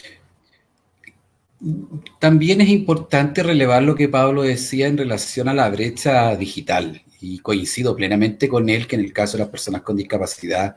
También 2.18 2.60
es 2.60 2.68
importante 2.68 3.42
relevar 3.42 3.82
lo 3.82 3.94
que 3.94 4.08
Pablo 4.08 4.42
decía 4.42 4.86
en 4.86 4.96
relación 4.96 5.48
a 5.48 5.54
la 5.54 5.68
brecha 5.70 6.36
digital 6.36 7.02
y 7.20 7.38
coincido 7.38 7.94
plenamente 7.94 8.48
con 8.48 8.68
él 8.68 8.86
que 8.86 8.96
en 8.96 9.02
el 9.02 9.12
caso 9.12 9.36
de 9.36 9.44
las 9.44 9.50
personas 9.50 9.82
con 9.82 9.96
discapacidad 9.96 10.76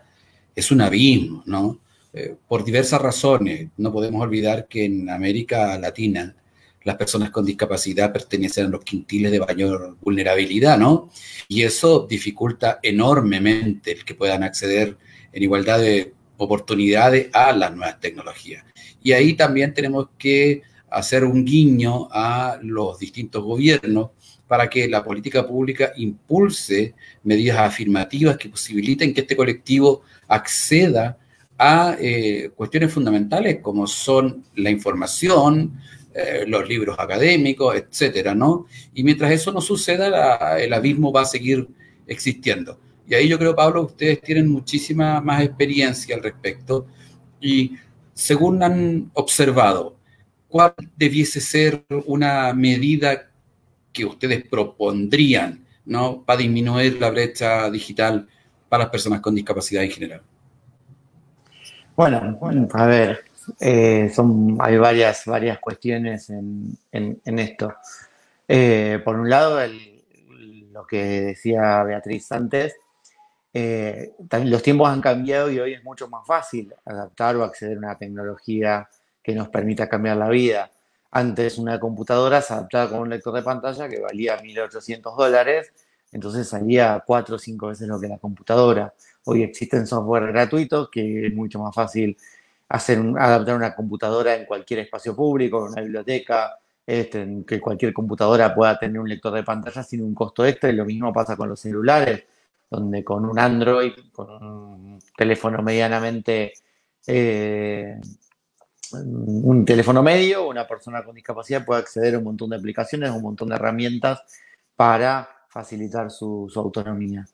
es 0.56 0.72
un 0.72 0.82
abismo, 0.82 1.44
¿no? 1.46 1.80
Eh, 2.14 2.36
por 2.48 2.64
diversas 2.64 3.02
razones. 3.02 3.70
No 3.78 3.92
podemos 3.92 4.22
olvidar 4.22 4.68
que 4.68 4.86
en 4.86 5.10
América 5.10 5.78
Latina 5.80 6.36
las 6.84 6.96
personas 6.96 7.32
con 7.32 7.46
discapacidad 7.46 8.12
pertenecen 8.12 8.68
a 8.68 8.70
los 8.70 8.84
quintiles 8.84 9.32
de 9.32 9.40
mayor 9.40 9.98
vulnerabilidad, 10.02 10.78
¿no? 10.78 11.10
Y 11.48 11.64
eso 11.64 12.06
dificulta 12.08 12.80
enormemente 12.84 13.94
el 13.94 14.06
que 14.06 14.16
puedan 14.16 14.44
acceder 14.44 14.98
en 15.32 15.44
igualdad 15.44 15.80
de 15.80 16.14
oportunidades 16.38 17.30
a 17.34 17.54
las 17.54 17.76
nuevas 17.76 18.00
tecnologías. 18.00 18.66
Y 19.02 19.14
ahí 19.14 19.34
también 19.34 19.74
tenemos 19.74 20.10
que 20.18 20.62
hacer 20.90 21.24
un 21.24 21.46
guiño 21.46 22.10
a 22.12 22.60
los 22.62 23.00
distintos 23.00 23.44
gobiernos 23.44 24.12
para 24.48 24.70
que 24.70 24.88
la 24.88 25.04
política 25.04 25.48
pública 25.48 25.94
impulse 25.98 26.94
medidas 27.24 27.58
afirmativas 27.60 28.38
que 28.38 28.50
posibiliten 28.50 29.14
que 29.14 29.22
este 29.22 29.36
colectivo 29.36 30.02
acceda 30.28 31.18
a 31.58 31.96
eh, 32.00 32.52
cuestiones 32.56 32.92
fundamentales 32.92 33.60
como 33.62 33.88
son 33.88 34.44
la 34.56 34.70
información, 34.70 35.80
eh, 36.14 36.44
los 36.46 36.68
libros 36.68 36.98
académicos, 37.00 37.76
etcétera, 37.76 38.36
¿no? 38.36 38.68
Y 38.94 39.04
mientras 39.04 39.32
eso 39.32 39.52
no 39.52 39.62
suceda, 39.62 40.60
el 40.60 40.74
abismo 40.74 41.12
va 41.12 41.22
a 41.22 41.26
seguir 41.26 41.68
existiendo. 42.06 42.80
Y 43.08 43.16
ahí 43.16 43.28
yo 43.28 43.40
creo, 43.40 43.56
Pablo, 43.56 43.84
ustedes 43.84 44.22
tienen 44.22 44.48
muchísima 44.48 45.20
más 45.22 45.44
experiencia 45.44 46.16
al 46.16 46.24
respecto. 46.24 46.86
Y 47.42 47.78
según 48.14 48.62
han 48.64 49.12
observado, 49.14 49.98
¿cuál 50.48 50.74
debiese 50.96 51.42
ser 51.42 51.84
una 52.06 52.54
medida 52.54 53.30
que 53.94 54.06
ustedes 54.06 54.44
propondrían, 54.50 55.66
¿no? 55.86 56.24
Para 56.24 56.40
disminuir 56.40 57.00
la 57.00 57.12
brecha 57.12 57.70
digital 57.70 58.28
para 58.68 58.86
las 58.86 58.92
personas 58.92 59.22
con 59.22 59.36
discapacidad 59.36 59.84
en 59.84 59.92
general. 59.92 60.22
Bueno, 61.96 62.36
bueno 62.40 62.68
a 62.74 62.86
ver, 62.88 63.24
eh, 63.60 64.10
son, 64.14 64.58
hay 64.60 64.78
varias, 64.78 65.26
varias 65.26 65.60
cuestiones 65.60 66.30
en, 66.30 66.78
esto. 67.24 67.76
Eh, 68.48 69.00
por 69.04 69.20
un 69.20 69.30
lado, 69.30 69.60
lo 70.72 70.86
que 70.88 71.04
decía 71.22 71.84
Beatriz 71.84 72.32
antes, 72.32 72.76
eh, 73.54 74.14
los 74.46 74.64
tiempos 74.64 74.90
han 74.90 75.02
cambiado 75.02 75.52
y 75.52 75.60
hoy 75.60 75.74
es 75.74 75.84
mucho 75.84 76.10
más 76.10 76.26
fácil 76.26 76.74
adaptar 76.86 77.36
o 77.36 77.44
acceder 77.44 77.76
a 77.76 77.80
una 77.80 77.98
tecnología 77.98 78.90
que 79.22 79.36
nos 79.36 79.50
permita 79.50 79.88
cambiar 79.88 80.18
la 80.18 80.30
vida. 80.30 80.72
Antes 81.16 81.60
una 81.60 81.80
computadora 81.80 82.42
se 82.42 82.54
adaptaba 82.54 82.90
con 82.90 83.02
un 83.02 83.10
lector 83.12 83.36
de 83.36 83.44
pantalla 83.44 83.88
que 83.88 84.00
valía 84.02 84.42
1.800 84.42 85.16
dólares, 85.16 85.72
entonces 86.12 86.48
salía 86.48 87.04
cuatro 87.06 87.36
o 87.36 87.40
cinco 87.40 87.68
veces 87.68 87.88
lo 87.88 88.00
que 88.00 88.08
la 88.08 88.18
computadora. 88.18 88.92
Hoy 89.26 89.44
existen 89.44 89.86
software 89.86 90.32
gratuitos 90.32 90.90
que 90.90 91.28
es 91.28 91.34
mucho 91.36 91.60
más 91.60 91.76
fácil 91.76 92.18
hacer 92.68 93.00
adaptar 93.20 93.56
una 93.56 93.76
computadora 93.76 94.34
en 94.36 94.48
cualquier 94.48 94.80
espacio 94.80 95.16
público, 95.16 95.64
en 95.64 95.74
una 95.74 95.82
biblioteca, 95.84 96.58
este, 96.84 97.44
que 97.46 97.62
cualquier 97.62 97.94
computadora 97.94 98.56
pueda 98.56 98.80
tener 98.80 99.00
un 99.00 99.08
lector 99.08 99.34
de 99.36 99.44
pantalla 99.44 99.84
sin 99.84 100.02
un 100.02 100.16
costo 100.16 100.44
extra, 100.44 100.72
y 100.72 100.76
lo 100.76 100.84
mismo 100.84 101.14
pasa 101.14 101.38
con 101.38 101.48
los 101.48 101.60
celulares, 101.60 102.24
donde 102.72 103.04
con 103.04 103.26
un 103.26 103.38
Android, 103.38 103.94
con 104.12 104.44
un 104.44 105.00
teléfono 105.16 105.62
medianamente, 105.62 106.54
eh, 107.06 108.02
un 108.94 109.66
teléfono 109.66 110.02
medio, 110.04 110.48
una 110.48 110.68
persona 110.68 111.04
con 111.04 111.16
discapacidad 111.16 111.66
puede 111.66 111.82
acceder 111.82 112.16
a 112.16 112.18
un 112.20 112.24
montón 112.26 112.50
de 112.50 112.58
aplicaciones, 112.58 113.12
un 113.12 113.22
montón 113.22 113.50
de 113.50 113.56
herramientas 113.56 114.22
para 114.76 115.30
facilitar 115.50 116.10
su 116.12 116.52
autonomía. 116.56 117.26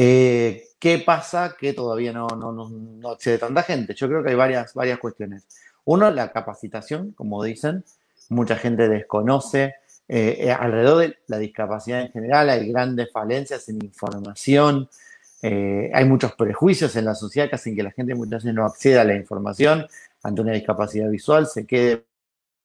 Eh, 0.00 0.68
¿Qué 0.78 1.00
pasa 1.00 1.56
que 1.58 1.72
todavía 1.72 2.12
no, 2.12 2.28
no, 2.28 2.52
no, 2.52 3.10
accede 3.10 3.36
tanta 3.36 3.64
gente? 3.64 3.94
Yo 3.94 4.06
creo 4.06 4.22
que 4.22 4.30
hay 4.30 4.36
varias, 4.36 4.72
varias 4.72 5.00
cuestiones. 5.00 5.44
Uno, 5.86 6.08
la 6.12 6.30
capacitación, 6.30 7.10
como 7.12 7.42
dicen. 7.42 7.84
Mucha 8.30 8.56
gente 8.56 8.88
desconoce 8.88 9.74
eh, 10.06 10.54
alrededor 10.56 10.98
de 10.98 11.18
la 11.26 11.38
discapacidad 11.38 12.02
en 12.02 12.12
general 12.12 12.48
hay 12.50 12.68
grandes 12.70 13.10
falencias 13.10 13.68
en 13.70 13.82
información, 13.82 14.88
hay 15.40 16.04
muchos 16.04 16.32
prejuicios 16.34 16.94
en 16.96 17.06
la 17.06 17.14
sociedad 17.14 17.48
que 17.48 17.54
hacen 17.54 17.74
que 17.74 17.82
la 17.82 17.90
gente 17.90 18.14
muchas 18.14 18.42
veces 18.42 18.54
no 18.54 18.66
acceda 18.66 19.02
a 19.02 19.04
la 19.04 19.14
información 19.14 19.86
ante 20.22 20.40
una 20.42 20.52
discapacidad 20.52 21.08
visual, 21.10 21.46
se 21.46 21.66
quede 21.66 22.06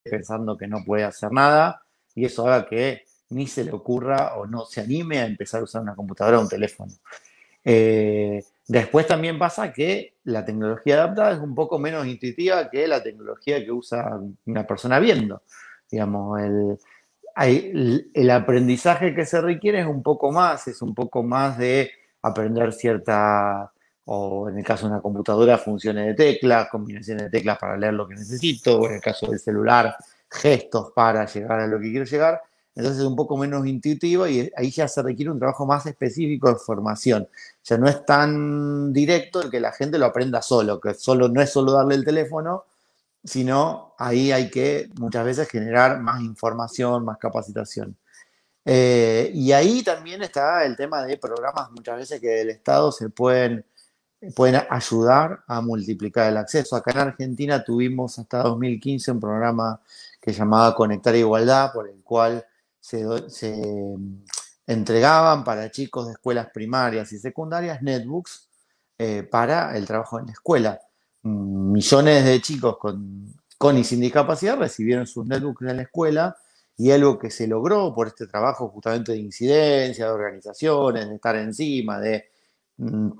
pensando 0.03 0.57
que 0.57 0.67
no 0.67 0.83
puede 0.85 1.03
hacer 1.03 1.31
nada 1.31 1.83
y 2.15 2.25
eso 2.25 2.47
haga 2.47 2.65
que 2.65 3.03
ni 3.29 3.47
se 3.47 3.63
le 3.63 3.71
ocurra 3.71 4.35
o 4.35 4.45
no 4.45 4.65
se 4.65 4.81
anime 4.81 5.19
a 5.19 5.25
empezar 5.25 5.61
a 5.61 5.63
usar 5.63 5.81
una 5.81 5.95
computadora 5.95 6.39
o 6.39 6.41
un 6.41 6.49
teléfono. 6.49 6.93
Eh, 7.63 8.43
después 8.67 9.07
también 9.07 9.39
pasa 9.39 9.71
que 9.71 10.15
la 10.25 10.45
tecnología 10.45 10.95
adaptada 10.95 11.31
es 11.31 11.39
un 11.39 11.55
poco 11.55 11.79
menos 11.79 12.05
intuitiva 12.05 12.69
que 12.69 12.87
la 12.87 13.01
tecnología 13.01 13.63
que 13.63 13.71
usa 13.71 14.19
una 14.45 14.67
persona 14.67 14.99
viendo. 14.99 15.43
Digamos, 15.89 16.41
el, 16.41 16.77
el 18.13 18.29
aprendizaje 18.29 19.15
que 19.15 19.25
se 19.25 19.41
requiere 19.41 19.81
es 19.81 19.87
un 19.87 20.03
poco 20.03 20.31
más, 20.31 20.67
es 20.67 20.81
un 20.81 20.93
poco 20.93 21.23
más 21.23 21.57
de 21.57 21.91
aprender 22.21 22.73
cierta, 22.73 23.72
o 24.05 24.49
en 24.49 24.57
el 24.57 24.63
caso 24.63 24.85
de 24.85 24.93
una 24.93 25.01
computadora, 25.01 25.57
funciones 25.57 26.05
de 26.07 26.13
teclas, 26.13 26.69
combinaciones 26.69 27.23
de 27.23 27.29
teclas 27.29 27.57
para 27.57 27.77
leer 27.77 27.93
lo 27.93 28.07
que 28.07 28.15
necesito, 28.15 28.81
o 28.81 28.87
en 28.87 28.95
el 28.95 29.01
caso 29.01 29.27
del 29.27 29.39
celular, 29.39 29.95
gestos 30.29 30.91
para 30.93 31.25
llegar 31.25 31.59
a 31.59 31.67
lo 31.67 31.79
que 31.79 31.91
quiero 31.91 32.05
llegar 32.05 32.41
entonces 32.75 33.01
es 33.01 33.07
un 33.07 33.15
poco 33.15 33.37
menos 33.37 33.65
intuitivo 33.67 34.27
y 34.27 34.51
ahí 34.57 34.71
ya 34.71 34.87
se 34.87 35.03
requiere 35.03 35.31
un 35.31 35.37
trabajo 35.37 35.65
más 35.65 35.85
específico 35.85 36.49
de 36.49 36.55
formación. 36.55 37.23
O 37.23 37.59
sea, 37.61 37.77
no 37.77 37.87
es 37.87 38.03
tan 38.05 38.91
directo 38.91 39.41
el 39.41 39.51
que 39.51 39.59
la 39.59 39.71
gente 39.71 39.99
lo 39.99 40.07
aprenda 40.07 40.41
solo, 40.41 40.79
que 40.79 40.93
solo 40.95 41.29
no 41.29 41.41
es 41.41 41.51
solo 41.51 41.73
darle 41.73 41.95
el 41.95 42.05
teléfono, 42.05 42.65
sino 43.23 43.93
ahí 43.99 44.31
hay 44.31 44.49
que 44.49 44.89
muchas 44.99 45.23
veces 45.23 45.47
generar 45.47 45.99
más 46.01 46.21
información, 46.21 47.05
más 47.05 47.17
capacitación. 47.19 47.95
Eh, 48.65 49.29
y 49.33 49.51
ahí 49.51 49.83
también 49.83 50.23
está 50.23 50.65
el 50.65 50.75
tema 50.75 51.03
de 51.03 51.17
programas 51.17 51.69
muchas 51.71 51.97
veces 51.97 52.21
que 52.21 52.29
del 52.29 52.49
Estado 52.49 52.91
se 52.91 53.09
pueden, 53.09 53.65
pueden 54.31 54.61
ayudar 54.69 55.43
a 55.47 55.61
multiplicar 55.61 56.29
el 56.29 56.37
acceso. 56.37 56.75
Acá 56.75 56.91
en 56.91 56.99
Argentina 56.99 57.63
tuvimos 57.63 58.17
hasta 58.19 58.43
2015 58.43 59.11
un 59.11 59.19
programa 59.19 59.81
que 60.21 60.31
llamaba 60.31 60.75
Conectar 60.75 61.15
Igualdad, 61.15 61.73
por 61.73 61.89
el 61.89 62.01
cual 62.03 62.45
se, 62.79 63.05
entregaban 64.65 65.43
para 65.43 65.69
chicos 65.71 66.07
de 66.07 66.13
escuelas 66.13 66.47
primarias 66.53 67.11
y 67.11 67.19
secundarias 67.19 67.81
netbooks 67.81 68.47
eh, 68.97 69.23
para 69.23 69.75
el 69.75 69.85
trabajo 69.85 70.19
en 70.19 70.27
la 70.27 70.31
escuela. 70.31 70.79
Millones 71.23 72.25
de 72.25 72.41
chicos 72.41 72.77
con, 72.77 73.33
con 73.57 73.77
y 73.77 73.83
sin 73.83 73.99
discapacidad 73.99 74.57
recibieron 74.57 75.07
sus 75.07 75.25
netbooks 75.25 75.61
en 75.63 75.77
la 75.77 75.83
escuela 75.83 76.37
y 76.77 76.91
algo 76.91 77.19
que 77.19 77.29
se 77.29 77.47
logró 77.47 77.93
por 77.93 78.07
este 78.07 78.27
trabajo 78.27 78.69
justamente 78.69 79.11
de 79.11 79.19
incidencia, 79.19 80.05
de 80.05 80.11
organizaciones, 80.11 81.07
de 81.07 81.15
estar 81.15 81.35
encima, 81.35 81.99
de 81.99 82.17
mm, 82.17 82.32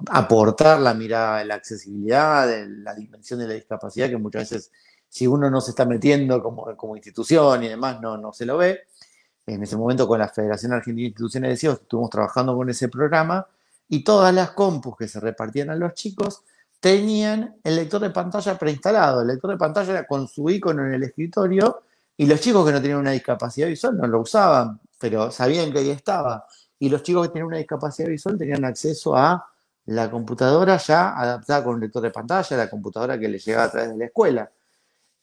aportar 0.09 0.79
la 0.79 0.93
mirada 0.93 1.39
de 1.39 1.45
la 1.45 1.55
accesibilidad, 1.55 2.47
de 2.47 2.67
la 2.67 2.93
dimensión 2.93 3.39
de 3.39 3.47
la 3.47 3.53
discapacidad, 3.53 4.09
que 4.09 4.17
muchas 4.17 4.49
veces 4.49 4.71
si 5.07 5.27
uno 5.27 5.49
no 5.49 5.61
se 5.61 5.71
está 5.71 5.85
metiendo 5.85 6.41
como, 6.41 6.75
como 6.75 6.95
institución 6.95 7.63
y 7.63 7.69
demás, 7.69 8.01
no, 8.01 8.17
no 8.17 8.33
se 8.33 8.45
lo 8.45 8.57
ve 8.57 8.81
en 9.45 9.63
ese 9.63 9.75
momento 9.75 10.07
con 10.07 10.19
la 10.19 10.29
Federación 10.29 10.73
Argentina 10.73 11.03
de 11.03 11.07
Instituciones 11.09 11.49
de 11.51 11.57
Ciegos, 11.57 11.81
estuvimos 11.81 12.09
trabajando 12.09 12.55
con 12.55 12.69
ese 12.69 12.87
programa 12.87 13.45
y 13.89 14.03
todas 14.03 14.33
las 14.33 14.51
compus 14.51 14.95
que 14.97 15.07
se 15.07 15.19
repartían 15.19 15.69
a 15.69 15.75
los 15.75 15.93
chicos 15.93 16.43
tenían 16.79 17.55
el 17.63 17.75
lector 17.75 18.01
de 18.01 18.09
pantalla 18.09 18.57
preinstalado. 18.57 19.21
El 19.21 19.27
lector 19.27 19.51
de 19.51 19.57
pantalla 19.57 19.91
era 19.91 20.07
con 20.07 20.27
su 20.27 20.49
icono 20.49 20.85
en 20.85 20.93
el 20.93 21.03
escritorio 21.03 21.83
y 22.15 22.25
los 22.25 22.39
chicos 22.39 22.65
que 22.65 22.71
no 22.71 22.81
tenían 22.81 22.99
una 22.99 23.11
discapacidad 23.11 23.67
visual 23.67 23.97
no 23.97 24.07
lo 24.07 24.21
usaban, 24.21 24.79
pero 24.99 25.31
sabían 25.31 25.71
que 25.71 25.79
ahí 25.79 25.89
estaba. 25.89 26.45
Y 26.83 26.89
los 26.89 27.01
chicos 27.01 27.27
que 27.27 27.31
tenían 27.31 27.47
una 27.47 27.59
discapacidad 27.59 28.09
visual 28.09 28.37
tenían 28.37 28.65
acceso 28.65 29.15
a 29.15 29.49
la 29.85 30.11
computadora 30.11 30.75
ya 30.75 31.17
adaptada 31.17 31.63
con 31.63 31.75
un 31.75 31.79
lector 31.79 32.01
de 32.01 32.11
pantalla, 32.11 32.57
la 32.57 32.69
computadora 32.69 33.17
que 33.17 33.29
les 33.29 33.45
llegaba 33.45 33.63
a 33.63 33.71
través 33.71 33.91
de 33.91 33.97
la 33.97 34.05
escuela. 34.07 34.51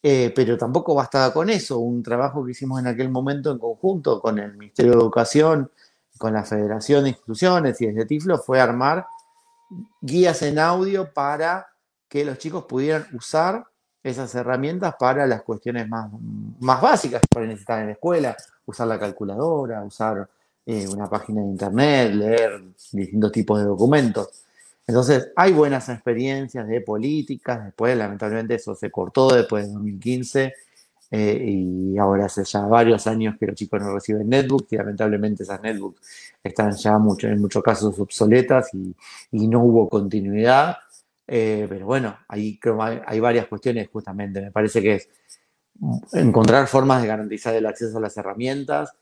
Eh, 0.01 0.33
pero 0.35 0.57
tampoco 0.57 0.95
bastaba 0.95 1.31
con 1.31 1.51
eso. 1.51 1.77
Un 1.77 2.01
trabajo 2.01 2.43
que 2.43 2.53
hicimos 2.53 2.79
en 2.79 2.87
aquel 2.87 3.09
momento 3.09 3.51
en 3.51 3.59
conjunto 3.59 4.19
con 4.19 4.39
el 4.39 4.57
Ministerio 4.57 4.93
de 4.93 4.97
Educación, 4.97 5.69
con 6.17 6.33
la 6.33 6.43
Federación 6.43 7.03
de 7.03 7.09
Instituciones 7.09 7.79
y 7.79 7.85
desde 7.85 8.07
Tiflo 8.07 8.39
fue 8.39 8.59
armar 8.59 9.05
guías 10.01 10.41
en 10.41 10.57
audio 10.57 11.13
para 11.13 11.67
que 12.09 12.25
los 12.25 12.39
chicos 12.39 12.63
pudieran 12.63 13.05
usar 13.13 13.67
esas 14.01 14.33
herramientas 14.33 14.95
para 14.97 15.27
las 15.27 15.43
cuestiones 15.43 15.87
más, 15.87 16.09
más 16.59 16.81
básicas 16.81 17.21
que 17.29 17.39
necesitar 17.41 17.81
en 17.81 17.85
la 17.85 17.91
escuela, 17.91 18.35
usar 18.65 18.87
la 18.87 18.97
calculadora, 18.97 19.83
usar 19.83 20.27
eh, 20.65 20.87
una 20.87 21.09
página 21.09 21.41
de 21.41 21.47
internet, 21.47 22.13
leer 22.13 22.63
distintos 22.91 23.31
tipos 23.31 23.59
de 23.59 23.65
documentos. 23.65 24.29
Entonces, 24.87 25.31
hay 25.35 25.53
buenas 25.53 25.89
experiencias 25.89 26.67
de 26.67 26.81
políticas, 26.81 27.65
después 27.65 27.97
lamentablemente 27.97 28.55
eso 28.55 28.75
se 28.75 28.91
cortó 28.91 29.33
después 29.33 29.67
de 29.67 29.73
2015 29.73 30.53
eh, 31.13 31.45
y 31.45 31.97
ahora 31.97 32.25
hace 32.25 32.43
ya 32.45 32.61
varios 32.61 33.05
años 33.05 33.35
que 33.39 33.45
los 33.47 33.55
chicos 33.55 33.81
no 33.81 33.93
reciben 33.93 34.29
netbooks 34.29 34.71
y 34.71 34.77
lamentablemente 34.77 35.43
esas 35.43 35.61
netbooks 35.61 36.01
están 36.43 36.71
ya 36.73 36.97
mucho, 36.97 37.27
en 37.27 37.39
muchos 37.39 37.61
casos 37.61 37.99
obsoletas 37.99 38.69
y, 38.73 39.47
no 39.47 39.61
hubo 39.63 39.89
continuidad. 39.89 40.77
Eh, 41.27 41.65
pero 41.69 41.85
bueno, 41.85 42.17
ahí 42.27 42.57
creo 42.59 42.81
hay, 42.81 42.99
hay 43.05 43.19
varias 43.19 43.47
cuestiones 43.47 43.89
justamente. 43.91 44.41
Me 44.41 44.51
parece 44.51 44.81
que 44.81 44.95
es 44.95 45.09
encontrar 46.13 46.67
formas 46.67 47.01
de 47.01 47.07
garantizar 47.07 47.55
el 47.55 47.65
acceso 47.65 47.97
a 47.97 48.01
las 48.01 48.15
herramientas, 48.17 48.93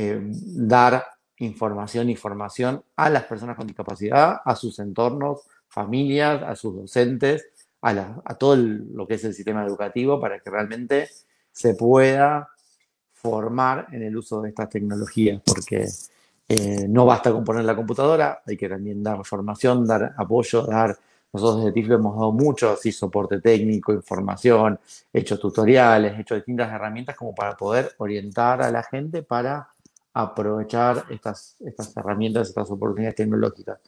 eh, 0.00 0.16
dar 0.22 1.04
información 1.38 2.08
y 2.08 2.14
formación 2.14 2.84
a 2.94 3.10
las 3.10 3.24
personas 3.24 3.56
con 3.56 3.66
discapacidad, 3.66 4.40
a 4.44 4.54
sus 4.54 4.78
entornos, 4.78 5.40
familias, 5.66 6.40
a 6.44 6.54
sus 6.54 6.76
docentes, 6.76 7.48
a, 7.82 8.34
todo 8.38 8.54
lo 8.54 9.08
que 9.08 9.14
es 9.14 9.24
el 9.24 9.34
sistema 9.34 9.64
educativo 9.64 10.20
para 10.20 10.38
que 10.38 10.50
realmente 10.50 11.08
se 11.50 11.74
pueda 11.74 12.48
formar 13.12 13.88
en 13.90 14.04
el 14.04 14.16
uso 14.16 14.40
de 14.40 14.50
estas 14.50 14.68
tecnologías, 14.68 15.42
porque 15.44 15.88
eh, 16.48 16.86
no 16.88 17.04
basta 17.04 17.32
con 17.32 17.42
poner 17.42 17.64
la 17.64 17.74
computadora, 17.74 18.40
hay 18.46 18.56
que 18.56 18.68
también 18.68 19.02
dar 19.02 19.24
formación, 19.24 19.84
dar 19.84 20.14
apoyo, 20.16 20.62
dar... 20.62 20.96
Nosotros 21.30 21.58
desde 21.58 21.72
TIFLO 21.72 21.96
hemos 21.96 22.14
dado 22.14 22.32
mucho, 22.32 22.70
así, 22.70 22.92
soporte 22.92 23.40
técnico, 23.40 23.92
información, 23.92 24.78
hecho 25.12 25.38
tutoriales, 25.38 26.18
hecho 26.18 26.36
distintas 26.36 26.72
herramientas 26.72 27.16
como 27.16 27.34
para 27.34 27.54
poder 27.54 27.92
orientar 27.98 28.62
a 28.62 28.70
la 28.70 28.82
gente 28.82 29.22
para 29.22 29.68
aprovechar 30.18 31.04
estas, 31.10 31.54
estas 31.60 31.96
herramientas, 31.96 32.48
estas 32.48 32.68
oportunidades 32.72 33.14
tecnológicas. 33.14 33.78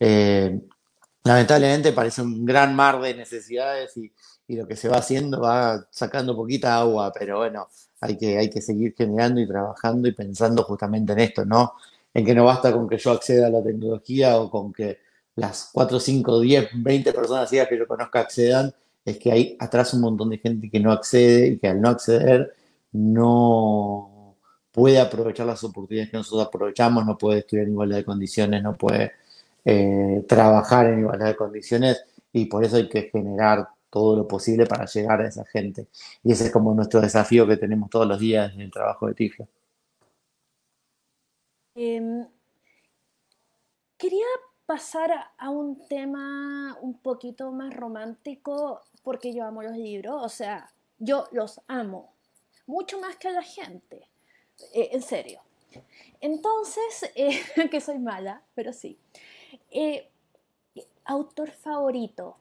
Eh, 0.00 0.60
lamentablemente 1.22 1.92
parece 1.92 2.20
un 2.20 2.44
gran 2.44 2.74
mar 2.74 3.00
de 3.00 3.14
necesidades 3.14 3.96
y, 3.96 4.12
lo 4.48 4.66
que 4.66 4.76
se 4.76 4.88
va 4.88 4.96
haciendo 4.96 5.42
va 5.42 5.86
sacando 5.90 6.34
poquita 6.34 6.78
agua, 6.78 7.12
pero 7.12 7.36
bueno, 7.38 7.68
hay 8.00 8.16
que, 8.16 8.38
hay 8.38 8.48
que 8.48 8.62
seguir 8.62 8.94
generando 8.96 9.38
y 9.40 9.46
trabajando 9.46 10.08
y 10.08 10.12
pensando 10.12 10.62
justamente 10.64 11.12
en 11.12 11.18
esto, 11.18 11.44
¿no? 11.44 11.74
En 12.14 12.24
que 12.24 12.34
no 12.34 12.46
basta 12.46 12.72
con 12.72 12.88
que 12.88 12.96
yo 12.96 13.10
acceda 13.10 13.48
a 13.48 13.50
la 13.50 13.62
tecnología 13.62 14.38
o 14.38 14.50
con 14.50 14.72
que 14.72 15.00
las 15.36 15.68
4, 15.74 16.00
5, 16.00 16.40
10, 16.40 16.68
20 16.82 17.12
personas 17.12 17.50
que 17.50 17.78
yo 17.78 17.86
conozca 17.86 18.20
accedan, 18.20 18.74
es 19.04 19.18
que 19.18 19.30
hay 19.30 19.56
atrás 19.60 19.92
un 19.92 20.00
montón 20.00 20.30
de 20.30 20.38
gente 20.38 20.70
que 20.70 20.80
no 20.80 20.92
accede 20.92 21.48
y 21.48 21.58
que 21.58 21.68
al 21.68 21.80
no 21.82 21.90
acceder 21.90 22.54
no, 22.92 24.17
puede 24.72 25.00
aprovechar 25.00 25.46
las 25.46 25.62
oportunidades 25.64 26.10
que 26.10 26.16
nosotros 26.16 26.46
aprovechamos, 26.46 27.04
no 27.06 27.18
puede 27.18 27.40
estudiar 27.40 27.66
en 27.66 27.72
igualdad 27.72 27.96
de 27.98 28.04
condiciones, 28.04 28.62
no 28.62 28.76
puede 28.76 29.12
eh, 29.64 30.24
trabajar 30.28 30.86
en 30.86 31.00
igualdad 31.00 31.26
de 31.26 31.36
condiciones 31.36 32.04
y 32.32 32.46
por 32.46 32.64
eso 32.64 32.76
hay 32.76 32.88
que 32.88 33.10
generar 33.10 33.68
todo 33.90 34.16
lo 34.16 34.28
posible 34.28 34.66
para 34.66 34.86
llegar 34.86 35.20
a 35.20 35.28
esa 35.28 35.44
gente. 35.44 35.88
Y 36.22 36.32
ese 36.32 36.46
es 36.46 36.52
como 36.52 36.74
nuestro 36.74 37.00
desafío 37.00 37.46
que 37.46 37.56
tenemos 37.56 37.90
todos 37.90 38.06
los 38.06 38.18
días 38.18 38.52
en 38.54 38.60
el 38.60 38.70
trabajo 38.70 39.06
de 39.06 39.14
TIFLA. 39.14 39.46
Em, 41.74 42.26
quería 43.96 44.26
pasar 44.66 45.10
a 45.38 45.50
un 45.50 45.86
tema 45.88 46.76
un 46.82 46.98
poquito 47.00 47.52
más 47.52 47.74
romántico 47.74 48.82
porque 49.02 49.32
yo 49.32 49.44
amo 49.44 49.62
los 49.62 49.76
libros, 49.76 50.20
o 50.22 50.28
sea, 50.28 50.70
yo 50.98 51.26
los 51.32 51.60
amo, 51.68 52.12
mucho 52.66 53.00
más 53.00 53.16
que 53.16 53.28
a 53.28 53.32
la 53.32 53.42
gente. 53.42 54.08
Eh, 54.72 54.90
en 54.92 55.02
serio. 55.02 55.40
Entonces, 56.20 57.10
eh, 57.14 57.40
que 57.70 57.80
soy 57.80 57.98
mala, 57.98 58.42
pero 58.54 58.72
sí. 58.72 58.98
Eh, 59.70 60.10
autor 61.04 61.50
favorito. 61.50 62.36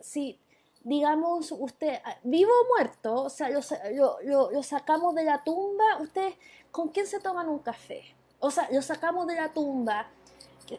Si, 0.00 0.38
digamos, 0.82 1.52
usted, 1.52 2.00
ah, 2.04 2.16
vivo 2.22 2.50
o 2.50 2.68
muerto, 2.76 3.24
o 3.24 3.30
sea, 3.30 3.50
lo, 3.50 4.62
sacamos 4.62 5.14
de 5.14 5.24
la 5.24 5.42
tumba, 5.44 5.98
usted, 6.00 6.34
¿con 6.70 6.88
quién 6.88 7.06
se 7.06 7.20
toman 7.20 7.48
un 7.48 7.58
café? 7.58 8.02
O 8.40 8.50
sea, 8.50 8.68
lo 8.70 8.80
sacamos 8.80 9.26
de 9.26 9.34
la 9.34 9.50
tumba. 9.50 10.08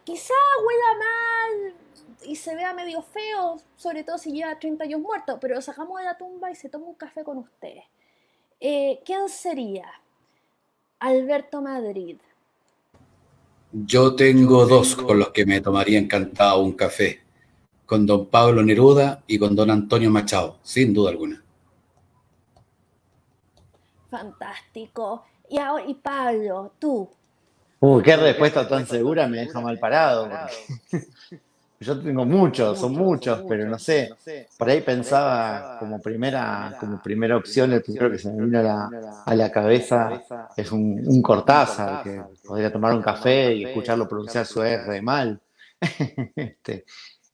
Quizá 0.04 0.34
huela 0.66 1.00
mal 1.00 1.76
y 2.24 2.36
se 2.36 2.56
vea 2.56 2.74
medio 2.74 3.02
feo, 3.02 3.58
sobre 3.78 4.04
todo 4.04 4.18
si 4.18 4.34
lleva 4.34 4.60
30 4.60 4.84
años 4.84 5.00
muerto, 5.00 5.40
pero 5.40 5.56
lo 5.56 5.62
sacamos 5.62 6.00
de 6.00 6.06
la 6.06 6.18
tumba 6.18 6.52
y 6.52 6.56
se 6.56 6.68
toma 6.68 6.88
un 6.88 6.96
café 6.96 7.24
con 7.24 7.38
usted. 7.38 7.78
¿Quién 8.60 9.30
sería? 9.30 9.90
Alberto 11.00 11.62
Madrid. 11.62 12.18
Yo 13.72 14.16
tengo 14.16 14.66
dos 14.66 14.96
con 14.96 15.20
los 15.20 15.30
que 15.30 15.46
me 15.46 15.62
tomaría 15.62 16.00
encantado 16.00 16.62
un 16.62 16.74
café, 16.74 17.22
con 17.86 18.06
don 18.06 18.28
Pablo 18.28 18.64
Neruda 18.64 19.24
y 19.28 19.38
con 19.38 19.56
don 19.56 19.70
Antonio 19.70 20.10
Machado, 20.10 20.58
sin 20.64 20.94
duda 20.94 21.12
alguna. 21.12 21.44
Fantástico. 24.10 25.26
Y 25.50 25.60
ahora, 25.60 25.86
y 25.86 25.94
Pablo, 25.94 26.72
tú. 26.80 27.10
Uy, 27.80 28.02
qué 28.02 28.16
respuesta 28.16 28.68
tan 28.68 28.88
segura 28.88 29.28
me 29.28 29.38
deja 29.40 29.60
mal 29.62 29.78
parado. 29.78 30.30
Yo 31.80 32.00
tengo 32.00 32.26
muchos, 32.26 32.80
son 32.80 32.94
muchos, 32.94 33.44
pero 33.48 33.68
no 33.68 33.78
sé. 33.78 34.10
Por 34.58 34.70
ahí 34.70 34.82
pensaba 34.82 35.78
como 35.80 36.02
primera, 36.02 36.76
como 36.80 37.02
primera 37.02 37.38
opción, 37.38 37.72
el 37.72 37.84
primero 37.84 38.10
que 38.10 38.18
se 38.18 38.32
me 38.32 38.44
vino 38.44 38.60
a 38.60 39.36
la, 39.36 39.52
cabeza 39.52 40.24
es 40.56 40.72
un, 40.72 41.04
un, 41.06 41.22
Cortázar, 41.22 42.04
que 42.04 42.24
podría 42.44 42.72
tomar 42.72 42.96
un 42.96 43.04
café 43.04 43.54
y 43.54 43.66
escucharlo 43.66 44.08
pronunciar 44.08 44.48
su 44.48 44.64
R 44.64 45.02
mal. 45.04 45.40
este, 46.36 46.86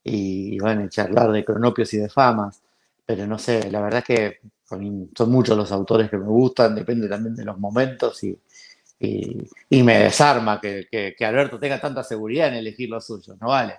y, 0.03 0.59
bueno, 0.59 0.89
charlar 0.89 1.31
de 1.31 1.45
cronopios 1.45 1.93
y 1.93 1.99
de 1.99 2.09
famas. 2.09 2.61
Pero 3.05 3.25
no 3.25 3.39
sé, 3.39 3.71
la 3.71 3.81
verdad 3.81 3.99
es 3.99 4.05
que 4.05 4.39
son 4.67 5.31
muchos 5.31 5.57
los 5.57 5.71
autores 5.71 6.09
que 6.09 6.17
me 6.17 6.25
gustan, 6.25 6.75
depende 6.75 7.07
también 7.07 7.35
de 7.35 7.45
los 7.45 7.57
momentos 7.59 8.21
y, 8.23 8.37
y, 8.99 9.83
me 9.83 9.99
desarma 9.99 10.59
que, 10.59 10.87
que 10.89 11.25
Alberto 11.25 11.59
tenga 11.59 11.79
tanta 11.79 12.03
seguridad 12.03 12.49
en 12.49 12.55
elegir 12.55 12.89
lo 12.89 12.99
suyo, 12.99 13.35
¿no 13.39 13.49
vale? 13.49 13.75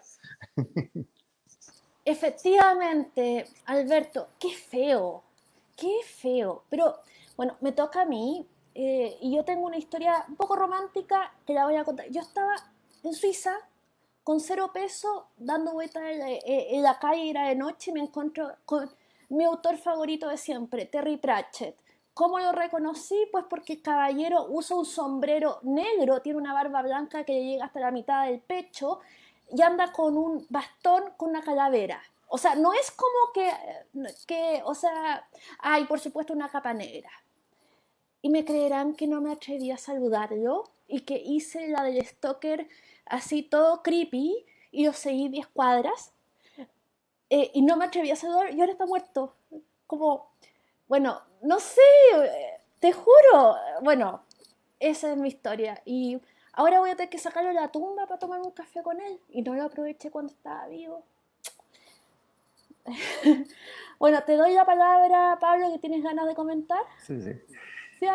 Efectivamente, 2.05 3.47
Alberto, 3.67 4.29
qué 4.39 4.51
feo, 4.51 5.23
qué 5.77 6.01
feo. 6.05 6.65
Pero 6.69 6.97
bueno, 7.37 7.57
me 7.61 7.73
toca 7.73 8.03
a 8.03 8.05
mí 8.05 8.47
eh, 8.75 9.17
y 9.21 9.35
yo 9.35 9.45
tengo 9.45 9.67
una 9.67 9.79
historia 9.79 10.25
un 10.29 10.37
poco 10.37 10.57
romántica 10.57 11.33
que 11.47 11.55
la 11.55 11.65
voy 11.65 11.77
a 11.77 11.85
contar. 11.85 12.09
Yo 12.11 12.21
estaba 12.21 12.55
en 13.03 13.15
Suiza 13.15 13.57
con 14.23 14.41
cero 14.41 14.71
peso, 14.73 15.27
dando 15.37 15.73
vueltas 15.73 16.03
en, 16.07 16.83
la 16.83 16.99
calle, 16.99 17.31
era 17.31 17.49
de 17.49 17.55
noche, 17.55 17.91
y 17.91 17.95
me 17.95 18.01
encuentro 18.01 18.53
con 18.65 18.91
mi 19.29 19.45
autor 19.45 19.77
favorito 19.77 20.29
de 20.29 20.39
siempre, 20.39 20.87
Terry 20.87 21.19
Pratchett. 21.19 21.77
¿Cómo 22.15 22.39
lo 22.39 22.53
reconocí? 22.53 23.17
Pues 23.31 23.45
porque 23.51 23.75
el 23.75 23.83
caballero 23.83 24.47
usa 24.49 24.77
un 24.77 24.87
sombrero 24.87 25.59
negro, 25.63 26.23
tiene 26.23 26.39
una 26.39 26.55
barba 26.55 26.81
blanca 26.83 27.25
que 27.25 27.45
llega 27.45 27.67
hasta 27.67 27.81
la 27.81 27.91
mitad 27.91 28.27
del 28.27 28.41
pecho 28.41 29.01
y 29.55 29.63
anda 29.63 29.93
con 29.93 30.17
un 30.17 30.47
bastón 30.51 31.05
con 31.17 31.31
una 31.31 31.43
calavera. 31.43 32.03
O 32.29 32.39
sea, 32.39 32.55
no 32.57 32.73
es 32.73 32.91
como 32.91 33.33
que, 33.33 33.51
que, 34.27 34.63
o 34.65 34.75
sea, 34.75 35.29
hay 35.61 35.85
por 35.85 36.01
supuesto 36.01 36.33
una 36.33 36.49
capa 36.49 36.75
negra. 36.75 37.11
Y 38.23 38.31
me 38.31 38.45
creerán 38.45 38.95
que 38.95 39.07
no 39.07 39.21
me 39.21 39.33
atreví 39.33 39.71
a 39.71 39.77
saludarlo 39.77 40.65
y 40.89 41.01
que 41.01 41.17
hice 41.17 41.69
la 41.69 41.85
del 41.85 42.05
stalker 42.05 42.69
así 43.07 43.43
todo 43.43 43.83
creepy 43.83 44.47
y 44.73 44.87
lo 44.87 44.93
seguí 44.93 45.29
10 45.29 45.47
cuadras. 45.49 46.13
Eh, 47.31 47.51
y 47.55 47.63
no 47.63 47.77
me 47.77 47.85
atreví 47.85 48.11
a 48.11 48.17
saludar 48.17 48.53
y 48.53 48.61
ahora 48.61 48.73
está 48.73 48.87
muerto. 48.87 49.35
Como, 49.87 50.33
bueno, 50.89 51.21
no 51.43 51.61
sé, 51.61 51.81
te 52.81 52.93
juro. 52.93 53.57
Bueno, 53.83 54.25
esa 54.81 55.13
es 55.13 55.17
mi 55.17 55.29
historia. 55.29 55.81
Y 55.85 56.21
Ahora 56.57 56.79
voy 56.79 56.91
a 56.91 56.97
tener 56.97 57.11
que 57.11 57.19
sacarlo 57.19 57.49
de 57.49 57.55
la 57.55 57.69
tumba 57.69 58.07
para 58.07 58.19
tomar 58.19 58.41
un 58.41 58.53
café 58.53 58.83
con 58.83 59.01
él. 59.01 59.19
Y 59.29 59.43
no 59.43 59.55
lo 59.55 59.65
aproveché 59.65 60.11
cuando 60.11 60.33
estaba 60.33 60.67
vivo. 60.69 61.05
bueno, 63.99 64.23
te 64.25 64.37
doy 64.37 64.55
la 64.55 64.65
palabra, 64.65 65.39
Pablo, 65.41 65.73
que 65.73 65.79
tienes 65.79 66.03
ganas 66.03 66.27
de 66.27 66.35
comentar. 66.35 66.83
Sí, 67.07 67.21
sí. 67.21 67.33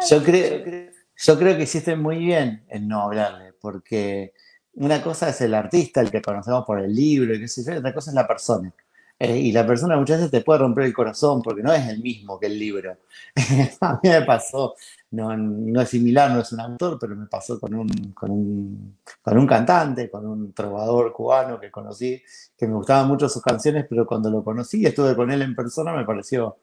yo, 0.10 0.24
creo, 0.24 0.92
yo 1.18 1.40
creo 1.40 1.58
que 1.58 1.64
hiciste 1.64 1.96
muy 1.96 2.18
bien 2.20 2.64
en 2.70 2.88
no 2.88 3.02
hablarle, 3.02 3.54
porque 3.54 4.34
una 4.76 5.02
cosa 5.02 5.30
es 5.30 5.42
el 5.42 5.54
artista, 5.54 6.02
el 6.02 6.12
que 6.12 6.22
conocemos 6.22 6.66
por 6.66 6.80
el 6.80 6.94
libro, 6.94 7.34
y 7.34 7.40
qué 7.40 7.48
sé 7.48 7.64
yo, 7.64 7.78
otra 7.78 7.94
cosa 7.94 8.12
es 8.12 8.16
la 8.16 8.28
persona. 8.28 8.74
Eh, 9.22 9.38
y 9.38 9.52
la 9.52 9.68
persona 9.68 9.98
muchas 9.98 10.18
veces 10.18 10.32
te 10.32 10.42
puede 10.42 10.60
romper 10.60 10.86
el 10.86 10.94
corazón 10.94 11.42
porque 11.42 11.62
no 11.62 11.74
es 11.74 11.86
el 11.90 12.02
mismo 12.02 12.40
que 12.40 12.46
el 12.46 12.58
libro. 12.58 12.98
a 13.82 14.00
mí 14.02 14.10
me 14.10 14.22
pasó, 14.22 14.76
no, 15.12 15.36
no, 15.36 15.82
es 15.82 15.90
similar, 15.90 16.32
no 16.32 16.40
es 16.40 16.54
un 16.54 16.62
autor, 16.62 16.98
pero 16.98 17.18
me 17.18 17.26
pasó 17.26 17.60
con 17.60 17.74
un, 17.74 17.90
con 18.14 18.32
un, 18.32 18.98
con 19.22 19.38
un 19.38 19.46
cantante, 19.46 20.10
con 20.10 20.26
un 20.26 20.54
trovador 20.54 21.12
cubano 21.12 21.60
que 21.60 21.70
conocí, 21.70 22.22
que 22.58 22.66
me 22.66 22.76
gustaban 22.76 23.10
mucho 23.10 23.28
sus 23.28 23.42
canciones, 23.42 23.86
pero 23.90 24.08
cuando 24.08 24.30
lo 24.30 24.42
conocí 24.42 24.82
y 24.82 24.86
estuve 24.86 25.14
con 25.18 25.30
él 25.32 25.42
en 25.42 25.54
persona 25.54 25.94
me 25.94 26.06
pareció 26.06 26.60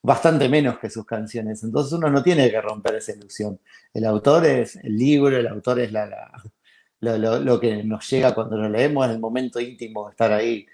bastante 0.00 0.48
menos 0.48 0.78
que 0.78 0.88
sus 0.88 1.04
canciones. 1.04 1.64
Entonces 1.64 1.92
uno 1.92 2.08
no 2.08 2.22
tiene 2.22 2.48
que 2.50 2.60
romper 2.60 2.94
esa 2.96 3.12
ilusión. 3.12 3.58
El 3.92 4.04
autor 4.04 4.46
es 4.46 4.76
el 4.76 4.96
libro, 4.96 5.36
el 5.36 5.48
autor 5.48 5.80
es 5.80 5.90
la, 5.90 6.06
la 6.06 6.30
lo, 7.00 7.40
lo, 7.40 7.60
que 7.60 7.82
nos 7.82 8.08
llega 8.08 8.34
cuando 8.34 8.56
lo 8.56 8.68
leemos, 8.68 9.04
en 9.06 9.12
el 9.12 9.18
momento 9.18 9.60
íntimo 9.60 10.06
de 10.06 10.10
estar 10.12 10.32
ahí 10.32 10.66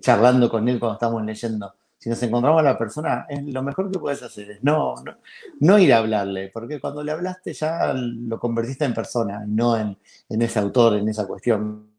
charlando 0.00 0.48
con 0.48 0.68
él 0.68 0.78
cuando 0.78 0.94
estamos 0.94 1.24
leyendo. 1.24 1.74
Si 1.98 2.08
nos 2.08 2.22
encontramos 2.22 2.60
a 2.60 2.62
la 2.62 2.78
persona, 2.78 3.26
es 3.28 3.42
lo 3.44 3.62
mejor 3.62 3.90
que 3.90 3.98
puedes 3.98 4.22
hacer 4.22 4.52
es 4.52 4.62
no, 4.62 4.94
no, 5.58 5.78
ir 5.80 5.92
a 5.92 5.98
hablarle, 5.98 6.48
porque 6.54 6.80
cuando 6.80 7.02
le 7.02 7.10
hablaste 7.10 7.52
ya 7.52 7.92
lo 7.92 8.38
convertiste 8.38 8.84
en 8.84 8.94
persona, 8.94 9.44
no 9.44 9.76
en, 9.76 9.98
ese 10.28 10.60
autor, 10.60 10.96
en 10.96 11.08
esa 11.08 11.26
cuestión 11.26 11.90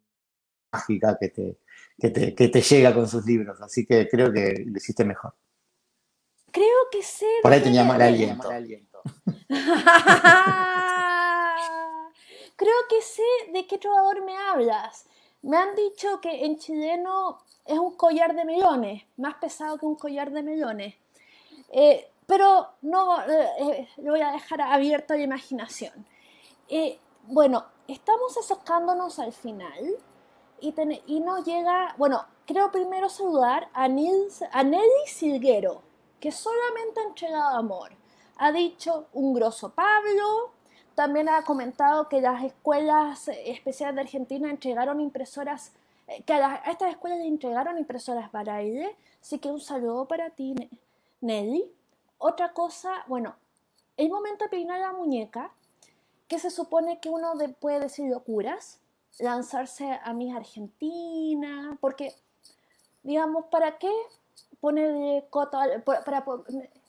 mágica 0.71 1.17
que 1.19 1.29
te, 1.29 1.59
que 1.99 2.47
te, 2.47 2.61
llega 2.61 2.93
con 2.93 3.09
sus 3.09 3.25
libros. 3.25 3.59
Así 3.61 3.85
que 3.85 4.07
creo 4.07 4.31
que 4.31 4.63
lo 4.65 4.77
hiciste 4.77 5.03
mejor. 5.03 5.33
Creo 6.49 6.87
que 6.91 7.03
sé. 7.03 7.27
Por 7.41 7.51
ahí 7.51 7.61
tenía 7.61 7.83
mal 7.83 8.01
aliento. 8.01 8.49
creo 12.55 12.75
que 12.89 13.01
sé 13.01 13.51
de 13.51 13.67
qué 13.67 13.77
trovador 13.77 14.23
me 14.23 14.37
hablas. 14.37 15.08
Me 15.41 15.57
han 15.57 15.75
dicho 15.75 16.19
que 16.21 16.45
en 16.45 16.57
chileno 16.57 17.39
es 17.65 17.79
un 17.79 17.95
collar 17.95 18.35
de 18.35 18.45
melones, 18.45 19.03
más 19.17 19.35
pesado 19.35 19.77
que 19.77 19.85
un 19.85 19.95
collar 19.95 20.31
de 20.31 20.43
melones. 20.43 20.95
Eh, 21.71 22.11
pero 22.25 22.67
no 22.81 23.21
eh, 23.21 23.49
eh, 23.59 23.89
lo 23.97 24.11
voy 24.11 24.21
a 24.21 24.31
dejar 24.31 24.61
abierto 24.61 25.13
a 25.13 25.17
la 25.17 25.23
imaginación. 25.23 26.05
bueno, 27.23 27.65
estamos 27.87 28.37
acercándonos 28.37 29.19
al 29.19 29.33
final 29.33 29.95
y, 30.61 30.73
y, 31.07 31.19
nos 31.21 31.45
llega, 31.45 31.95
bueno, 31.97 32.25
creo 32.45 32.71
primero 32.71 33.07
saludar 33.09 33.69
a, 33.73 33.87
Nils, 33.87 34.43
a 34.51 34.63
Nelly 34.63 35.07
Silguero, 35.07 35.81
que 36.19 36.31
solamente 36.31 36.99
ha 36.99 37.03
entregado 37.03 37.57
amor. 37.57 37.91
Ha 38.37 38.51
dicho 38.51 39.07
un 39.13 39.33
grosso 39.33 39.69
Pablo, 39.69 40.51
también 40.99 41.29
ha 41.29 41.43
comentado 41.43 42.09
que 42.09 42.19
las 42.19 42.43
escuelas 42.43 43.29
especiales 43.45 43.95
de 43.95 44.01
Argentina 44.01 44.49
entregaron 44.49 44.99
impresoras 44.99 45.71
que 46.25 46.33
a, 46.33 46.55
estas 46.69 46.91
escuelas 46.91 47.19
le 47.19 47.27
entregaron 47.27 47.77
impresoras 47.77 48.29
braille, 48.33 48.97
así 49.21 49.39
que 49.39 49.47
un 49.47 49.61
saludo 49.61 50.09
para 50.09 50.31
ti, 50.31 50.55
Nelly. 51.21 51.71
Otra 52.17 52.51
cosa, 52.51 53.05
bueno, 53.07 53.37
el 53.95 54.09
momento 54.09 54.43
de 54.43 54.49
peinar 54.49 54.81
la 54.81 54.91
muñeca, 54.91 55.53
que 56.27 56.37
se 56.37 56.49
supone 56.49 56.99
que 56.99 57.07
uno 57.07 57.31
puede 57.61 57.79
decir 57.79 58.11
locuras, 58.11 58.81
lanzarse 59.19 60.01
a 60.03 60.11
mi 60.11 60.33
Argentina, 60.33 61.77
porque, 61.79 62.13
digamos, 63.03 63.45
¿para 63.45 63.77
qué 63.77 63.93
ponerle, 64.59 65.25
para 66.03 66.25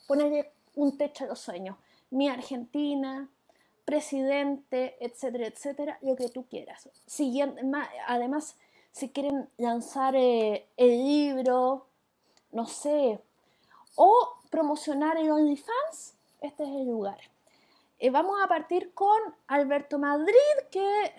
ponerle 0.09 0.51
un 0.75 0.99
techo 0.99 1.23
a 1.23 1.29
los 1.29 1.39
sueños? 1.39 1.77
Mi 2.11 2.29
Argentina, 2.29 3.29
presidente, 3.91 4.95
etcétera, 5.01 5.49
etcétera, 5.49 5.99
lo 6.01 6.15
que 6.15 6.29
tú 6.29 6.45
quieras. 6.45 6.89
Siguiente, 7.07 7.61
además, 8.07 8.55
si 8.93 9.09
quieren 9.09 9.49
lanzar 9.57 10.15
eh, 10.15 10.69
el 10.77 10.91
libro, 10.91 11.87
no 12.53 12.67
sé, 12.67 13.19
o 13.97 14.29
promocionar 14.49 15.17
el 15.17 15.29
OnlyFans, 15.29 16.15
este 16.41 16.63
es 16.63 16.69
el 16.69 16.87
lugar. 16.87 17.19
Eh, 17.99 18.11
vamos 18.11 18.41
a 18.41 18.47
partir 18.47 18.95
con 18.95 19.19
Alberto 19.49 19.99
Madrid, 19.99 20.55
que 20.71 21.13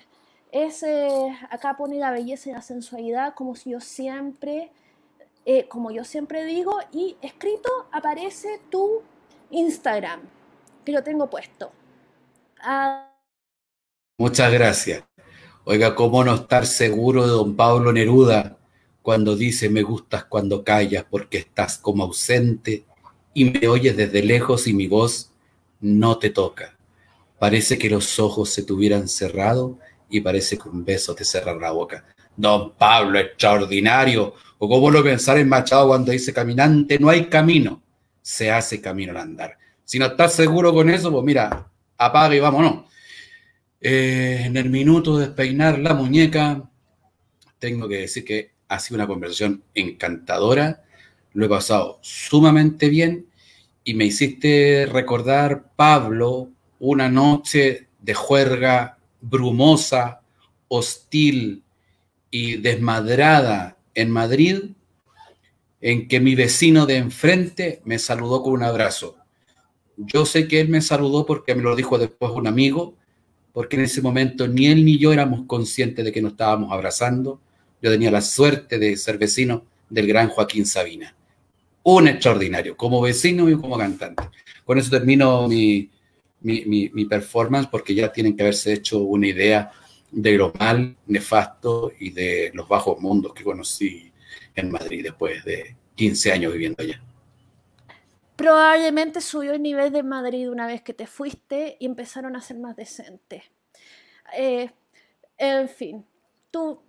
es, 0.53 0.82
eh, 0.84 1.38
acá 1.49 1.76
pone 1.76 1.99
la 1.99 2.11
belleza 2.11 2.51
y 2.51 2.53
la 2.53 2.61
sensualidad, 2.61 3.36
como 3.36 3.53
si 3.55 3.72
yo 3.72 3.82
siempre, 3.82 4.72
como 5.67 5.91
yo 5.91 6.05
siempre 6.05 6.45
digo, 6.45 6.80
y 6.93 7.17
escrito 7.22 7.69
aparece 7.91 8.61
tu 8.69 9.01
Instagram, 9.49 10.22
que 10.86 10.93
lo 10.93 11.03
tengo 11.03 11.30
puesto. 11.30 11.74
Muchas 14.18 14.51
gracias. 14.51 15.03
Oiga, 15.64 15.95
¿cómo 15.95 16.24
no 16.24 16.36
estar 16.36 16.66
seguro 16.66 17.24
de 17.24 17.30
don 17.30 17.55
Pablo 17.55 17.91
Neruda 17.91 18.57
cuando 19.01 19.36
dice 19.36 19.70
me 19.70 19.82
gustas 19.82 20.26
cuando 20.26 20.64
callas 20.64 21.05
porque 21.09 21.39
estás 21.39 21.78
como 21.78 22.03
ausente 22.03 22.86
y 23.34 23.45
me 23.45 23.68
oyes 23.68 23.97
desde 23.97 24.24
lejos 24.24 24.68
y 24.68 24.74
mi 24.74 24.88
voz 24.88 25.32
no 25.80 26.18
te 26.18 26.30
toca? 26.30 26.78
Parece 27.39 27.78
que 27.78 27.89
los 27.89 28.20
ojos 28.20 28.49
se 28.49 28.64
tuvieran 28.64 29.07
cerrado 29.07 29.80
y 30.09 30.22
parece 30.22 30.57
que 30.57 30.70
un 30.70 30.86
beso 30.86 31.16
te 31.16 31.26
cerra 31.26 31.55
la 31.55 31.72
boca. 31.72 32.05
Don 32.36 32.74
Pablo, 32.74 33.18
extraordinario. 33.18 34.36
O 34.59 34.70
cómo 34.70 34.91
lo 34.91 35.03
pensar 35.03 35.39
en 35.39 35.49
Machado 35.49 35.88
cuando 35.88 36.12
dice 36.12 36.32
caminante, 36.32 36.99
no 36.99 37.09
hay 37.09 37.26
camino, 37.26 37.82
se 38.22 38.51
hace 38.51 38.80
camino 38.80 39.12
al 39.12 39.18
andar. 39.18 39.57
Si 39.84 39.97
no 39.97 40.05
estás 40.05 40.34
seguro 40.34 40.72
con 40.72 40.89
eso, 40.89 41.12
pues 41.12 41.24
mira, 41.24 41.72
apaga 42.05 42.35
y 42.35 42.39
vámonos. 42.39 42.85
Eh, 43.79 44.43
en 44.45 44.57
el 44.57 44.69
minuto 44.69 45.17
de 45.17 45.27
despeinar 45.27 45.79
la 45.79 45.93
muñeca, 45.93 46.69
tengo 47.59 47.87
que 47.87 47.97
decir 47.97 48.25
que 48.25 48.51
ha 48.67 48.79
sido 48.79 48.95
una 48.95 49.07
conversación 49.07 49.63
encantadora, 49.73 50.83
lo 51.33 51.45
he 51.45 51.49
pasado 51.49 51.99
sumamente 52.01 52.89
bien 52.89 53.27
y 53.83 53.93
me 53.93 54.05
hiciste 54.05 54.87
recordar, 54.91 55.71
Pablo, 55.75 56.49
una 56.79 57.09
noche 57.09 57.87
de 57.99 58.13
juerga 58.13 58.97
brumosa, 59.21 60.21
hostil 60.67 61.63
y 62.31 62.57
desmadrada 62.57 63.77
en 63.93 64.09
Madrid, 64.09 64.71
en 65.81 66.07
que 66.07 66.19
mi 66.19 66.35
vecino 66.35 66.85
de 66.85 66.97
enfrente 66.97 67.81
me 67.85 67.99
saludó 67.99 68.43
con 68.43 68.53
un 68.53 68.63
abrazo. 68.63 69.20
Yo 70.07 70.25
sé 70.25 70.47
que 70.47 70.59
él 70.59 70.69
me 70.69 70.81
saludó 70.81 71.25
porque 71.25 71.55
me 71.55 71.61
lo 71.61 71.75
dijo 71.75 71.97
después 71.97 72.31
un 72.33 72.47
amigo, 72.47 72.95
porque 73.53 73.75
en 73.75 73.83
ese 73.83 74.01
momento 74.01 74.47
ni 74.47 74.67
él 74.67 74.85
ni 74.85 74.97
yo 74.97 75.11
éramos 75.11 75.45
conscientes 75.45 76.03
de 76.05 76.11
que 76.11 76.21
nos 76.21 76.33
estábamos 76.33 76.71
abrazando. 76.71 77.39
Yo 77.81 77.91
tenía 77.91 78.11
la 78.11 78.21
suerte 78.21 78.79
de 78.79 78.95
ser 78.97 79.17
vecino 79.17 79.65
del 79.89 80.07
gran 80.07 80.29
Joaquín 80.29 80.65
Sabina. 80.65 81.15
Un 81.83 82.07
extraordinario, 82.07 82.77
como 82.77 83.01
vecino 83.01 83.49
y 83.49 83.55
como 83.55 83.77
cantante. 83.77 84.23
Con 84.63 84.77
eso 84.77 84.89
termino 84.89 85.47
mi, 85.47 85.89
mi, 86.41 87.05
performance 87.05 87.67
porque 87.67 87.93
ya 87.95 88.11
tienen 88.11 88.35
que 88.35 88.43
haberse 88.43 88.73
hecho 88.73 88.99
una 88.99 89.27
idea 89.27 89.71
de 90.11 90.37
lo 90.37 90.53
mal, 90.59 90.95
nefasto 91.07 91.91
y 91.99 92.11
de 92.11 92.51
los 92.53 92.67
bajos 92.67 92.99
mundos 92.99 93.33
que 93.33 93.43
conocí 93.43 94.11
en 94.55 94.69
Madrid 94.69 95.03
después 95.03 95.43
de 95.43 95.75
15 95.95 96.31
años 96.31 96.53
viviendo 96.53 96.83
allá. 96.83 97.01
Probablemente 98.41 99.21
subió 99.21 99.53
el 99.53 99.61
nivel 99.61 99.91
de 99.91 100.01
Madrid 100.01 100.49
una 100.49 100.65
vez 100.65 100.81
que 100.81 100.95
te 100.95 101.05
fuiste 101.05 101.77
y 101.79 101.85
empezaron 101.85 102.35
a 102.35 102.41
ser 102.41 102.57
más 102.57 102.75
decentes. 102.75 103.43
Eh, 104.35 104.67
en 105.37 105.69
fin, 105.69 106.03
tú, 106.49 106.81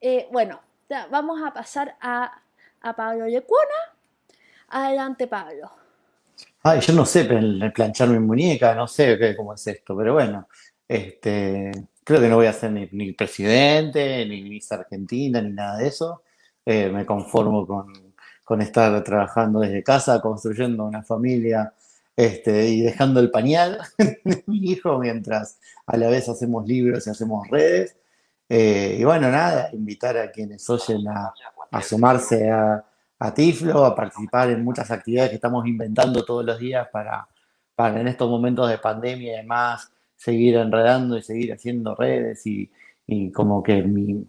eh, 0.00 0.26
bueno, 0.32 0.58
vamos 1.10 1.38
a 1.44 1.52
pasar 1.52 1.96
a, 2.00 2.32
Pablo 2.96 3.28
Yecuona. 3.28 3.74
Adelante, 4.68 5.26
Pablo. 5.26 5.70
Ay, 6.62 6.80
yo 6.80 6.94
no 6.94 7.04
sé 7.04 7.24
planchar 7.74 8.08
mi 8.08 8.18
muñeca, 8.18 8.74
no 8.74 8.88
sé 8.88 9.36
cómo 9.36 9.52
es 9.52 9.66
esto, 9.66 9.94
pero 9.94 10.14
bueno, 10.14 10.48
este, 10.88 11.72
creo 12.02 12.20
que 12.22 12.28
no 12.28 12.36
voy 12.36 12.46
a 12.46 12.54
ser 12.54 12.72
ni, 12.72 13.12
presidente, 13.12 14.24
ni 14.24 14.42
Miss 14.44 14.72
Argentina, 14.72 15.42
ni 15.42 15.50
nada 15.50 15.76
de 15.76 15.88
eso. 15.88 16.22
Eh, 16.64 16.88
me 16.88 17.04
conformo 17.04 17.66
con, 17.66 18.09
estar 18.60 19.02
trabajando 19.04 19.60
desde 19.60 19.82
casa, 19.82 20.20
construyendo 20.20 20.84
una 20.84 21.02
familia 21.02 21.72
este, 22.16 22.68
y 22.68 22.82
dejando 22.82 23.20
el 23.20 23.30
pañal 23.30 23.78
de 23.98 24.42
mi 24.46 24.70
hijo 24.70 24.98
mientras 24.98 25.58
a 25.86 25.96
la 25.96 26.08
vez 26.08 26.28
hacemos 26.28 26.66
libros 26.66 27.06
y 27.06 27.10
hacemos 27.10 27.48
redes. 27.48 27.96
Eh, 28.48 28.96
y 28.98 29.04
bueno, 29.04 29.30
nada, 29.30 29.70
invitar 29.72 30.16
a 30.16 30.30
quienes 30.30 30.68
oyen 30.68 31.06
a, 31.08 31.32
sumarse 31.82 32.50
a, 32.50 32.84
a 33.18 33.34
Tiflo, 33.34 33.84
a 33.84 33.94
participar 33.94 34.50
en 34.50 34.64
muchas 34.64 34.90
actividades 34.90 35.30
que 35.30 35.36
estamos 35.36 35.66
inventando 35.66 36.24
todos 36.24 36.44
los 36.44 36.58
días 36.58 36.88
para, 36.92 37.28
para 37.76 38.00
en 38.00 38.08
estos 38.08 38.28
momentos 38.28 38.68
de 38.68 38.78
pandemia 38.78 39.34
y 39.34 39.36
demás 39.36 39.92
seguir 40.20 40.56
enredando 40.56 41.16
y 41.16 41.22
seguir 41.22 41.52
haciendo 41.52 41.94
redes 41.94 42.46
y, 42.46 42.70
como 43.32 43.62
que 43.62 43.82
mi... 43.82 44.26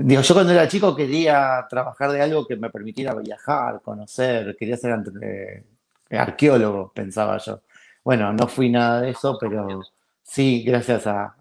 Digo, 0.00 0.22
yo 0.22 0.32
cuando 0.32 0.52
era 0.52 0.68
chico 0.68 0.94
quería 0.94 1.66
trabajar 1.68 2.12
de 2.12 2.22
algo 2.22 2.46
que 2.46 2.54
me 2.54 2.70
permitiera 2.70 3.14
viajar, 3.14 3.80
conocer, 3.82 4.54
quería 4.56 4.76
ser 4.76 4.96
eh, 5.20 5.64
arqueólogo, 6.10 6.92
pensaba 6.94 7.36
yo. 7.38 7.62
Bueno, 8.04 8.32
no 8.32 8.46
fui 8.46 8.70
nada 8.70 9.00
de 9.00 9.10
eso, 9.10 9.36
pero 9.40 9.82
sí, 10.22 10.62
gracias 10.62 11.04
a, 11.08 11.34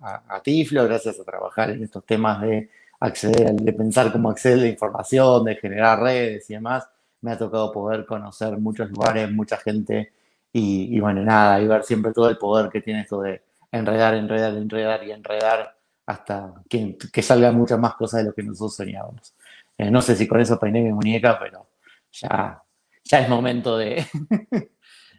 Tiflo, 0.44 0.86
gracias 0.86 1.20
a 1.20 1.24
trabajar 1.24 1.70
en 1.70 1.84
estos 1.84 2.04
temas 2.04 2.42
de 2.42 2.72
acceder, 3.00 3.54
de 3.54 3.74
pensar 3.74 4.12
cómo 4.12 4.32
acceder 4.32 4.58
a 4.58 4.62
la 4.64 4.68
información, 4.70 5.46
de 5.46 5.56
generar 5.58 6.02
redes 6.02 6.50
y 6.50 6.56
demás, 6.56 6.90
me 7.22 7.34
ha 7.34 7.38
tocado 7.38 7.72
poder 7.72 8.08
conocer 8.08 8.58
muchos 8.58 8.90
lugares, 8.90 9.30
mucha 9.32 9.58
gente 9.58 10.14
y, 10.52 11.00
bueno, 11.00 11.22
nada, 11.24 11.62
y 11.62 11.68
ver 11.68 11.84
siempre 11.84 12.12
todo 12.12 12.28
el 12.28 12.40
poder 12.40 12.72
que 12.72 12.82
tiene 12.82 13.02
esto 13.02 13.22
de 13.22 13.44
enredar, 13.72 14.16
enredar, 14.16 14.56
enredar 14.56 15.04
y 15.04 15.12
enredar 15.12 15.77
hasta 16.08 16.54
que, 16.68 16.98
que 17.14 17.22
salgan 17.22 17.56
muchas 17.56 17.80
más 17.80 17.94
cosas 17.96 18.22
de 18.22 18.30
lo 18.30 18.34
que 18.34 18.42
nosotros 18.42 18.76
soñábamos. 18.76 19.36
Eh, 19.78 19.92
no 19.92 20.02
sé 20.02 20.16
si 20.16 20.28
con 20.28 20.40
eso 20.40 20.60
peiné 20.60 20.82
mi 20.82 20.92
muñeca, 20.92 21.38
pero 21.38 21.70
ya, 22.12 22.64
ya 23.04 23.20
es 23.20 23.30
momento 23.30 23.78
de, 23.78 24.06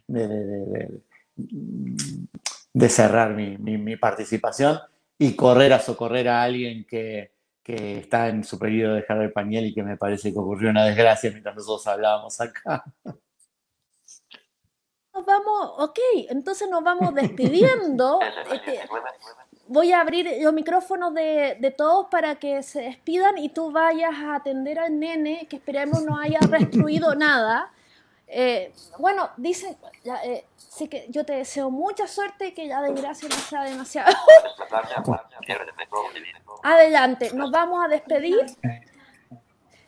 de, 0.08 1.00
de, 2.72 2.88
cerrar 2.88 3.34
mi, 3.34 3.56
mi 3.56 3.96
participación 3.96 4.80
y 5.16 5.36
correr 5.36 5.72
a 5.72 5.78
socorrer 5.78 6.28
a 6.28 6.42
alguien 6.42 6.84
que, 6.84 7.32
que 7.68 7.98
está 7.98 8.28
en 8.28 8.44
su 8.44 8.58
periodo 8.58 8.94
de 8.94 9.02
dejar 9.02 9.20
el 9.20 9.30
pañal 9.30 9.66
y 9.66 9.74
que 9.74 9.82
me 9.82 9.98
parece 9.98 10.32
que 10.32 10.38
ocurrió 10.38 10.70
una 10.70 10.86
desgracia 10.86 11.30
mientras 11.30 11.54
nosotros 11.54 11.86
hablábamos 11.86 12.40
acá. 12.40 12.82
Nos 15.12 15.26
vamos, 15.26 15.74
ok, 15.76 15.98
entonces 16.30 16.66
nos 16.70 16.82
vamos 16.82 17.14
despidiendo. 17.14 18.20
Este, 18.50 18.80
voy 19.68 19.92
a 19.92 20.00
abrir 20.00 20.28
los 20.40 20.52
micrófonos 20.52 21.14
de, 21.14 21.56
de, 21.60 21.70
todos 21.70 22.06
para 22.10 22.36
que 22.36 22.62
se 22.62 22.80
despidan 22.80 23.38
y 23.38 23.50
tú 23.50 23.70
vayas 23.70 24.14
a 24.14 24.36
atender 24.36 24.78
al 24.78 24.98
nene, 24.98 25.46
que 25.48 25.56
esperemos 25.56 26.02
no 26.04 26.18
haya 26.18 26.40
destruido 26.50 27.14
nada. 27.14 27.70
Eh, 28.30 28.72
bueno, 28.98 29.30
dicen, 29.38 29.76
eh, 30.24 30.44
sí 30.56 30.86
que 30.86 31.06
yo 31.08 31.24
te 31.24 31.32
deseo 31.32 31.70
mucha 31.70 32.06
suerte 32.06 32.48
y 32.48 32.52
que 32.52 32.66
la 32.66 32.82
desgracia 32.82 33.26
no 33.28 33.34
sea 33.34 33.64
demasiado. 33.64 34.14
Adelante, 36.62 37.30
nos 37.32 37.50
vamos 37.50 37.84
a 37.84 37.88
despedir. 37.88 38.38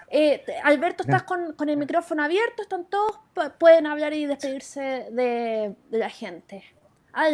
Eh, 0.08 0.42
Alberto, 0.64 1.02
estás 1.02 1.24
con, 1.24 1.68
el 1.68 1.76
micrófono 1.76 2.24
abierto, 2.24 2.62
están 2.62 2.86
todos, 2.86 3.18
pueden 3.58 3.86
hablar 3.86 4.14
y 4.14 4.24
despedirse 4.24 5.08
de, 5.10 5.76
la 5.90 6.08
gente. 6.08 6.64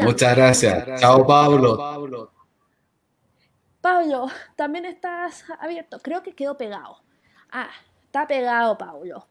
Muchas 0.03 0.35
gracias. 0.35 1.01
Chao, 1.01 1.25
Pablo. 1.25 2.33
Pablo, 3.87 4.27
también 4.57 4.85
estás 4.85 5.45
abierto. 5.61 6.01
Creo 6.01 6.21
que 6.21 6.33
quedó 6.33 6.57
pegado. 6.57 7.01
Ah, 7.53 7.71
está 8.05 8.27
pegado, 8.27 8.77
Pablo. 8.77 9.29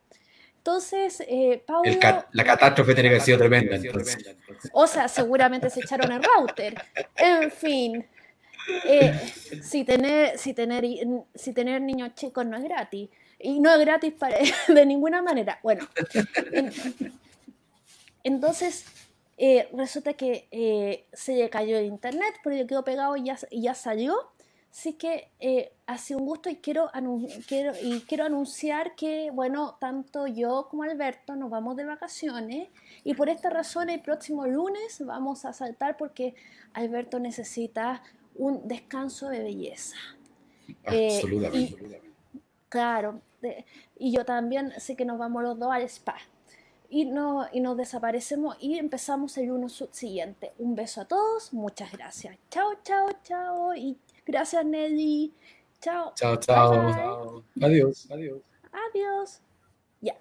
Entonces, 0.60 1.22
eh, 1.28 1.62
Paulo... 1.68 1.92
la 2.32 2.44
catástrofe 2.46 2.94
tiene 2.94 3.10
que 3.10 3.16
haber 3.16 3.26
sido 3.26 3.38
tremenda. 3.38 3.78
O 4.72 4.88
sea, 4.88 5.10
seguramente 5.10 5.70
se 5.70 5.82
echaron 5.82 6.10
el 6.10 6.24
router. 6.24 6.82
En 7.18 7.52
fin, 7.52 8.08
eh, 8.86 9.14
si, 9.62 9.84
tener, 9.84 10.38
si, 10.40 10.54
tener, 10.54 10.86
si 11.36 11.54
tener 11.54 11.82
niños 11.82 12.16
chicos 12.16 12.46
no 12.46 12.56
es 12.56 12.64
gratis. 12.64 13.10
Y 13.38 13.60
no 13.60 13.74
es 13.74 13.80
gratis 13.82 14.14
para, 14.14 14.38
de 14.70 14.86
ninguna 14.86 15.22
manera. 15.22 15.60
Bueno, 15.64 15.86
entonces 18.24 18.86
eh, 19.38 19.68
resulta 19.74 20.14
que 20.14 20.48
eh, 20.50 21.08
se 21.12 21.36
le 21.36 21.50
cayó 21.50 21.78
el 21.78 21.88
internet, 21.88 22.36
porque 22.42 22.66
quedó 22.66 22.86
pegado 22.86 23.18
y 23.18 23.26
ya, 23.26 23.38
y 23.52 23.64
ya 23.64 23.76
salió. 23.76 24.32
Así 24.76 24.92
que 24.94 25.30
eh, 25.40 25.72
ha 25.86 25.98
sido 25.98 26.20
un 26.20 26.26
gusto 26.26 26.50
y 26.50 26.58
quiero, 26.58 26.92
quiero, 27.48 27.72
y 27.82 28.02
quiero 28.02 28.26
anunciar 28.26 28.94
que, 28.96 29.32
bueno, 29.32 29.78
tanto 29.80 30.28
yo 30.28 30.68
como 30.70 30.84
Alberto 30.84 31.38
nos 31.38 31.50
vamos 31.50 31.78
de 31.78 31.86
vacaciones 31.86 32.68
y 33.06 33.14
por 33.14 33.30
esta 33.30 33.50
razón 33.50 33.90
el 33.90 34.02
próximo 34.02 34.46
lunes 34.46 35.02
vamos 35.06 35.46
a 35.46 35.54
saltar 35.54 35.96
porque 35.96 36.36
Alberto 36.74 37.20
necesita 37.20 38.04
un 38.36 38.68
descanso 38.68 39.30
de 39.30 39.44
belleza. 39.44 39.96
Eh, 40.92 41.16
Absolutamente. 41.16 42.02
claro, 42.68 43.22
y 43.98 44.12
yo 44.12 44.26
también 44.26 44.74
sé 44.78 44.98
que 44.98 45.06
nos 45.06 45.18
vamos 45.18 45.42
los 45.42 45.58
dos 45.58 45.72
al 45.72 45.84
spa. 45.84 46.18
Y, 46.90 47.06
no, 47.06 47.48
y 47.52 47.62
nos 47.62 47.78
desaparecemos 47.78 48.58
y 48.60 48.78
empezamos 48.78 49.38
el 49.38 49.48
lunes 49.48 49.84
siguiente. 49.92 50.54
Un 50.60 50.76
beso 50.76 51.02
a 51.02 51.06
todos, 51.06 51.52
muchas 51.54 51.92
gracias. 51.92 52.38
Chao, 52.50 52.74
chao, 52.84 53.10
chao. 53.24 53.76
Y 53.76 53.98
Gracias, 54.26 54.66
Nelly. 54.66 55.34
Chao. 55.82 56.14
Chao, 56.16 56.38
chao. 56.38 57.44
Adiós. 57.62 58.08
Adiós. 58.10 58.42
Adiós. 58.72 59.42
Ya. 60.02 60.16